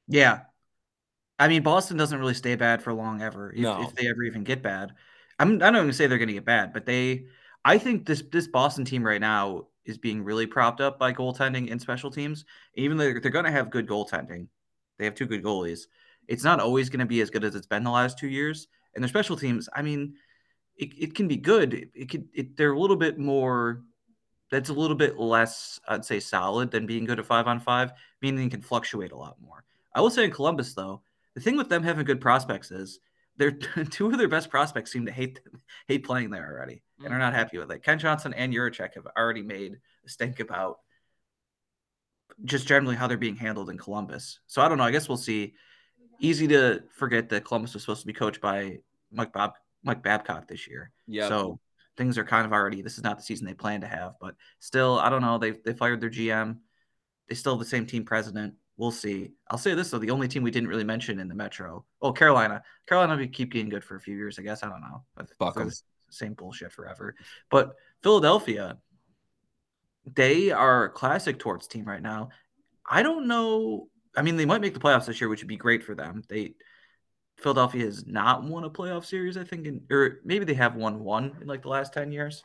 yeah. 0.07 0.41
I 1.39 1.47
mean, 1.47 1.63
Boston 1.63 1.97
doesn't 1.97 2.19
really 2.19 2.33
stay 2.33 2.55
bad 2.55 2.83
for 2.83 2.93
long 2.93 3.21
ever, 3.21 3.51
if, 3.51 3.59
No. 3.59 3.81
if 3.83 3.95
they 3.95 4.07
ever 4.09 4.23
even 4.23 4.43
get 4.43 4.61
bad. 4.61 4.93
I'm 5.39 5.55
I 5.55 5.71
don't 5.71 5.77
even 5.77 5.93
say 5.93 6.07
they're 6.07 6.17
going 6.17 6.27
to 6.27 6.33
get 6.35 6.45
bad, 6.45 6.73
but 6.73 6.85
they, 6.85 7.25
I 7.65 7.77
think 7.77 8.05
this 8.05 8.23
this 8.31 8.47
Boston 8.47 8.85
team 8.85 9.03
right 9.03 9.21
now 9.21 9.67
is 9.85 9.97
being 9.97 10.23
really 10.23 10.45
propped 10.45 10.81
up 10.81 10.99
by 10.99 11.13
goaltending 11.13 11.71
and 11.71 11.81
special 11.81 12.11
teams. 12.11 12.45
Even 12.75 12.97
though 12.97 13.05
they're, 13.05 13.19
they're 13.21 13.31
going 13.31 13.45
to 13.45 13.51
have 13.51 13.71
good 13.71 13.87
goaltending, 13.87 14.47
they 15.01 15.05
have 15.05 15.15
two 15.15 15.25
good 15.25 15.43
goalies. 15.43 15.87
It's 16.27 16.43
not 16.43 16.59
always 16.59 16.89
going 16.89 16.99
to 16.99 17.07
be 17.07 17.21
as 17.21 17.31
good 17.31 17.43
as 17.43 17.55
it's 17.55 17.65
been 17.65 17.83
the 17.83 17.89
last 17.89 18.19
two 18.19 18.27
years. 18.27 18.67
And 18.93 19.03
their 19.03 19.09
special 19.09 19.35
teams, 19.35 19.67
I 19.73 19.81
mean, 19.81 20.13
it, 20.77 20.93
it 20.97 21.15
can 21.15 21.27
be 21.27 21.37
good. 21.37 21.73
It, 21.73 21.89
it 21.95 22.09
could 22.09 22.27
it, 22.33 22.55
they're 22.55 22.73
a 22.73 22.79
little 22.79 22.95
bit 22.95 23.17
more. 23.17 23.81
That's 24.51 24.69
a 24.69 24.73
little 24.73 24.95
bit 24.95 25.17
less, 25.17 25.79
I'd 25.87 26.05
say, 26.05 26.19
solid 26.19 26.71
than 26.71 26.85
being 26.85 27.05
good 27.05 27.19
at 27.19 27.25
five 27.25 27.47
on 27.47 27.59
five, 27.59 27.93
meaning 28.21 28.47
it 28.47 28.51
can 28.51 28.61
fluctuate 28.61 29.11
a 29.11 29.17
lot 29.17 29.37
more. 29.41 29.63
I 29.95 30.01
will 30.01 30.09
say 30.09 30.25
in 30.25 30.31
Columbus 30.31 30.73
though, 30.73 31.01
the 31.33 31.41
thing 31.41 31.57
with 31.57 31.69
them 31.69 31.83
having 31.83 32.05
good 32.05 32.21
prospects 32.21 32.69
is 32.69 32.99
they're 33.37 33.51
two 33.89 34.07
of 34.07 34.17
their 34.17 34.27
best 34.27 34.49
prospects 34.49 34.91
seem 34.91 35.05
to 35.05 35.11
hate 35.11 35.39
hate 35.87 36.05
playing 36.05 36.29
there 36.29 36.53
already 36.53 36.83
and 37.03 37.13
are 37.13 37.17
mm. 37.17 37.21
not 37.21 37.33
happy 37.33 37.57
with 37.57 37.71
it. 37.71 37.83
Kent 37.83 38.01
Johnson 38.01 38.33
and 38.33 38.53
Jiricek 38.53 38.93
have 38.93 39.07
already 39.17 39.41
made 39.41 39.79
a 40.05 40.09
stink 40.09 40.39
about 40.39 40.79
just 42.45 42.67
generally 42.67 42.95
how 42.95 43.07
they're 43.07 43.17
being 43.17 43.35
handled 43.35 43.69
in 43.69 43.77
Columbus. 43.77 44.39
So 44.47 44.61
I 44.61 44.67
don't 44.67 44.77
know. 44.77 44.83
I 44.83 44.91
guess 44.91 45.07
we'll 45.07 45.17
see. 45.17 45.53
Easy 46.19 46.47
to 46.47 46.83
forget 46.95 47.29
that 47.29 47.45
Columbus 47.45 47.73
was 47.73 47.83
supposed 47.83 48.01
to 48.01 48.07
be 48.07 48.13
coached 48.13 48.41
by 48.41 48.77
Mike 49.11 49.33
Bob 49.33 49.53
Mike 49.83 50.03
Babcock 50.03 50.47
this 50.47 50.67
year. 50.67 50.91
Yeah. 51.07 51.27
So 51.27 51.59
things 51.97 52.17
are 52.17 52.23
kind 52.23 52.45
of 52.45 52.53
already. 52.53 52.81
This 52.81 52.97
is 52.97 53.03
not 53.03 53.17
the 53.17 53.23
season 53.23 53.47
they 53.47 53.53
plan 53.53 53.81
to 53.81 53.87
have, 53.87 54.13
but 54.21 54.35
still, 54.59 54.99
I 54.99 55.09
don't 55.09 55.21
know. 55.21 55.37
They 55.37 55.51
they 55.51 55.73
fired 55.73 56.01
their 56.01 56.09
GM. 56.09 56.57
They 57.27 57.35
still 57.35 57.53
have 57.53 57.59
the 57.59 57.65
same 57.65 57.85
team 57.85 58.03
president. 58.05 58.53
We'll 58.77 58.91
see. 58.91 59.31
I'll 59.49 59.57
say 59.57 59.73
this 59.73 59.91
though: 59.91 59.99
the 59.99 60.11
only 60.11 60.27
team 60.27 60.43
we 60.43 60.51
didn't 60.51 60.69
really 60.69 60.83
mention 60.83 61.19
in 61.19 61.27
the 61.27 61.35
Metro. 61.35 61.85
Oh, 62.01 62.11
Carolina. 62.11 62.63
Carolina 62.87 63.15
will 63.15 63.27
keep 63.27 63.51
getting 63.51 63.69
good 63.69 63.83
for 63.83 63.95
a 63.95 64.01
few 64.01 64.15
years, 64.15 64.39
I 64.39 64.43
guess. 64.43 64.63
I 64.63 64.69
don't 64.69 64.81
know. 64.81 65.03
Fuck 65.39 65.57
'em. 65.57 65.67
the 65.69 65.81
Same 66.09 66.33
bullshit 66.33 66.71
forever. 66.71 67.15
But 67.49 67.75
Philadelphia, 68.03 68.77
they 70.05 70.51
are 70.51 70.85
a 70.85 70.89
classic 70.89 71.39
torts 71.39 71.67
team 71.67 71.85
right 71.85 72.01
now. 72.01 72.29
I 72.89 73.03
don't 73.03 73.27
know. 73.27 73.87
I 74.15 74.21
mean, 74.21 74.35
they 74.35 74.45
might 74.45 74.61
make 74.61 74.73
the 74.73 74.79
playoffs 74.79 75.05
this 75.05 75.21
year, 75.21 75.29
which 75.29 75.41
would 75.41 75.47
be 75.47 75.57
great 75.57 75.83
for 75.83 75.95
them. 75.95 76.23
They 76.27 76.55
Philadelphia 77.37 77.85
has 77.85 78.05
not 78.05 78.43
won 78.43 78.63
a 78.63 78.69
playoff 78.69 79.05
series, 79.05 79.37
I 79.37 79.43
think, 79.43 79.65
in, 79.65 79.81
or 79.89 80.19
maybe 80.23 80.45
they 80.45 80.53
have 80.53 80.75
won 80.75 80.99
one 80.99 81.37
in 81.41 81.47
like 81.47 81.63
the 81.63 81.69
last 81.69 81.93
ten 81.93 82.11
years. 82.11 82.43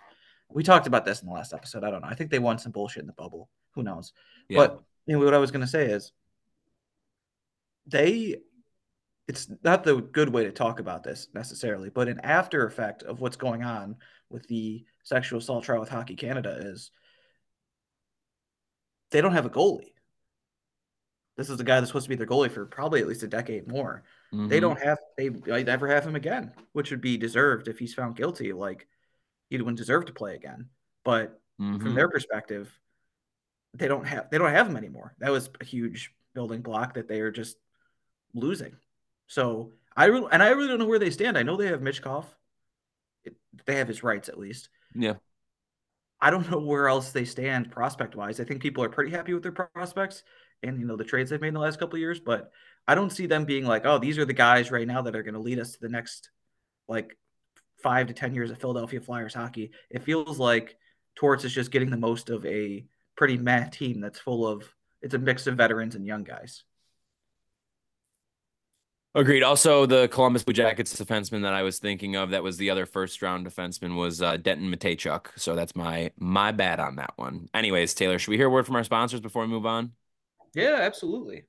We 0.49 0.63
talked 0.63 0.87
about 0.87 1.05
this 1.05 1.21
in 1.21 1.29
the 1.29 1.35
last 1.35 1.53
episode. 1.53 1.85
I 1.85 1.91
don't 1.91 2.03
know. 2.03 2.09
I 2.09 2.15
think 2.15 2.31
they 2.31 2.39
won 2.39 2.59
some 2.59 2.73
bullshit 2.73 3.03
in 3.03 3.07
the 3.07 3.13
bubble. 3.13 3.49
Who 3.75 3.83
knows? 3.83 4.13
Yeah. 4.49 4.59
But 4.59 4.83
you 5.07 5.19
know, 5.19 5.25
what 5.25 5.35
I 5.35 5.39
was 5.39 5.51
going 5.51 5.63
to 5.63 5.67
say 5.67 5.87
is 5.87 6.13
they 7.87 8.37
it's 9.29 9.49
not 9.65 9.83
the 9.83 9.97
good 9.97 10.29
way 10.29 10.45
to 10.45 10.53
talk 10.53 10.79
about 10.79 11.03
this 11.03 11.29
necessarily, 11.35 11.91
but 11.91 12.09
an 12.09 12.21
after 12.21 12.65
effect 12.67 13.03
of 13.03 13.21
what's 13.21 13.37
going 13.37 13.65
on 13.65 13.97
with 14.31 14.47
the 14.47 14.85
sexual 15.03 15.41
assault 15.41 15.65
trial 15.65 15.81
with 15.81 15.89
Hockey 15.89 16.15
Canada 16.15 16.57
is 16.61 16.93
they 19.17 19.23
don't 19.23 19.33
have 19.33 19.47
a 19.47 19.51
goalie. 19.51 19.95
This 21.39 21.49
is 21.49 21.57
the 21.57 21.65
guy 21.65 21.77
that's 21.81 21.89
supposed 21.89 22.05
to 22.05 22.11
be 22.11 22.17
their 22.17 22.27
goalie 22.27 22.51
for 22.51 22.67
probably 22.67 23.01
at 23.01 23.07
least 23.09 23.23
a 23.23 23.27
decade 23.29 23.67
more. 23.67 24.03
They 24.31 24.59
Mhm. 24.59 24.61
don't 24.61 24.79
have 24.83 24.99
they 25.17 25.31
might 25.31 25.65
never 25.65 25.89
have 25.89 26.07
him 26.07 26.17
again, 26.17 26.53
which 26.73 26.91
would 26.91 27.01
be 27.01 27.17
deserved 27.17 27.67
if 27.67 27.79
he's 27.79 27.95
found 27.95 28.15
guilty. 28.17 28.53
Like 28.53 28.87
he 29.49 29.57
wouldn't 29.57 29.79
deserve 29.79 30.05
to 30.07 30.13
play 30.13 30.35
again. 30.35 30.69
But 31.03 31.41
from 31.57 31.79
Mhm. 31.81 31.95
their 31.95 32.11
perspective, 32.11 32.79
they 33.73 33.89
don't 33.89 34.05
have 34.05 34.29
they 34.29 34.37
don't 34.37 34.51
have 34.51 34.67
him 34.69 34.77
anymore. 34.77 35.15
That 35.19 35.31
was 35.33 35.49
a 35.59 35.65
huge 35.65 36.15
building 36.35 36.61
block 36.61 36.93
that 36.95 37.09
they 37.09 37.23
are 37.23 37.31
just 37.31 37.57
losing. 38.35 38.77
So 39.29 39.73
I 39.97 40.07
really 40.07 40.29
and 40.31 40.43
I 40.43 40.51
really 40.51 40.69
don't 40.69 40.79
know 40.79 40.87
where 40.87 40.99
they 40.99 41.11
stand. 41.11 41.39
I 41.39 41.43
know 41.43 41.57
they 41.57 41.69
have 41.69 41.81
Michkov. 41.81 42.27
It, 43.25 43.35
they 43.65 43.77
have 43.77 43.89
his 43.89 44.03
rights 44.03 44.29
at 44.29 44.39
least. 44.39 44.69
Yeah. 44.95 45.15
I 46.21 46.31
don't 46.31 46.51
know 46.51 46.59
where 46.59 46.89
else 46.89 47.13
they 47.13 47.25
stand 47.25 47.71
prospect 47.71 48.17
wise. 48.17 48.41
I 48.41 48.45
think 48.45 48.63
people 48.63 48.83
are 48.83 48.89
pretty 48.89 49.11
happy 49.11 49.35
with 49.35 49.43
their 49.43 49.53
prospects 49.53 50.23
and 50.63 50.81
you 50.81 50.87
know 50.87 50.97
the 50.97 51.05
trades 51.05 51.31
they've 51.31 51.41
made 51.41 51.49
in 51.49 51.55
the 51.55 51.61
last 51.61 51.79
couple 51.79 51.97
of 51.97 52.01
years, 52.01 52.21
but 52.21 52.51
I 52.89 52.95
don't 52.95 53.13
see 53.13 53.27
them 53.27 53.45
being 53.45 53.67
like, 53.67 53.85
oh, 53.85 53.99
these 53.99 54.19
are 54.19 54.25
the 54.25 54.33
guys 54.33 54.71
right 54.71 54.87
now 54.87 55.03
that 55.03 55.17
are 55.17 55.23
going 55.23 55.35
to 55.35 55.41
lead 55.41 55.59
us 55.59 55.73
to 55.73 55.81
the 55.81 55.89
next 55.89 56.31
like 56.89 57.17
five 57.83 58.07
to 58.07 58.15
ten 58.15 58.35
years 58.35 58.51
of 58.51 58.59
Philadelphia 58.59 59.01
Flyers 59.01 59.35
hockey. 59.35 59.73
It 59.91 60.05
feels 60.05 60.39
like 60.39 60.77
Torts 61.17 61.45
is 61.45 61.53
just 61.53 61.71
getting 61.71 61.91
the 61.91 61.97
most 61.97 62.31
of 62.31 62.45
a 62.47 62.85
pretty 63.17 63.37
meh 63.37 63.69
team 63.71 64.01
that's 64.01 64.19
full 64.19 64.47
of 64.47 64.65
it's 65.03 65.15
a 65.15 65.19
mix 65.19 65.47
of 65.47 65.57
veterans 65.57 65.95
and 65.95 66.07
young 66.07 66.25
guys. 66.25 66.65
Agreed. 69.17 69.43
Also, 69.43 69.87
the 69.87 70.09
Columbus 70.09 70.45
Blue 70.45 70.53
Jackets 70.53 70.95
defenseman 70.95 71.41
that 71.41 71.55
I 71.55 71.63
was 71.63 71.79
thinking 71.79 72.17
of 72.17 72.31
that 72.31 72.43
was 72.43 72.59
the 72.59 72.69
other 72.69 72.85
first 72.85 73.23
round 73.23 73.47
defenseman 73.47 73.97
was 73.97 74.21
uh, 74.21 74.37
Denton 74.37 74.71
Mateychuk. 74.71 75.29
So 75.37 75.57
that's 75.57 75.75
my 75.75 76.11
my 76.19 76.53
bad 76.53 76.81
on 76.81 76.97
that 76.97 77.15
one. 77.17 77.49
Anyways, 77.55 77.95
Taylor, 77.95 78.19
should 78.19 78.31
we 78.31 78.37
hear 78.37 78.49
a 78.49 78.51
word 78.51 78.67
from 78.67 78.77
our 78.77 78.85
sponsors 78.85 79.21
before 79.21 79.41
we 79.41 79.49
move 79.49 79.65
on? 79.65 79.93
Yeah, 80.55 80.81
absolutely. 80.83 81.45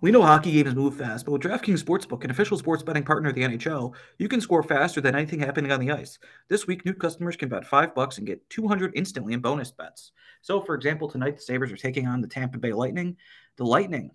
We 0.00 0.10
know 0.10 0.22
hockey 0.22 0.50
games 0.50 0.74
move 0.74 0.96
fast, 0.96 1.26
but 1.26 1.32
with 1.32 1.42
DraftKings 1.42 1.84
Sportsbook, 1.84 2.24
an 2.24 2.30
official 2.30 2.56
sports 2.56 2.82
betting 2.82 3.04
partner 3.04 3.28
of 3.28 3.34
the 3.34 3.42
NHL, 3.42 3.94
you 4.16 4.26
can 4.26 4.40
score 4.40 4.62
faster 4.62 5.02
than 5.02 5.14
anything 5.14 5.40
happening 5.40 5.72
on 5.72 5.80
the 5.80 5.90
ice. 5.90 6.18
This 6.48 6.66
week, 6.66 6.86
new 6.86 6.94
customers 6.94 7.36
can 7.36 7.50
bet 7.50 7.66
five 7.66 7.94
bucks 7.94 8.16
and 8.16 8.26
get 8.26 8.48
200 8.48 8.92
instantly 8.94 9.34
in 9.34 9.40
bonus 9.40 9.70
bets. 9.70 10.12
So, 10.40 10.62
for 10.62 10.74
example, 10.74 11.10
tonight 11.10 11.36
the 11.36 11.42
Sabres 11.42 11.70
are 11.70 11.76
taking 11.76 12.06
on 12.06 12.22
the 12.22 12.28
Tampa 12.28 12.56
Bay 12.56 12.72
Lightning. 12.72 13.18
The 13.58 13.64
Lightning 13.64 14.12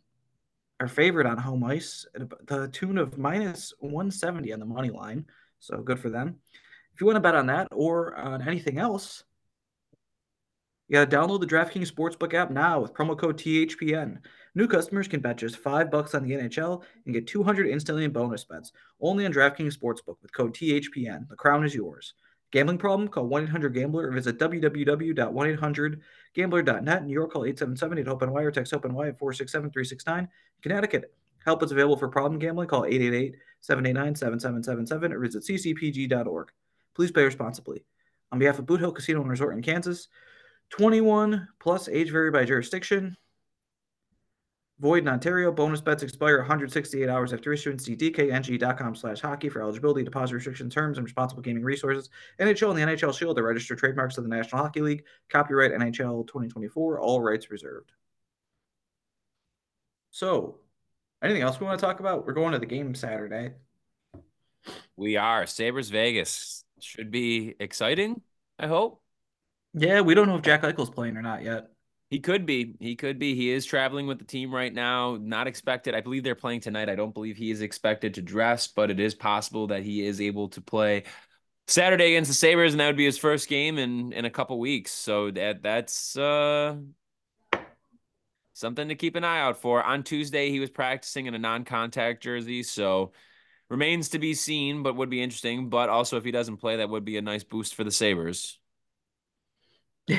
are 0.81 0.87
favored 0.87 1.27
on 1.27 1.37
home 1.37 1.63
ice 1.63 2.07
at 2.15 2.47
the 2.47 2.67
tune 2.69 2.97
of 2.97 3.17
minus 3.17 3.71
170 3.79 4.51
on 4.51 4.59
the 4.59 4.65
money 4.65 4.89
line. 4.89 5.25
So 5.59 5.77
good 5.77 5.99
for 5.99 6.09
them. 6.09 6.37
If 6.93 6.99
you 6.99 7.05
want 7.05 7.17
to 7.17 7.21
bet 7.21 7.35
on 7.35 7.45
that 7.47 7.67
or 7.71 8.15
on 8.17 8.47
anything 8.47 8.79
else, 8.79 9.23
you 10.87 10.95
got 10.95 11.09
to 11.09 11.15
download 11.15 11.39
the 11.39 11.45
DraftKings 11.45 11.91
Sportsbook 11.91 12.33
app 12.33 12.49
now 12.49 12.79
with 12.79 12.95
promo 12.95 13.15
code 13.15 13.37
THPN. 13.37 14.17
New 14.55 14.67
customers 14.67 15.07
can 15.07 15.21
bet 15.21 15.37
just 15.37 15.57
five 15.57 15.91
bucks 15.91 16.15
on 16.15 16.23
the 16.23 16.33
NHL 16.33 16.81
and 17.05 17.13
get 17.13 17.27
200 17.27 17.67
instantly 17.67 18.03
in 18.03 18.11
bonus 18.11 18.43
bets 18.43 18.71
only 18.99 19.25
on 19.27 19.31
DraftKings 19.31 19.77
Sportsbook 19.77 20.15
with 20.23 20.33
code 20.33 20.55
THPN. 20.55 21.29
The 21.29 21.35
crown 21.35 21.63
is 21.63 21.75
yours. 21.75 22.15
Gambling 22.51 22.77
problem? 22.77 23.07
Call 23.07 23.25
1 23.27 23.43
800 23.43 23.73
Gambler 23.73 24.07
or 24.07 24.11
visit 24.11 24.37
www.1800Gambler.net. 24.37 27.05
New 27.05 27.13
York, 27.13 27.31
call 27.31 27.45
877 27.45 27.99
8 27.99 28.07
HOPENY, 28.07 28.51
text 28.51 28.73
HOPENY 28.73 29.07
at 29.07 29.17
467 29.17 29.71
369. 29.71 30.27
Connecticut, 30.61 31.13
help 31.45 31.63
is 31.63 31.71
available 31.71 31.95
for 31.97 32.09
problem 32.09 32.39
gambling. 32.39 32.67
Call 32.67 32.83
888 32.85 33.37
789 33.61 34.15
7777 34.15 35.13
or 35.13 35.19
visit 35.19 35.43
ccpg.org. 35.43 36.51
Please 36.93 37.11
play 37.11 37.23
responsibly. 37.23 37.85
On 38.33 38.39
behalf 38.39 38.59
of 38.59 38.65
Boot 38.65 38.81
Hill 38.81 38.91
Casino 38.91 39.21
and 39.21 39.29
Resort 39.29 39.55
in 39.55 39.61
Kansas, 39.61 40.09
21 40.71 41.47
plus 41.59 41.87
age 41.87 42.11
vary 42.11 42.31
by 42.31 42.43
jurisdiction. 42.45 43.15
Void 44.81 45.03
in 45.03 45.09
Ontario. 45.09 45.51
Bonus 45.51 45.79
bets 45.79 46.01
expire 46.01 46.39
168 46.39 47.07
hours 47.07 47.33
after 47.33 47.53
issuance. 47.53 47.85
See 47.85 47.95
dkng.com 47.95 48.95
slash 48.95 49.21
hockey 49.21 49.47
for 49.47 49.61
eligibility, 49.61 50.03
deposit 50.03 50.33
restriction 50.33 50.71
terms, 50.71 50.97
and 50.97 51.05
responsible 51.05 51.43
gaming 51.43 51.63
resources. 51.63 52.09
NHL 52.39 52.71
and 52.71 52.79
the 52.79 52.95
NHL 52.97 53.15
Shield 53.15 53.37
are 53.37 53.43
registered 53.43 53.77
trademarks 53.77 54.17
of 54.17 54.23
the 54.23 54.29
National 54.29 54.63
Hockey 54.63 54.81
League. 54.81 55.03
Copyright 55.29 55.71
NHL 55.71 56.25
2024. 56.25 56.99
All 56.99 57.21
rights 57.21 57.51
reserved. 57.51 57.91
So, 60.09 60.57
anything 61.23 61.43
else 61.43 61.59
we 61.59 61.67
want 61.67 61.79
to 61.79 61.85
talk 61.85 61.99
about? 61.99 62.25
We're 62.25 62.33
going 62.33 62.53
to 62.53 62.59
the 62.59 62.65
game 62.65 62.95
Saturday. 62.95 63.51
We 64.95 65.15
are 65.15 65.45
Sabres 65.45 65.91
Vegas. 65.91 66.65
Should 66.79 67.11
be 67.11 67.53
exciting, 67.59 68.21
I 68.57 68.65
hope. 68.65 68.99
Yeah, 69.75 70.01
we 70.01 70.15
don't 70.15 70.27
know 70.27 70.37
if 70.37 70.41
Jack 70.41 70.63
Eichel's 70.63 70.89
playing 70.89 71.17
or 71.17 71.21
not 71.21 71.43
yet. 71.43 71.70
He 72.11 72.19
could 72.19 72.45
be. 72.45 72.75
He 72.81 72.97
could 72.97 73.19
be. 73.19 73.35
He 73.35 73.51
is 73.51 73.65
traveling 73.65 74.05
with 74.05 74.19
the 74.19 74.25
team 74.25 74.53
right 74.53 74.73
now. 74.73 75.17
Not 75.19 75.47
expected. 75.47 75.95
I 75.95 76.01
believe 76.01 76.23
they're 76.23 76.35
playing 76.35 76.59
tonight. 76.59 76.89
I 76.89 76.95
don't 76.95 77.13
believe 77.13 77.37
he 77.37 77.51
is 77.51 77.61
expected 77.61 78.15
to 78.15 78.21
dress, 78.21 78.67
but 78.67 78.91
it 78.91 78.99
is 78.99 79.15
possible 79.15 79.67
that 79.67 79.83
he 79.83 80.05
is 80.05 80.19
able 80.19 80.49
to 80.49 80.59
play 80.61 81.05
Saturday 81.67 82.07
against 82.07 82.29
the 82.29 82.35
Sabres, 82.35 82.73
and 82.73 82.81
that 82.81 82.87
would 82.87 82.97
be 82.97 83.05
his 83.05 83.17
first 83.17 83.47
game 83.47 83.77
in 83.77 84.11
in 84.11 84.25
a 84.25 84.29
couple 84.29 84.59
weeks. 84.59 84.91
So 84.91 85.31
that 85.31 85.63
that's 85.63 86.17
uh 86.17 86.75
something 88.53 88.89
to 88.89 88.95
keep 88.95 89.15
an 89.15 89.23
eye 89.23 89.39
out 89.39 89.61
for. 89.61 89.81
On 89.81 90.03
Tuesday, 90.03 90.49
he 90.49 90.59
was 90.59 90.69
practicing 90.69 91.27
in 91.27 91.33
a 91.33 91.39
non-contact 91.39 92.21
jersey, 92.21 92.63
so 92.63 93.13
remains 93.69 94.09
to 94.09 94.19
be 94.19 94.33
seen, 94.33 94.83
but 94.83 94.97
would 94.97 95.09
be 95.09 95.23
interesting. 95.23 95.69
But 95.69 95.87
also, 95.87 96.17
if 96.17 96.25
he 96.25 96.31
doesn't 96.31 96.57
play, 96.57 96.75
that 96.77 96.89
would 96.89 97.05
be 97.05 97.17
a 97.17 97.21
nice 97.21 97.45
boost 97.45 97.73
for 97.73 97.85
the 97.85 97.91
Sabres. 97.91 98.60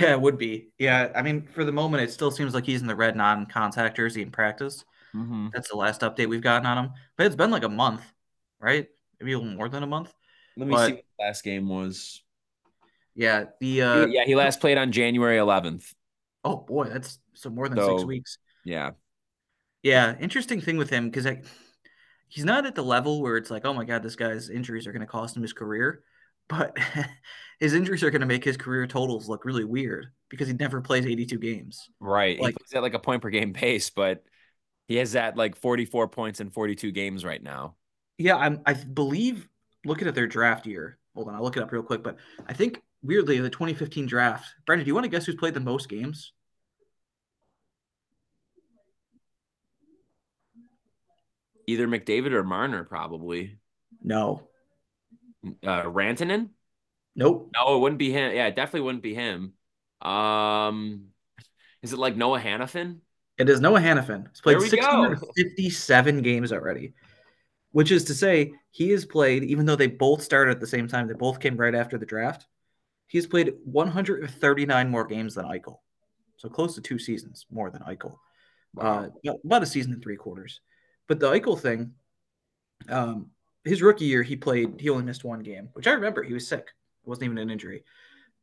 Yeah, 0.00 0.12
it 0.12 0.20
would 0.20 0.38
be. 0.38 0.70
Yeah, 0.78 1.12
I 1.14 1.22
mean, 1.22 1.46
for 1.54 1.64
the 1.64 1.72
moment, 1.72 2.02
it 2.02 2.10
still 2.12 2.30
seems 2.30 2.54
like 2.54 2.64
he's 2.64 2.80
in 2.80 2.86
the 2.86 2.96
red 2.96 3.14
non-contact 3.16 3.96
jersey 3.96 4.22
in 4.22 4.30
practice. 4.30 4.84
Mm-hmm. 5.14 5.48
That's 5.52 5.68
the 5.68 5.76
last 5.76 6.00
update 6.00 6.28
we've 6.28 6.40
gotten 6.40 6.66
on 6.66 6.78
him. 6.84 6.92
But 7.16 7.26
it's 7.26 7.36
been 7.36 7.50
like 7.50 7.64
a 7.64 7.68
month, 7.68 8.00
right? 8.60 8.86
Maybe 9.20 9.32
a 9.32 9.38
little 9.38 9.52
more 9.54 9.68
than 9.68 9.82
a 9.82 9.86
month. 9.86 10.14
Let 10.56 10.68
me 10.68 10.74
But- 10.74 10.86
see 10.86 10.92
what 10.94 11.04
the 11.18 11.24
last 11.24 11.44
game 11.44 11.68
was. 11.68 12.22
Yeah, 13.14 13.44
the 13.60 13.82
uh, 13.82 14.06
yeah, 14.06 14.24
he 14.24 14.34
last 14.34 14.60
played 14.60 14.78
on 14.78 14.90
January 14.92 15.36
11th. 15.36 15.92
oh 16.44 16.56
boy, 16.56 16.84
that's 16.88 17.18
so 17.34 17.50
more 17.50 17.68
than 17.68 17.78
six 17.78 18.04
weeks. 18.04 18.38
Yeah. 18.64 18.92
Yeah, 19.82 20.16
interesting 20.18 20.60
thing 20.62 20.78
with 20.78 20.88
him 20.88 21.10
because 21.10 21.26
he's 22.28 22.44
not 22.46 22.64
at 22.64 22.74
the 22.74 22.82
level 22.82 23.20
where 23.20 23.36
it's 23.36 23.50
like, 23.50 23.66
oh 23.66 23.74
my 23.74 23.84
god, 23.84 24.02
this 24.02 24.16
guy's 24.16 24.48
injuries 24.48 24.86
are 24.86 24.92
going 24.92 25.00
to 25.00 25.06
cost 25.06 25.36
him 25.36 25.42
his 25.42 25.52
career, 25.52 26.02
but 26.48 26.76
his 27.60 27.74
injuries 27.74 28.02
are 28.02 28.10
going 28.10 28.20
to 28.20 28.26
make 28.26 28.44
his 28.44 28.56
career 28.56 28.86
totals 28.86 29.28
look 29.28 29.44
really 29.44 29.64
weird 29.64 30.06
because 30.28 30.48
he 30.48 30.54
never 30.54 30.80
plays 30.80 31.06
82 31.06 31.38
games. 31.38 31.88
Right. 32.00 32.40
Like- 32.40 32.54
he 32.54 32.64
plays 32.64 32.76
at 32.76 32.82
like 32.82 32.94
a 32.94 32.98
point 32.98 33.22
per 33.22 33.30
game 33.30 33.52
pace, 33.52 33.90
but 33.90 34.24
he 34.88 34.96
has 34.96 35.12
that 35.12 35.36
like 35.36 35.56
44 35.56 36.08
points 36.08 36.40
in 36.40 36.50
42 36.50 36.92
games 36.92 37.24
right 37.24 37.42
now. 37.42 37.76
Yeah, 38.18 38.36
I'm, 38.36 38.60
I 38.66 38.74
believe 38.74 39.48
looking 39.84 40.08
at 40.08 40.14
their 40.14 40.26
draft 40.26 40.66
year. 40.66 40.98
Hold 41.14 41.28
on, 41.28 41.34
I'll 41.34 41.42
look 41.42 41.56
it 41.56 41.62
up 41.62 41.72
real 41.72 41.82
quick. 41.82 42.02
But 42.02 42.18
I 42.46 42.52
think 42.52 42.82
weirdly, 43.02 43.38
the 43.38 43.50
2015 43.50 44.06
draft. 44.06 44.46
Brandon, 44.66 44.84
do 44.84 44.88
you 44.88 44.94
want 44.94 45.04
to 45.04 45.10
guess 45.10 45.26
who's 45.26 45.34
played 45.34 45.54
the 45.54 45.60
most 45.60 45.88
games? 45.88 46.32
Either 51.66 51.86
McDavid 51.86 52.32
or 52.32 52.42
Marner, 52.42 52.84
probably. 52.84 53.58
No, 54.02 54.48
Uh, 55.44 55.82
Rantanen? 55.84 56.50
nope. 57.16 57.50
No, 57.54 57.76
it 57.76 57.80
wouldn't 57.80 57.98
be 57.98 58.10
him. 58.12 58.34
Yeah, 58.34 58.46
it 58.46 58.56
definitely 58.56 58.82
wouldn't 58.82 59.02
be 59.02 59.14
him. 59.14 59.52
Um, 60.00 61.08
is 61.82 61.92
it 61.92 61.98
like 61.98 62.16
Noah 62.16 62.40
Hanifin? 62.40 62.98
It 63.38 63.48
is 63.48 63.60
Noah 63.60 63.80
Hanifin. 63.80 64.28
He's 64.30 64.40
played 64.40 64.54
There 64.54 64.62
we 64.62 64.70
go. 64.70 65.14
657 65.14 66.22
games 66.22 66.52
already, 66.52 66.92
which 67.72 67.90
is 67.90 68.04
to 68.04 68.14
say 68.14 68.52
he 68.70 68.90
has 68.90 69.04
played, 69.04 69.44
even 69.44 69.66
though 69.66 69.76
they 69.76 69.86
both 69.88 70.22
started 70.22 70.52
at 70.52 70.60
the 70.60 70.66
same 70.66 70.86
time, 70.86 71.08
they 71.08 71.14
both 71.14 71.40
came 71.40 71.56
right 71.56 71.74
after 71.74 71.98
the 71.98 72.06
draft. 72.06 72.46
He's 73.08 73.26
played 73.26 73.54
139 73.64 74.88
more 74.90 75.06
games 75.06 75.34
than 75.34 75.44
Eichel. 75.44 75.78
So 76.36 76.48
close 76.48 76.74
to 76.76 76.80
two 76.80 76.98
seasons 76.98 77.46
more 77.50 77.70
than 77.70 77.82
Eichel. 77.82 78.16
Uh, 78.78 79.08
about- 79.22 79.40
about 79.44 79.62
a 79.62 79.66
season 79.66 79.92
and 79.92 80.02
three 80.02 80.16
quarters. 80.16 80.60
But 81.08 81.20
the 81.20 81.30
Eichel 81.30 81.58
thing, 81.60 81.94
um, 82.88 83.30
his 83.64 83.82
rookie 83.82 84.04
year, 84.04 84.22
he 84.22 84.36
played, 84.36 84.80
he 84.80 84.90
only 84.90 85.04
missed 85.04 85.24
one 85.24 85.40
game, 85.40 85.68
which 85.72 85.86
I 85.86 85.92
remember. 85.92 86.22
He 86.22 86.32
was 86.32 86.46
sick. 86.46 86.66
It 87.04 87.08
wasn't 87.08 87.24
even 87.24 87.38
an 87.38 87.50
injury. 87.50 87.84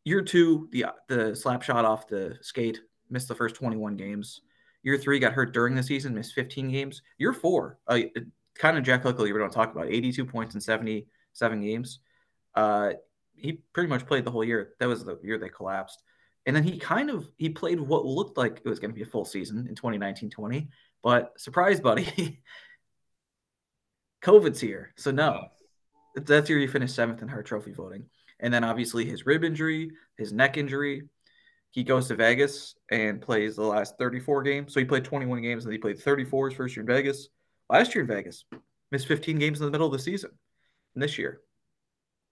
Year 0.06 0.22
two, 0.22 0.70
the 0.72 0.86
the 1.08 1.36
slap 1.36 1.62
shot 1.62 1.86
off 1.86 2.08
the 2.08 2.38
skate, 2.42 2.80
missed 3.10 3.28
the 3.28 3.36
first 3.36 3.56
21 3.56 3.98
games. 3.98 4.42
Year 4.84 4.98
three, 4.98 5.20
got 5.20 5.34
hurt 5.34 5.54
during 5.54 5.76
the 5.76 5.84
season, 5.84 6.16
missed 6.16 6.34
15 6.34 6.70
games. 6.70 7.02
Year 7.18 7.34
four, 7.34 7.80
uh, 7.88 8.00
kind 8.56 8.78
of 8.78 8.84
Jack 8.84 9.04
Eichel, 9.04 9.28
you 9.28 9.38
to 9.38 9.50
talk 9.50 9.74
about 9.74 9.88
82 9.88 10.26
points 10.26 10.56
in 10.56 10.62
77 10.62 11.62
games. 11.62 12.00
Uh, 12.56 12.92
he 13.36 13.60
pretty 13.74 13.90
much 13.90 14.06
played 14.06 14.26
the 14.26 14.32
whole 14.32 14.44
year. 14.44 14.74
That 14.80 14.88
was 14.88 15.04
the 15.04 15.18
year 15.24 15.38
they 15.38 15.50
collapsed. 15.50 16.04
And 16.46 16.56
then 16.56 16.64
he 16.64 16.78
kind 16.78 17.10
of 17.10 17.28
he 17.38 17.50
played 17.50 17.80
what 17.80 18.06
looked 18.06 18.38
like 18.38 18.62
it 18.64 18.70
was 18.70 18.80
going 18.80 18.92
to 18.92 18.96
be 18.96 19.04
a 19.04 19.06
full 19.06 19.26
season 19.26 19.68
in 19.68 19.76
2019-20, 19.76 20.68
but 21.04 21.40
surprise, 21.40 21.80
buddy, 21.80 22.42
COVID's 24.22 24.60
here. 24.60 24.94
So 24.98 25.12
no, 25.12 25.42
oh. 25.44 26.22
that's 26.22 26.50
year 26.50 26.60
he 26.60 26.68
finished 26.68 26.96
seventh 26.96 27.22
in 27.22 27.28
Hart 27.28 27.46
Trophy 27.46 27.72
voting. 27.72 28.06
And 28.40 28.54
then 28.54 28.64
obviously 28.64 29.06
his 29.06 29.26
rib 29.26 29.44
injury, 29.44 29.92
his 30.18 30.32
neck 30.32 30.58
injury. 30.58 31.04
He 31.72 31.84
goes 31.84 32.08
to 32.08 32.16
Vegas 32.16 32.76
and 32.90 33.22
plays 33.22 33.56
the 33.56 33.64
last 33.64 33.98
34 34.00 34.42
games. 34.44 34.74
So 34.74 34.80
he 34.80 34.86
played 34.86 35.04
21 35.04 35.42
games 35.42 35.66
and 35.66 35.72
he 35.72 35.78
played 35.78 36.00
34 36.00 36.50
his 36.50 36.58
first 36.58 36.76
year 36.76 36.82
in 36.82 36.88
Vegas. 36.88 37.30
Last 37.70 37.94
year 37.94 38.04
in 38.04 38.08
Vegas, 38.08 38.46
missed 38.92 39.08
15 39.08 39.38
games 39.38 39.60
in 39.60 39.66
the 39.66 39.72
middle 39.72 39.86
of 39.86 39.94
the 39.94 40.00
season. 40.00 40.32
And 40.96 41.04
this 41.04 41.20
year, 41.20 41.42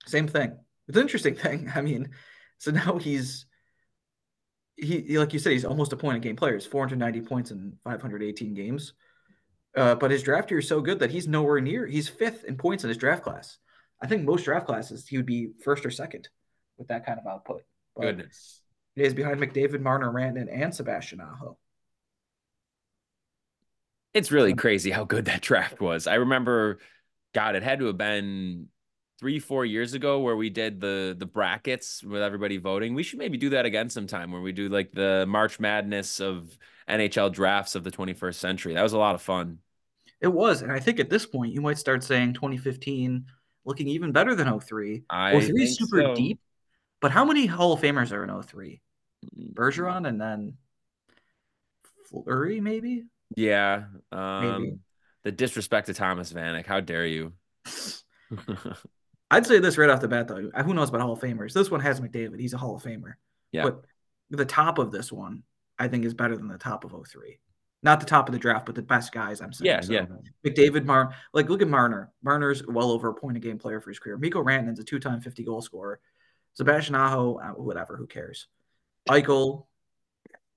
same 0.08 0.28
thing. 0.28 0.58
It's 0.88 0.98
an 0.98 1.04
interesting 1.04 1.36
thing. 1.44 1.72
I 1.76 1.82
mean, 1.82 2.10
so 2.58 2.72
now 2.72 2.98
he's 2.98 3.46
he 4.76 5.02
he- 5.02 5.20
like 5.20 5.34
you 5.34 5.40
said, 5.40 5.52
he's 5.52 5.66
almost 5.66 5.94
a 5.94 5.98
point 5.98 6.18
a 6.18 6.20
game 6.20 6.36
player. 6.36 6.54
He's 6.54 6.66
490 6.66 7.22
points 7.22 7.52
in 7.52 7.78
518 7.84 8.54
games. 8.54 8.94
Uh, 9.78 9.94
but 9.94 10.10
his 10.10 10.24
draft 10.24 10.50
year 10.50 10.60
is 10.60 10.68
so 10.68 10.82
good 10.82 11.00
that 11.00 11.12
he's 11.12 11.28
nowhere 11.28 11.62
near. 11.62 11.86
He's 11.86 12.10
fifth 12.10 12.44
in 12.46 12.58
points 12.58 12.84
in 12.84 12.88
his 12.88 12.98
draft 12.98 13.24
class. 13.24 13.60
I 14.02 14.08
think 14.08 14.24
most 14.24 14.44
draft 14.44 14.66
classes 14.66 15.08
he 15.08 15.18
would 15.18 15.26
be 15.28 15.50
first 15.64 15.86
or 15.86 15.92
second 15.92 16.30
with 16.80 16.88
that 16.88 17.06
kind 17.06 17.20
of 17.20 17.28
output. 17.28 17.62
But 17.96 18.02
Goodness. 18.02 18.62
he 18.96 19.04
is 19.04 19.14
behind 19.14 19.40
McDavid, 19.40 19.82
Marner, 19.82 20.12
Rantanen, 20.12 20.48
and 20.52 20.74
Sebastian 20.74 21.22
Aho. 21.22 21.58
It's 24.16 24.32
really 24.32 24.56
crazy 24.56 24.90
how 24.90 25.04
good 25.04 25.26
that 25.26 25.42
draft 25.44 25.80
was. 25.80 26.08
I 26.08 26.16
remember, 26.16 26.80
God, 27.36 27.56
it 27.56 27.62
had 27.62 27.78
to 27.80 27.86
have 27.86 28.00
been 28.00 28.70
three, 29.20 29.38
four 29.38 29.64
years 29.64 29.94
ago 29.94 30.22
where 30.22 30.36
we 30.36 30.50
did 30.50 30.82
the 30.82 31.16
the 31.18 31.26
brackets 31.28 32.04
with 32.04 32.24
everybody 32.24 32.58
voting. 32.58 32.96
We 32.96 33.04
should 33.04 33.20
maybe 33.20 33.38
do 33.38 33.52
that 33.52 33.68
again 33.68 33.92
sometime 33.92 34.32
where 34.32 34.42
we 34.42 34.54
do 34.54 34.70
like 34.70 34.92
the 34.92 35.26
March 35.28 35.60
Madness 35.60 36.20
of 36.20 36.58
NHL 36.90 37.32
drafts 37.32 37.76
of 37.76 37.84
the 37.84 37.92
21st 37.92 38.36
century. 38.36 38.74
That 38.74 38.82
was 38.82 38.94
a 38.94 38.98
lot 38.98 39.14
of 39.14 39.22
fun. 39.22 39.60
It 40.20 40.28
was, 40.28 40.62
and 40.62 40.72
I 40.72 40.80
think 40.80 41.00
at 41.00 41.10
this 41.10 41.26
point 41.26 41.54
you 41.54 41.62
might 41.62 41.78
start 41.78 42.04
saying 42.04 42.34
2015 42.34 43.26
looking 43.66 43.88
even 43.88 44.12
better 44.12 44.34
than 44.34 44.60
03. 44.60 45.04
I 45.10 45.40
03 45.40 45.64
is 45.64 45.78
super 45.78 46.02
so. 46.02 46.16
deep, 46.16 46.40
but 47.02 47.12
how 47.12 47.24
many 47.24 47.46
Hall 47.46 47.74
of 47.74 47.82
Famers 47.82 48.12
are 48.12 48.24
in 48.24 48.42
03? 48.42 48.82
Bergeron 49.54 50.08
and 50.08 50.20
then 50.20 50.58
Fleury, 52.10 52.62
maybe? 52.62 53.04
Yeah. 53.36 53.86
Um, 54.12 54.62
Maybe. 54.62 54.80
the 55.24 55.32
disrespect 55.32 55.88
to 55.88 55.94
Thomas 55.94 56.32
Vanek. 56.32 56.66
How 56.66 56.80
dare 56.80 57.06
you? 57.06 57.34
I'd 59.32 59.46
say 59.46 59.60
this 59.60 59.78
right 59.78 59.90
off 59.90 60.00
the 60.00 60.08
bat, 60.08 60.28
though. 60.28 60.50
Who 60.64 60.74
knows 60.74 60.90
about 60.90 61.02
Hall 61.02 61.14
of 61.14 61.20
Famers? 61.20 61.54
This 61.54 61.70
one 61.70 61.82
has 61.82 62.00
McDavid. 62.00 62.40
He's 62.40 62.54
a 62.54 62.58
Hall 62.58 62.76
of 62.76 62.84
Famer. 62.84 63.14
Yeah. 63.52 63.64
But 63.64 63.84
the 64.30 64.46
top 64.46 64.78
of 64.78 64.92
this 64.92 65.12
one, 65.12 65.44
I 65.78 65.88
think, 65.90 66.06
is 66.06 66.14
better 66.14 66.38
than 66.38 66.48
the 66.48 66.58
top 66.58 66.86
of 66.86 66.92
03. 66.92 67.40
Not 67.84 68.00
the 68.00 68.06
top 68.06 68.28
of 68.28 68.34
the 68.34 68.40
draft, 68.40 68.66
but 68.66 68.76
the 68.76 68.82
best 68.82 69.12
guys, 69.12 69.40
I'm 69.40 69.54
saying. 69.54 69.68
Yeah, 69.68 69.82
So, 69.82 69.94
yeah. 69.94 70.06
McDavid, 70.46 70.86
Mar, 70.86 71.14
like, 71.34 71.48
look 71.50 71.62
at 71.62 71.68
Marner. 71.68 72.12
Marner's 72.24 72.66
well 72.66 72.92
over 72.92 73.10
a 73.10 73.14
point 73.14 73.38
a 73.38 73.40
game 73.40 73.60
player 73.60 73.80
for 73.80 73.92
his 73.92 74.00
career. 74.00 74.18
Mikko 74.18 74.44
Rantanen's 74.44 74.80
a 74.80 74.84
two 74.84 75.00
time 75.00 75.22
50 75.22 75.44
goal 75.44 75.62
scorer. 75.62 76.00
Sebastian 76.54 76.96
Aho, 76.96 77.36
uh, 77.36 77.50
whatever, 77.52 77.96
who 77.96 78.08
cares? 78.08 78.48
Eichel, 79.08 79.68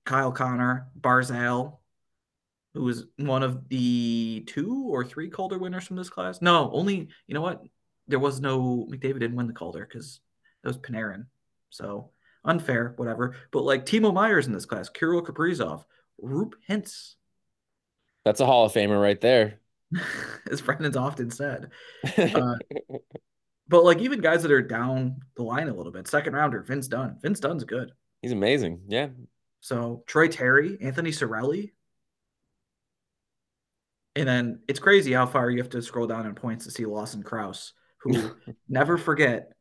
Kyle 0.03 0.31
Connor, 0.31 0.87
Barzal, 0.99 1.77
who 2.73 2.83
was 2.83 3.05
one 3.17 3.43
of 3.43 3.69
the 3.69 4.43
two 4.47 4.87
or 4.89 5.05
three 5.05 5.29
Calder 5.29 5.59
winners 5.59 5.85
from 5.85 5.97
this 5.97 6.09
class. 6.09 6.41
No, 6.41 6.71
only, 6.73 7.09
you 7.27 7.35
know 7.35 7.41
what? 7.41 7.61
There 8.07 8.19
was 8.19 8.41
no, 8.41 8.87
McDavid 8.89 9.19
didn't 9.19 9.35
win 9.35 9.47
the 9.47 9.53
Calder 9.53 9.87
because 9.87 10.21
that 10.63 10.69
was 10.69 10.77
Panarin. 10.79 11.25
So 11.69 12.09
unfair, 12.43 12.93
whatever. 12.97 13.35
But 13.51 13.63
like 13.63 13.85
Timo 13.85 14.13
Meier 14.13 14.39
in 14.39 14.51
this 14.51 14.65
class, 14.65 14.89
Kirill 14.89 15.21
Kaprizov, 15.21 15.83
Roope 16.23 16.53
Hintz, 16.69 17.15
That's 18.25 18.39
a 18.39 18.45
Hall 18.45 18.65
of 18.65 18.73
Famer 18.73 19.01
right 19.01 19.19
there. 19.19 19.59
as 20.51 20.61
Brendan's 20.61 20.97
often 20.97 21.31
said. 21.31 21.69
Uh, 22.17 22.55
But 23.67 23.85
like 23.85 23.99
even 23.99 24.19
guys 24.19 24.41
that 24.41 24.51
are 24.51 24.61
down 24.61 25.21
the 25.37 25.43
line 25.43 25.69
a 25.69 25.73
little 25.73 25.93
bit, 25.93 26.05
second 26.07 26.33
rounder, 26.33 26.61
Vince 26.61 26.87
Dunn. 26.89 27.17
Vince 27.21 27.39
Dunn's 27.39 27.63
good. 27.63 27.91
He's 28.21 28.33
amazing. 28.33 28.81
Yeah. 28.89 29.07
So 29.61 30.03
Troy 30.07 30.27
Terry, 30.27 30.77
Anthony 30.81 31.11
Cirelli. 31.11 31.71
And 34.17 34.27
then 34.27 34.59
it's 34.67 34.79
crazy 34.79 35.13
how 35.13 35.25
far 35.25 35.49
you 35.49 35.59
have 35.59 35.69
to 35.69 35.81
scroll 35.81 36.05
down 36.05 36.25
in 36.25 36.35
points 36.35 36.65
to 36.65 36.71
see 36.71 36.85
Lawson 36.85 37.23
Crouse, 37.23 37.71
who 38.01 38.31
never 38.69 38.97
forget 38.97 39.53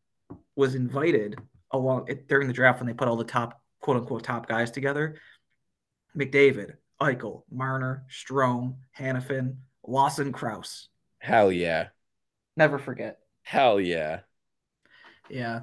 was 0.57 0.75
invited 0.75 1.39
along 1.71 2.09
during 2.29 2.49
the 2.49 2.53
draft 2.53 2.81
when 2.81 2.89
they 2.89 2.95
put 2.95 3.07
all 3.07 3.17
the 3.17 3.23
top 3.23 3.63
quote 3.81 3.97
unquote 3.97 4.25
top 4.25 4.49
guys 4.49 4.73
together. 4.73 5.21
McDavid, 6.17 6.75
Eichel, 7.01 7.43
Marner, 7.51 8.05
Strome, 8.11 8.77
Hanifin, 8.99 9.57
Lawson 9.87 10.33
Crouse. 10.33 10.89
Hell 11.19 11.51
yeah. 11.53 11.89
Never 12.57 12.79
forget. 12.79 13.19
Hell 13.43 13.81
yeah. 13.81 14.21
Yeah. 15.29 15.61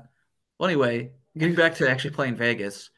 Well, 0.58 0.70
anyway, 0.70 1.12
getting 1.38 1.56
back 1.56 1.76
to 1.76 1.90
actually 1.90 2.12
playing 2.12 2.36
Vegas, 2.36 2.90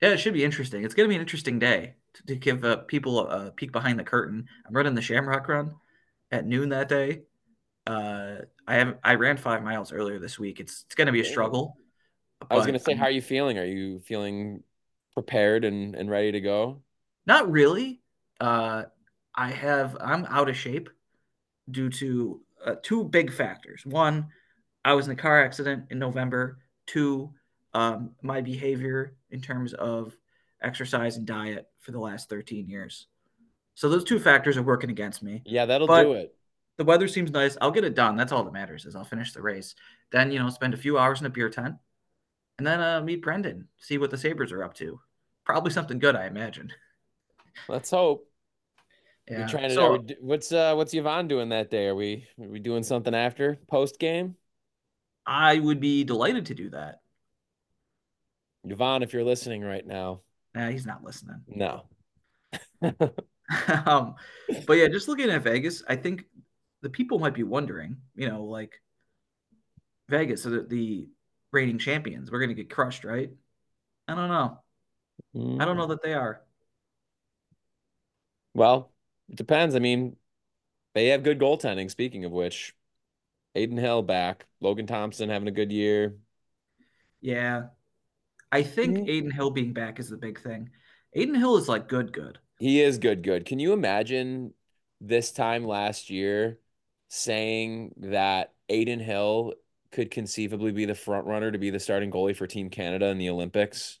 yeah, 0.00 0.10
it 0.10 0.18
should 0.18 0.34
be 0.34 0.44
interesting. 0.44 0.84
It's 0.84 0.94
going 0.94 1.08
to 1.08 1.08
be 1.08 1.16
an 1.16 1.20
interesting 1.20 1.58
day 1.58 1.94
to, 2.14 2.26
to 2.26 2.36
give 2.36 2.64
uh, 2.64 2.76
people 2.78 3.20
a, 3.28 3.46
a 3.46 3.50
peek 3.50 3.72
behind 3.72 3.98
the 3.98 4.04
curtain. 4.04 4.46
I'm 4.66 4.74
running 4.74 4.94
the 4.94 5.02
Shamrock 5.02 5.48
Run 5.48 5.74
at 6.30 6.46
noon 6.46 6.70
that 6.70 6.88
day. 6.88 7.22
Uh, 7.86 8.36
I 8.66 8.74
have 8.76 8.98
I 9.02 9.14
ran 9.14 9.36
five 9.36 9.62
miles 9.64 9.92
earlier 9.92 10.18
this 10.18 10.38
week. 10.38 10.60
It's 10.60 10.84
it's 10.86 10.94
going 10.94 11.06
to 11.06 11.12
be 11.12 11.20
a 11.20 11.24
struggle. 11.24 11.76
I 12.48 12.56
was 12.56 12.66
gonna 12.66 12.78
say, 12.78 12.92
I'm- 12.92 12.98
how 12.98 13.06
are 13.06 13.10
you 13.10 13.22
feeling? 13.22 13.58
Are 13.58 13.64
you 13.64 14.00
feeling 14.00 14.62
prepared 15.14 15.64
and, 15.64 15.94
and 15.94 16.10
ready 16.10 16.32
to 16.32 16.40
go? 16.40 16.82
Not 17.26 17.50
really. 17.50 18.00
Uh, 18.40 18.84
I 19.34 19.50
have 19.50 19.96
I'm 20.00 20.24
out 20.26 20.48
of 20.48 20.56
shape 20.56 20.90
due 21.70 21.90
to 21.90 22.40
uh, 22.64 22.74
two 22.82 23.04
big 23.04 23.32
factors. 23.32 23.84
One, 23.86 24.28
I 24.84 24.94
was 24.94 25.06
in 25.06 25.12
a 25.12 25.16
car 25.16 25.44
accident 25.44 25.86
in 25.90 25.98
November. 25.98 26.58
Two, 26.86 27.32
um, 27.74 28.12
my 28.22 28.40
behavior 28.40 29.14
in 29.30 29.40
terms 29.40 29.74
of 29.74 30.16
exercise 30.62 31.16
and 31.16 31.26
diet 31.26 31.68
for 31.78 31.92
the 31.92 32.00
last 32.00 32.28
13 32.28 32.68
years. 32.68 33.06
So 33.74 33.88
those 33.88 34.04
two 34.04 34.18
factors 34.18 34.56
are 34.56 34.62
working 34.62 34.90
against 34.90 35.22
me. 35.22 35.42
Yeah, 35.46 35.66
that'll 35.66 35.86
But- 35.86 36.02
do 36.04 36.12
it. 36.14 36.34
The 36.76 36.84
weather 36.84 37.08
seems 37.08 37.30
nice. 37.30 37.58
I'll 37.60 37.70
get 37.70 37.84
it 37.84 37.94
done. 37.94 38.16
That's 38.16 38.32
all 38.32 38.42
that 38.44 38.54
matters 38.54 38.86
is 38.86 38.96
I'll 38.96 39.04
finish 39.04 39.34
the 39.34 39.42
race. 39.42 39.74
Then, 40.12 40.32
you 40.32 40.38
know, 40.38 40.48
spend 40.48 40.72
a 40.72 40.78
few 40.78 40.96
hours 40.96 41.20
in 41.20 41.26
a 41.26 41.30
beer 41.30 41.50
tent 41.50 41.76
and 42.60 42.66
then 42.66 42.78
uh, 42.82 43.00
meet 43.00 43.22
Brendan, 43.22 43.68
see 43.78 43.96
what 43.96 44.10
the 44.10 44.18
Sabres 44.18 44.52
are 44.52 44.62
up 44.62 44.74
to. 44.74 45.00
Probably 45.46 45.70
something 45.70 45.98
good, 45.98 46.14
I 46.14 46.26
imagine. 46.26 46.70
Let's 47.70 47.90
hope. 47.90 48.28
Yeah. 49.26 49.40
We're 49.40 49.48
trying 49.48 49.68
to. 49.70 49.74
So- 49.74 49.92
we 49.96 50.16
what's 50.20 50.52
uh 50.52 50.74
what's 50.74 50.92
Yvonne 50.92 51.26
doing 51.26 51.48
that 51.48 51.70
day? 51.70 51.86
Are 51.86 51.94
we 51.94 52.26
are 52.38 52.48
we 52.48 52.58
doing 52.58 52.82
something 52.82 53.14
after 53.14 53.58
post 53.66 53.98
game? 53.98 54.34
I 55.24 55.58
would 55.58 55.80
be 55.80 56.04
delighted 56.04 56.46
to 56.46 56.54
do 56.54 56.68
that. 56.68 57.00
Yvonne, 58.64 59.02
if 59.02 59.14
you're 59.14 59.24
listening 59.24 59.62
right 59.62 59.86
now, 59.86 60.20
Nah, 60.54 60.68
he's 60.68 60.84
not 60.84 61.02
listening. 61.02 61.40
no. 61.48 61.84
um, 62.82 64.16
but 64.66 64.74
yeah, 64.74 64.88
just 64.88 65.08
looking 65.08 65.30
at 65.30 65.42
Vegas, 65.42 65.82
I 65.88 65.96
think 65.96 66.26
the 66.82 66.90
people 66.90 67.18
might 67.18 67.32
be 67.32 67.42
wondering, 67.42 67.96
you 68.14 68.28
know, 68.28 68.44
like 68.44 68.82
Vegas, 70.10 70.42
so 70.42 70.50
the, 70.50 70.62
the 70.64 71.08
reigning 71.52 71.78
champions, 71.78 72.30
we're 72.30 72.38
going 72.38 72.50
to 72.50 72.54
get 72.54 72.70
crushed, 72.70 73.04
right? 73.04 73.30
I 74.08 74.14
don't 74.14 74.28
know. 74.28 74.58
I 75.60 75.64
don't 75.64 75.76
know 75.76 75.86
that 75.88 76.02
they 76.02 76.14
are. 76.14 76.42
Well, 78.54 78.92
it 79.28 79.36
depends. 79.36 79.74
I 79.74 79.78
mean, 79.78 80.16
they 80.94 81.08
have 81.08 81.22
good 81.22 81.38
goaltending. 81.38 81.90
Speaking 81.90 82.24
of 82.24 82.32
which, 82.32 82.74
Adin 83.54 83.76
Hill 83.76 84.02
back, 84.02 84.46
Logan 84.60 84.86
Thompson 84.86 85.28
having 85.28 85.48
a 85.48 85.52
good 85.52 85.72
year. 85.72 86.16
Yeah. 87.20 87.68
I 88.50 88.62
think 88.62 88.96
Mm. 88.98 89.02
Adin 89.02 89.30
Hill 89.30 89.50
being 89.50 89.72
back 89.72 90.00
is 90.00 90.08
the 90.10 90.16
big 90.16 90.40
thing. 90.40 90.70
Adin 91.14 91.34
Hill 91.34 91.56
is 91.56 91.68
like 91.68 91.88
good, 91.88 92.12
good. 92.12 92.38
He 92.58 92.80
is 92.80 92.98
good, 92.98 93.22
good. 93.22 93.46
Can 93.46 93.58
you 93.58 93.72
imagine 93.72 94.54
this 95.00 95.32
time 95.32 95.64
last 95.64 96.10
year 96.10 96.58
saying 97.08 97.94
that 97.98 98.52
Adin 98.68 99.00
Hill 99.00 99.54
could 99.92 100.10
conceivably 100.10 100.72
be 100.72 100.84
the 100.84 100.94
front 100.94 101.26
runner 101.26 101.50
to 101.50 101.58
be 101.58 101.70
the 101.70 101.80
starting 101.80 102.10
goalie 102.10 102.36
for 102.36 102.46
Team 102.46 102.70
Canada 102.70 103.06
in 103.06 103.18
the 103.18 103.30
Olympics? 103.30 103.98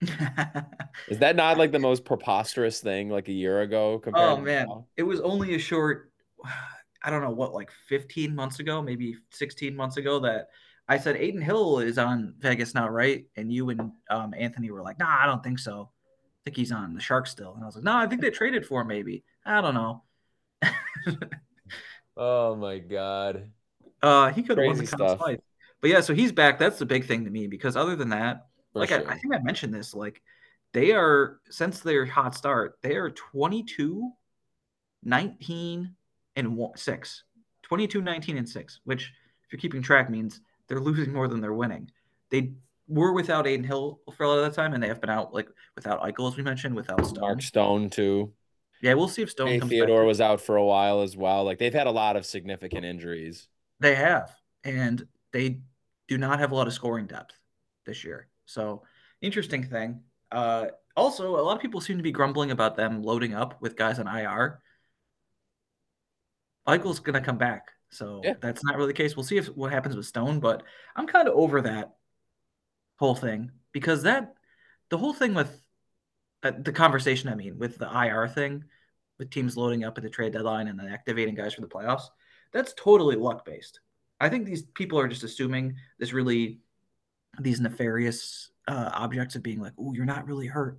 Is 0.00 1.18
that 1.18 1.36
not 1.36 1.58
like 1.58 1.72
the 1.72 1.78
most 1.78 2.04
preposterous 2.04 2.80
thing 2.80 3.08
like 3.08 3.28
a 3.28 3.32
year 3.32 3.62
ago 3.62 3.98
compared 3.98 4.24
oh 4.24 4.36
man, 4.36 4.66
now? 4.66 4.86
it 4.96 5.02
was 5.02 5.20
only 5.20 5.54
a 5.54 5.58
short, 5.58 6.12
I 7.02 7.10
don't 7.10 7.22
know 7.22 7.30
what, 7.30 7.52
like 7.52 7.70
15 7.88 8.34
months 8.34 8.60
ago, 8.60 8.80
maybe 8.80 9.16
16 9.30 9.76
months 9.76 9.98
ago 9.98 10.20
that 10.20 10.48
I 10.88 10.98
said 10.98 11.16
Adin 11.16 11.40
Hill 11.40 11.80
is 11.80 11.98
on 11.98 12.34
Vegas 12.38 12.74
now, 12.74 12.88
right? 12.88 13.26
And 13.36 13.52
you 13.52 13.70
and 13.70 13.92
um, 14.10 14.34
Anthony 14.36 14.70
were 14.70 14.82
like, 14.82 14.98
nah, 14.98 15.18
I 15.20 15.26
don't 15.26 15.42
think 15.42 15.58
so. 15.58 15.90
I 15.90 16.40
think 16.44 16.56
he's 16.56 16.72
on 16.72 16.94
the 16.94 17.00
Sharks 17.00 17.30
still. 17.30 17.54
And 17.54 17.62
I 17.62 17.66
was 17.66 17.74
like, 17.74 17.84
no, 17.84 17.96
I 17.96 18.06
think 18.06 18.20
they 18.20 18.30
traded 18.30 18.66
for 18.66 18.82
him 18.82 18.88
maybe. 18.88 19.22
I 19.44 19.60
don't 19.60 19.74
know. 19.74 20.02
Oh 22.16 22.54
my 22.54 22.78
God. 22.78 23.50
Uh, 24.04 24.30
he 24.32 24.42
could 24.42 24.58
have 24.58 24.66
won 24.66 24.76
the. 24.78 24.86
Smythe. 24.86 25.40
But 25.80 25.90
yeah, 25.90 26.00
so 26.00 26.14
he's 26.14 26.32
back. 26.32 26.58
That's 26.58 26.78
the 26.78 26.86
big 26.86 27.06
thing 27.06 27.24
to 27.24 27.30
me 27.30 27.46
because 27.46 27.76
other 27.76 27.96
than 27.96 28.10
that, 28.10 28.46
For 28.72 28.80
like 28.80 28.88
sure. 28.90 29.08
I, 29.08 29.12
I 29.14 29.18
think 29.18 29.34
I 29.34 29.38
mentioned 29.38 29.72
this, 29.74 29.94
like 29.94 30.22
they 30.72 30.92
are 30.92 31.40
since 31.50 31.80
their 31.80 32.04
hot 32.06 32.34
start, 32.34 32.78
they 32.82 32.96
are 32.96 33.10
22, 33.10 34.10
19, 35.02 35.94
and 36.36 36.56
one, 36.56 36.76
6. 36.76 37.24
22, 37.62 38.02
19, 38.02 38.36
and 38.36 38.48
6, 38.48 38.80
which 38.84 39.12
if 39.44 39.52
you're 39.52 39.60
keeping 39.60 39.82
track 39.82 40.10
means 40.10 40.40
they're 40.68 40.80
losing 40.80 41.12
more 41.12 41.28
than 41.28 41.40
they're 41.40 41.54
winning. 41.54 41.90
They 42.30 42.52
were 42.88 43.12
without 43.12 43.46
Adin 43.46 43.64
Hill 43.64 44.00
for 44.16 44.24
a 44.24 44.28
lot 44.28 44.38
of 44.38 44.50
the 44.50 44.56
time, 44.56 44.74
and 44.74 44.82
they 44.82 44.88
have 44.88 45.00
been 45.00 45.10
out 45.10 45.32
like 45.32 45.48
without 45.74 46.02
Eichel, 46.02 46.30
as 46.30 46.36
we 46.36 46.42
mentioned, 46.42 46.74
without 46.74 47.06
Stone. 47.06 47.20
Mark 47.20 47.42
Stone 47.42 47.90
too. 47.90 48.32
Yeah, 48.82 48.94
we'll 48.94 49.08
see 49.08 49.22
if 49.22 49.30
Stone 49.30 49.48
Hey, 49.48 49.58
comes 49.60 49.70
Theodore 49.70 50.00
back. 50.02 50.08
was 50.08 50.20
out 50.20 50.40
for 50.42 50.56
a 50.56 50.64
while 50.64 51.00
as 51.00 51.16
well. 51.16 51.44
Like 51.44 51.58
they've 51.58 51.72
had 51.72 51.86
a 51.86 51.90
lot 51.92 52.16
of 52.16 52.26
significant 52.26 52.84
injuries. 52.84 53.48
They 53.80 53.94
have, 53.94 54.30
and 54.62 55.06
they 55.32 55.60
do 56.08 56.18
not 56.18 56.38
have 56.38 56.52
a 56.52 56.54
lot 56.54 56.66
of 56.66 56.72
scoring 56.72 57.06
depth 57.06 57.34
this 57.86 58.04
year. 58.04 58.28
So 58.46 58.82
interesting 59.20 59.64
thing. 59.64 60.02
Uh, 60.30 60.66
also, 60.96 61.36
a 61.36 61.42
lot 61.42 61.56
of 61.56 61.62
people 61.62 61.80
seem 61.80 61.96
to 61.96 62.02
be 62.02 62.12
grumbling 62.12 62.50
about 62.50 62.76
them 62.76 63.02
loading 63.02 63.34
up 63.34 63.60
with 63.60 63.76
guys 63.76 63.98
on 63.98 64.06
IR. 64.06 64.60
Michael's 66.66 67.00
gonna 67.00 67.20
come 67.20 67.38
back, 67.38 67.72
so 67.90 68.20
Yeah. 68.24 68.34
that's 68.40 68.64
not 68.64 68.76
really 68.76 68.88
the 68.92 68.96
case. 68.96 69.16
We'll 69.16 69.24
see 69.24 69.36
if 69.36 69.48
what 69.48 69.72
happens 69.72 69.96
with 69.96 70.06
Stone, 70.06 70.40
but 70.40 70.62
I'm 70.96 71.06
kind 71.06 71.28
of 71.28 71.34
over 71.34 71.60
that 71.62 71.96
whole 72.98 73.14
thing 73.14 73.50
because 73.72 74.02
that 74.04 74.34
the 74.88 74.98
whole 74.98 75.12
thing 75.12 75.34
with 75.34 75.60
uh, 76.42 76.52
the 76.58 76.72
conversation. 76.72 77.28
I 77.30 77.34
mean, 77.34 77.58
with 77.58 77.78
the 77.78 77.86
IR 77.90 78.28
thing, 78.28 78.64
with 79.18 79.30
teams 79.30 79.56
loading 79.56 79.82
up 79.84 79.96
at 79.96 80.04
the 80.04 80.10
trade 80.10 80.32
deadline 80.34 80.68
and 80.68 80.78
then 80.78 80.88
activating 80.88 81.34
guys 81.34 81.54
for 81.54 81.62
the 81.62 81.66
playoffs, 81.68 82.08
that's 82.54 82.72
totally 82.72 83.16
luck 83.16 83.44
based. 83.44 83.80
I 84.20 84.30
think 84.30 84.46
these 84.46 84.62
people 84.62 84.98
are 84.98 85.08
just 85.08 85.24
assuming 85.24 85.74
this 85.98 86.14
really 86.14 86.60
these 87.40 87.60
nefarious 87.60 88.50
uh, 88.68 88.90
objects 88.94 89.34
of 89.34 89.42
being 89.42 89.60
like, 89.60 89.72
"Oh, 89.78 89.92
you're 89.92 90.06
not 90.06 90.26
really 90.26 90.46
hurt. 90.46 90.78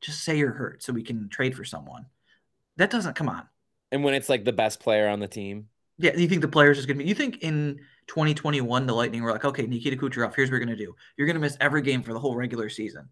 Just 0.00 0.22
say 0.22 0.38
you're 0.38 0.52
hurt 0.52 0.82
so 0.82 0.92
we 0.92 1.02
can 1.02 1.28
trade 1.28 1.54
for 1.54 1.64
someone." 1.64 2.06
That 2.76 2.90
doesn't 2.90 3.14
come 3.14 3.28
on. 3.28 3.46
And 3.92 4.04
when 4.04 4.14
it's 4.14 4.28
like 4.28 4.44
the 4.44 4.52
best 4.52 4.80
player 4.80 5.08
on 5.08 5.20
the 5.20 5.28
team. 5.28 5.68
Yeah, 5.98 6.14
you 6.16 6.28
think 6.28 6.42
the 6.42 6.48
players 6.48 6.78
is 6.78 6.86
going 6.86 6.98
to 6.98 7.04
be? 7.04 7.08
You 7.08 7.14
think 7.14 7.38
in 7.42 7.80
2021 8.06 8.86
the 8.86 8.94
Lightning 8.94 9.22
were 9.22 9.32
like, 9.32 9.44
"Okay, 9.44 9.66
Nikita 9.66 9.96
Kucherov, 9.96 10.34
here's 10.34 10.48
what 10.48 10.56
you're 10.56 10.64
going 10.64 10.76
to 10.78 10.84
do. 10.84 10.94
You're 11.16 11.26
going 11.26 11.34
to 11.34 11.40
miss 11.40 11.56
every 11.60 11.82
game 11.82 12.02
for 12.02 12.12
the 12.12 12.20
whole 12.20 12.36
regular 12.36 12.68
season." 12.68 13.08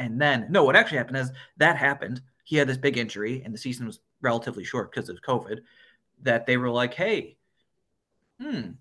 And 0.00 0.20
then, 0.20 0.46
no, 0.50 0.64
what 0.64 0.76
actually 0.76 0.98
happened 0.98 1.18
is 1.18 1.30
that 1.58 1.76
happened. 1.76 2.22
He 2.44 2.56
had 2.56 2.66
this 2.66 2.78
big 2.78 2.96
injury, 2.96 3.42
and 3.44 3.54
the 3.54 3.58
season 3.58 3.86
was 3.86 4.00
relatively 4.22 4.64
short 4.64 4.90
because 4.90 5.08
of 5.08 5.20
COVID. 5.20 5.60
That 6.22 6.46
they 6.46 6.56
were 6.56 6.70
like, 6.70 6.94
"Hey, 6.94 7.36
hmm, 8.40 8.72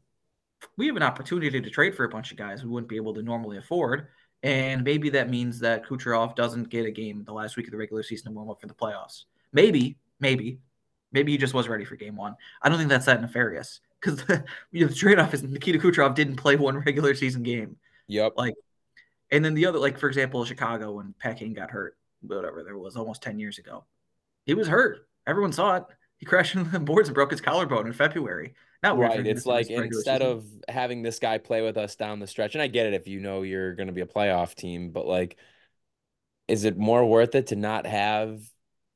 we 0.77 0.87
have 0.87 0.95
an 0.95 1.03
opportunity 1.03 1.61
to 1.61 1.69
trade 1.69 1.95
for 1.95 2.05
a 2.05 2.09
bunch 2.09 2.31
of 2.31 2.37
guys 2.37 2.63
we 2.63 2.69
wouldn't 2.69 2.89
be 2.89 2.95
able 2.95 3.13
to 3.13 3.21
normally 3.21 3.57
afford. 3.57 4.07
And 4.41 4.83
maybe 4.83 5.09
that 5.11 5.29
means 5.29 5.59
that 5.59 5.85
Kucherov 5.85 6.35
doesn't 6.35 6.69
get 6.69 6.85
a 6.85 6.91
game 6.91 7.23
the 7.25 7.33
last 7.33 7.57
week 7.57 7.67
of 7.67 7.71
the 7.71 7.77
regular 7.77 8.03
season 8.03 8.31
to 8.31 8.31
warm 8.31 8.49
up 8.49 8.61
for 8.61 8.67
the 8.67 8.73
playoffs. 8.73 9.25
Maybe, 9.51 9.97
maybe, 10.19 10.59
maybe 11.11 11.33
he 11.33 11.37
just 11.37 11.53
was 11.53 11.67
ready 11.67 11.83
for 11.83 11.95
game 11.95 12.15
one. 12.15 12.35
I 12.61 12.69
don't 12.69 12.77
think 12.77 12.89
that's 12.89 13.05
that 13.07 13.21
nefarious 13.21 13.81
because 13.99 14.23
the, 14.23 14.45
you 14.71 14.81
know, 14.81 14.87
the 14.87 14.95
trade 14.95 15.19
off 15.19 15.33
is 15.33 15.43
Nikita 15.43 15.79
Kucherov 15.79 16.15
didn't 16.15 16.37
play 16.37 16.55
one 16.55 16.77
regular 16.79 17.13
season 17.15 17.43
game. 17.43 17.75
Yep. 18.07 18.33
Like, 18.37 18.55
and 19.31 19.43
then 19.43 19.53
the 19.53 19.65
other, 19.65 19.79
like, 19.79 19.99
for 19.99 20.07
example, 20.07 20.45
Chicago 20.45 20.93
when 20.93 21.13
Pat 21.19 21.41
got 21.53 21.69
hurt, 21.69 21.97
whatever, 22.21 22.63
there 22.63 22.77
was 22.77 22.95
almost 22.95 23.21
10 23.21 23.39
years 23.39 23.59
ago. 23.59 23.83
He 24.45 24.53
was 24.53 24.67
hurt. 24.67 25.07
Everyone 25.27 25.51
saw 25.51 25.75
it. 25.75 25.83
He 26.19 26.25
crashed 26.25 26.55
into 26.55 26.69
the 26.69 26.79
boards 26.79 27.07
and 27.07 27.15
broke 27.15 27.31
his 27.31 27.41
collarbone 27.41 27.87
in 27.87 27.93
February. 27.93 28.53
Not 28.83 28.97
Right. 28.97 29.25
It's 29.25 29.45
like 29.45 29.69
instead 29.69 30.21
of 30.21 30.45
having 30.67 31.01
this 31.01 31.19
guy 31.19 31.37
play 31.37 31.61
with 31.61 31.77
us 31.77 31.95
down 31.95 32.19
the 32.19 32.27
stretch, 32.27 32.55
and 32.55 32.61
I 32.61 32.67
get 32.67 32.85
it 32.85 32.93
if 32.93 33.07
you 33.07 33.19
know 33.19 33.41
you're 33.41 33.73
going 33.73 33.87
to 33.87 33.93
be 33.93 34.01
a 34.01 34.05
playoff 34.05 34.55
team, 34.55 34.91
but 34.91 35.05
like, 35.05 35.37
is 36.47 36.63
it 36.63 36.77
more 36.77 37.05
worth 37.05 37.35
it 37.35 37.47
to 37.47 37.55
not 37.55 37.85
have 37.85 38.41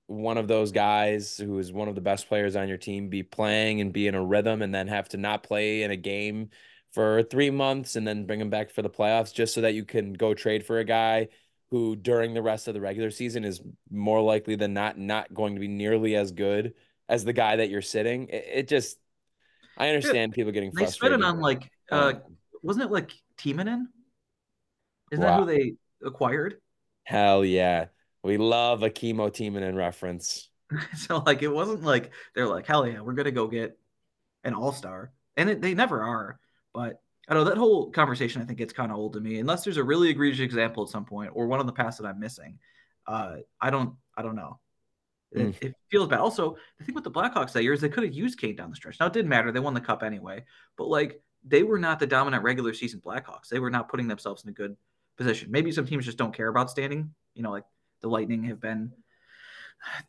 one 0.08 0.38
of 0.38 0.48
those 0.48 0.72
guys 0.72 1.38
who 1.38 1.58
is 1.60 1.72
one 1.72 1.88
of 1.88 1.96
the 1.96 2.02
best 2.02 2.28
players 2.28 2.56
on 2.56 2.68
your 2.68 2.78
team 2.78 3.10
be 3.10 3.24
playing 3.24 3.82
and 3.82 3.94
be 3.94 4.08
in 4.08 4.16
a 4.16 4.24
rhythm 4.24 4.62
and 4.62 4.74
then 4.74 4.88
have 4.88 5.10
to 5.10 5.18
not 5.18 5.44
play 5.44 5.84
in 5.84 5.92
a 5.92 5.98
game 5.98 6.50
for 6.92 7.24
three 7.24 7.50
months 7.50 7.96
and 7.96 8.08
then 8.08 8.26
bring 8.26 8.40
him 8.40 8.50
back 8.50 8.70
for 8.70 8.82
the 8.82 8.90
playoffs 8.90 9.34
just 9.34 9.54
so 9.54 9.62
that 9.62 9.74
you 9.74 9.86
can 9.86 10.14
go 10.14 10.34
trade 10.34 10.66
for 10.66 10.80
a 10.80 10.84
guy 10.84 11.28
who 11.72 11.96
during 11.96 12.34
the 12.34 12.42
rest 12.42 12.68
of 12.68 12.74
the 12.74 12.82
regular 12.82 13.10
season 13.10 13.44
is 13.44 13.62
more 13.90 14.22
likely 14.22 14.56
than 14.56 14.74
not 14.74 14.98
not 14.98 15.34
going 15.34 15.56
to 15.56 15.60
be 15.60 15.68
nearly 15.68 16.16
as 16.16 16.32
good 16.32 16.74
as 17.14 17.24
the 17.26 17.34
guy 17.34 17.58
that 17.58 17.70
you're 17.70 17.82
sitting? 17.82 18.28
It, 18.30 18.46
it 18.54 18.68
just 18.68 18.98
I 19.78 19.90
understand 19.90 20.34
people 20.34 20.52
getting 20.52 20.72
They 20.72 20.86
spent 20.88 21.14
frustrated. 21.14 21.20
it 21.20 21.24
on 21.24 21.40
like 21.40 21.72
uh 21.92 22.14
Um, 22.16 22.38
wasn't 22.62 22.86
it 22.86 22.92
like 22.92 23.12
Timonen? 23.38 23.86
Isn't 25.12 25.22
that 25.22 25.34
who 25.34 25.46
they 25.46 25.76
acquired? 26.04 26.62
hell 27.04 27.44
yeah. 27.46 27.88
We 28.24 28.38
love 28.38 28.84
a 28.84 28.90
Kimmo 28.90 29.30
Timonen 29.30 29.76
reference. 29.76 30.50
so 30.98 31.20
like 31.26 31.42
it 31.42 31.50
wasn't 31.50 31.84
like 31.84 32.12
they're 32.36 32.48
like 32.48 32.66
hell 32.66 32.88
yeah 32.88 33.02
we're 33.02 33.14
gonna 33.14 33.32
go 33.32 33.48
get 33.48 33.78
an 34.44 34.54
all 34.54 34.72
star 34.72 35.12
and 35.38 35.50
it, 35.50 35.62
they 35.62 35.74
never 35.74 36.02
are. 36.04 36.40
But 36.74 37.02
I 37.28 37.34
don't 37.34 37.44
know 37.44 37.50
that 37.50 37.58
whole 37.58 37.92
conversation 37.92 38.42
I 38.42 38.46
think 38.46 38.60
gets 38.60 38.74
kind 38.74 38.92
of 38.92 38.98
old 38.98 39.14
to 39.14 39.22
me 39.22 39.40
unless 39.40 39.64
there's 39.64 39.78
a 39.78 39.84
really 39.84 40.10
egregious 40.10 40.42
example 40.42 40.84
at 40.84 40.90
some 40.90 41.06
point 41.06 41.32
or 41.36 41.48
one 41.48 41.60
of 41.60 41.66
the 41.68 41.74
past 41.74 42.00
that 42.02 42.08
I'm 42.08 42.20
missing. 42.20 42.60
Uh, 43.08 43.38
I 43.62 43.70
don't 43.70 43.96
I 44.18 44.22
don't 44.22 44.36
know. 44.36 44.60
It, 45.34 45.40
Mm. 45.48 45.64
it 45.64 45.76
feels 45.90 46.08
bad. 46.08 46.20
Also, 46.20 46.58
the 46.78 46.86
thing 46.86 46.96
with 46.96 47.04
the 47.04 47.12
Blackhawks 47.12 47.54
that 47.54 47.64
year 47.64 47.74
is 47.74 47.82
they 47.82 47.90
could 47.90 48.04
have 48.04 48.14
used 48.14 48.40
Kane 48.40 48.56
down 48.56 48.70
the 48.70 48.76
stretch. 48.76 49.00
Now 49.00 49.08
it 49.08 49.14
didn't 49.14 49.30
matter; 49.30 49.52
they 49.52 49.60
won 49.60 49.74
the 49.74 49.82
cup 49.82 50.04
anyway. 50.04 50.46
But 50.78 50.88
like 50.88 51.22
they 51.44 51.64
were 51.64 51.80
not 51.80 52.00
the 52.00 52.08
dominant 52.08 52.44
regular 52.44 52.74
season 52.74 53.02
Blackhawks. 53.02 53.50
They 53.50 53.60
were 53.60 53.70
not 53.72 53.90
putting 53.90 54.08
themselves 54.08 54.44
in 54.44 54.50
a 54.50 54.54
good 54.54 54.78
position. 55.18 55.52
Maybe 55.52 55.72
some 55.72 55.86
teams 55.86 56.06
just 56.06 56.18
don't 56.18 56.34
care 56.36 56.48
about 56.48 56.70
standing. 56.70 57.14
You 57.34 57.44
know, 57.44 57.52
like 57.52 57.66
the 58.02 58.10
Lightning 58.10 58.44
have 58.46 58.62
been 58.62 58.92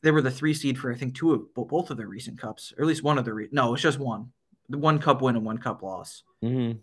they 0.03 0.11
were 0.11 0.22
the 0.22 0.31
three 0.31 0.55
seed 0.55 0.79
for 0.79 0.93
I 0.93 0.97
think 0.97 1.14
two 1.14 1.33
of 1.33 1.55
both 1.55 1.91
of 1.91 1.97
their 1.97 2.07
recent 2.09 2.39
cups, 2.39 2.72
or 2.77 2.83
at 2.83 2.89
least 2.89 3.03
one 3.03 3.18
of 3.18 3.25
the 3.25 3.35
re- 3.35 3.49
no, 3.51 3.75
it's 3.75 3.83
just 3.83 3.99
one, 3.99 4.33
the 4.68 4.79
one 4.79 4.99
cup 4.99 5.22
win 5.22 5.37
and 5.37 5.45
one 5.45 5.59
cup 5.59 5.83
loss. 5.83 6.22
Mm-hmm. 6.45 6.79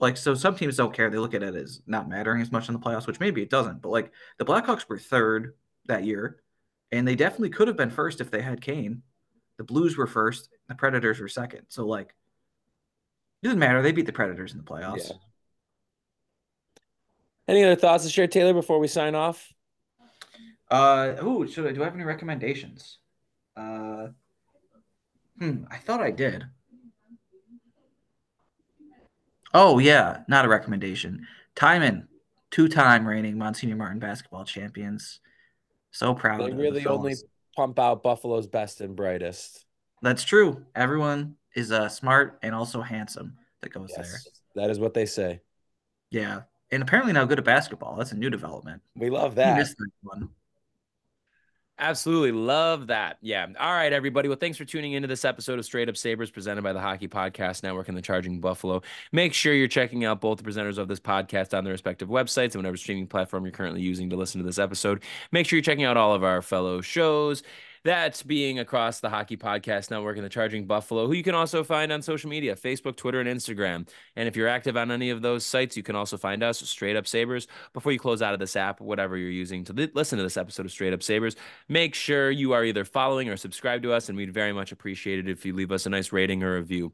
Like 0.00 0.16
so, 0.16 0.34
some 0.34 0.56
teams 0.56 0.76
don't 0.76 0.94
care; 0.94 1.10
they 1.10 1.18
look 1.18 1.34
at 1.34 1.42
it 1.42 1.54
as 1.54 1.80
not 1.86 2.08
mattering 2.08 2.40
as 2.40 2.52
much 2.52 2.68
in 2.68 2.74
the 2.74 2.80
playoffs, 2.80 3.06
which 3.06 3.20
maybe 3.20 3.42
it 3.42 3.50
doesn't. 3.50 3.82
But 3.82 3.90
like 3.90 4.12
the 4.38 4.44
Blackhawks 4.44 4.88
were 4.88 4.98
third 4.98 5.54
that 5.86 6.04
year, 6.04 6.40
and 6.92 7.06
they 7.06 7.14
definitely 7.14 7.50
could 7.50 7.68
have 7.68 7.76
been 7.76 7.90
first 7.90 8.20
if 8.20 8.30
they 8.30 8.42
had 8.42 8.60
Kane. 8.60 9.02
The 9.56 9.64
Blues 9.64 9.96
were 9.96 10.06
first, 10.06 10.48
the 10.68 10.74
Predators 10.74 11.20
were 11.20 11.28
second. 11.28 11.62
So 11.68 11.86
like, 11.86 12.14
it 13.42 13.46
doesn't 13.46 13.58
matter; 13.58 13.82
they 13.82 13.92
beat 13.92 14.06
the 14.06 14.12
Predators 14.12 14.52
in 14.52 14.58
the 14.58 14.64
playoffs. 14.64 15.08
Yeah. 15.08 15.16
Any 17.48 17.64
other 17.64 17.76
thoughts 17.76 18.04
to 18.04 18.10
share, 18.10 18.26
Taylor, 18.26 18.52
before 18.52 18.78
we 18.78 18.88
sign 18.88 19.14
off? 19.14 19.52
Uh, 20.70 21.14
oh, 21.20 21.46
should 21.46 21.66
I 21.66 21.72
do 21.72 21.82
I 21.82 21.84
have 21.86 21.94
any 21.94 22.04
recommendations? 22.04 22.98
Uh, 23.56 24.08
hmm, 25.38 25.64
I 25.70 25.78
thought 25.78 26.00
I 26.00 26.10
did. 26.10 26.44
Oh 29.54 29.78
yeah, 29.78 30.20
not 30.28 30.44
a 30.44 30.48
recommendation. 30.48 31.26
Timon, 31.54 32.06
two-time 32.50 33.06
reigning 33.06 33.38
Monsignor 33.38 33.76
Martin 33.76 33.98
basketball 33.98 34.44
champions. 34.44 35.20
So 35.90 36.14
proud. 36.14 36.40
They 36.40 36.52
really 36.52 36.82
the 36.82 36.90
only 36.90 37.14
pump 37.56 37.78
out 37.78 38.02
Buffalo's 38.02 38.46
best 38.46 38.80
and 38.80 38.94
brightest. 38.94 39.64
That's 40.02 40.24
true. 40.24 40.64
Everyone 40.74 41.36
is 41.54 41.72
uh, 41.72 41.88
smart 41.88 42.38
and 42.42 42.54
also 42.54 42.80
handsome 42.80 43.36
that 43.62 43.70
goes 43.70 43.92
yes, 43.96 44.10
there. 44.54 44.64
That 44.64 44.70
is 44.70 44.78
what 44.78 44.94
they 44.94 45.06
say. 45.06 45.40
Yeah, 46.10 46.42
and 46.70 46.82
apparently 46.82 47.12
now 47.12 47.24
good 47.24 47.38
at 47.38 47.44
basketball. 47.44 47.96
That's 47.96 48.12
a 48.12 48.16
new 48.16 48.30
development. 48.30 48.82
We 48.94 49.10
love 49.10 49.34
that. 49.36 49.68
one. 50.02 50.30
Absolutely 51.80 52.32
love 52.32 52.88
that. 52.88 53.18
Yeah. 53.20 53.46
All 53.58 53.72
right, 53.72 53.92
everybody. 53.92 54.28
Well, 54.28 54.36
thanks 54.36 54.58
for 54.58 54.64
tuning 54.64 54.94
into 54.94 55.06
this 55.06 55.24
episode 55.24 55.60
of 55.60 55.64
Straight 55.64 55.88
Up 55.88 55.96
Sabres 55.96 56.28
presented 56.28 56.62
by 56.62 56.72
the 56.72 56.80
Hockey 56.80 57.06
Podcast 57.06 57.62
Network 57.62 57.86
and 57.86 57.96
the 57.96 58.02
Charging 58.02 58.40
Buffalo. 58.40 58.82
Make 59.12 59.32
sure 59.32 59.54
you're 59.54 59.68
checking 59.68 60.04
out 60.04 60.20
both 60.20 60.38
the 60.38 60.44
presenters 60.44 60.76
of 60.78 60.88
this 60.88 60.98
podcast 60.98 61.56
on 61.56 61.62
their 61.62 61.72
respective 61.72 62.08
websites 62.08 62.54
and 62.54 62.56
whatever 62.56 62.76
streaming 62.76 63.06
platform 63.06 63.44
you're 63.44 63.52
currently 63.52 63.80
using 63.80 64.10
to 64.10 64.16
listen 64.16 64.40
to 64.40 64.46
this 64.46 64.58
episode. 64.58 65.04
Make 65.30 65.46
sure 65.46 65.56
you're 65.56 65.62
checking 65.62 65.84
out 65.84 65.96
all 65.96 66.14
of 66.14 66.24
our 66.24 66.42
fellow 66.42 66.80
shows. 66.80 67.44
That's 67.88 68.22
being 68.22 68.58
across 68.58 69.00
the 69.00 69.08
Hockey 69.08 69.38
Podcast 69.38 69.90
Network 69.90 70.18
and 70.18 70.24
the 70.26 70.28
Charging 70.28 70.66
Buffalo, 70.66 71.06
who 71.06 71.14
you 71.14 71.22
can 71.22 71.34
also 71.34 71.64
find 71.64 71.90
on 71.90 72.02
social 72.02 72.28
media 72.28 72.54
Facebook, 72.54 72.98
Twitter, 72.98 73.18
and 73.18 73.26
Instagram. 73.26 73.88
And 74.14 74.28
if 74.28 74.36
you're 74.36 74.46
active 74.46 74.76
on 74.76 74.90
any 74.90 75.08
of 75.08 75.22
those 75.22 75.46
sites, 75.46 75.74
you 75.74 75.82
can 75.82 75.96
also 75.96 76.18
find 76.18 76.42
us 76.42 76.58
Straight 76.58 76.96
Up 76.96 77.06
Sabres. 77.06 77.46
Before 77.72 77.90
you 77.90 77.98
close 77.98 78.20
out 78.20 78.34
of 78.34 78.40
this 78.40 78.56
app, 78.56 78.82
whatever 78.82 79.16
you're 79.16 79.30
using 79.30 79.64
to 79.64 79.72
li- 79.72 79.90
listen 79.94 80.18
to 80.18 80.22
this 80.22 80.36
episode 80.36 80.66
of 80.66 80.70
Straight 80.70 80.92
Up 80.92 81.02
Sabres, 81.02 81.34
make 81.70 81.94
sure 81.94 82.30
you 82.30 82.52
are 82.52 82.62
either 82.62 82.84
following 82.84 83.30
or 83.30 83.38
subscribed 83.38 83.84
to 83.84 83.94
us. 83.94 84.10
And 84.10 84.18
we'd 84.18 84.34
very 84.34 84.52
much 84.52 84.70
appreciate 84.70 85.20
it 85.20 85.30
if 85.30 85.46
you 85.46 85.54
leave 85.54 85.72
us 85.72 85.86
a 85.86 85.88
nice 85.88 86.12
rating 86.12 86.42
or 86.42 86.56
review. 86.56 86.92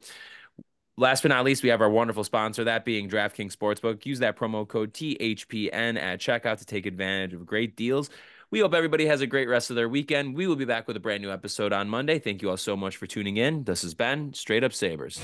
Last 0.95 1.23
but 1.23 1.27
not 1.27 1.43
least, 1.43 1.61
we 1.61 1.67
have 1.67 1.81
our 1.81 1.89
wonderful 1.89 2.23
sponsor, 2.23 2.63
that 2.63 2.85
being 2.85 3.09
DraftKings 3.09 3.53
Sportsbook. 3.53 4.05
Use 4.05 4.19
that 4.19 4.37
promo 4.37 4.65
code 4.65 4.93
THPN 4.93 6.01
at 6.01 6.21
checkout 6.21 6.59
to 6.59 6.65
take 6.65 6.85
advantage 6.85 7.33
of 7.33 7.45
great 7.45 7.75
deals 7.75 8.09
we 8.51 8.59
hope 8.59 8.73
everybody 8.73 9.05
has 9.07 9.21
a 9.21 9.27
great 9.27 9.47
rest 9.47 9.69
of 9.69 9.75
their 9.75 9.89
weekend. 9.89 10.35
We 10.35 10.47
will 10.47 10.55
be 10.55 10.65
back 10.65 10.87
with 10.87 10.97
a 10.97 10.99
brand 10.99 11.21
new 11.21 11.31
episode 11.31 11.73
on 11.73 11.89
Monday. 11.89 12.19
Thank 12.19 12.41
you 12.41 12.49
all 12.49 12.57
so 12.57 12.75
much 12.75 12.97
for 12.97 13.07
tuning 13.07 13.37
in. 13.37 13.63
This 13.63 13.81
has 13.81 13.93
been 13.93 14.33
Straight 14.33 14.63
Up 14.63 14.73
Sabres. 14.73 15.19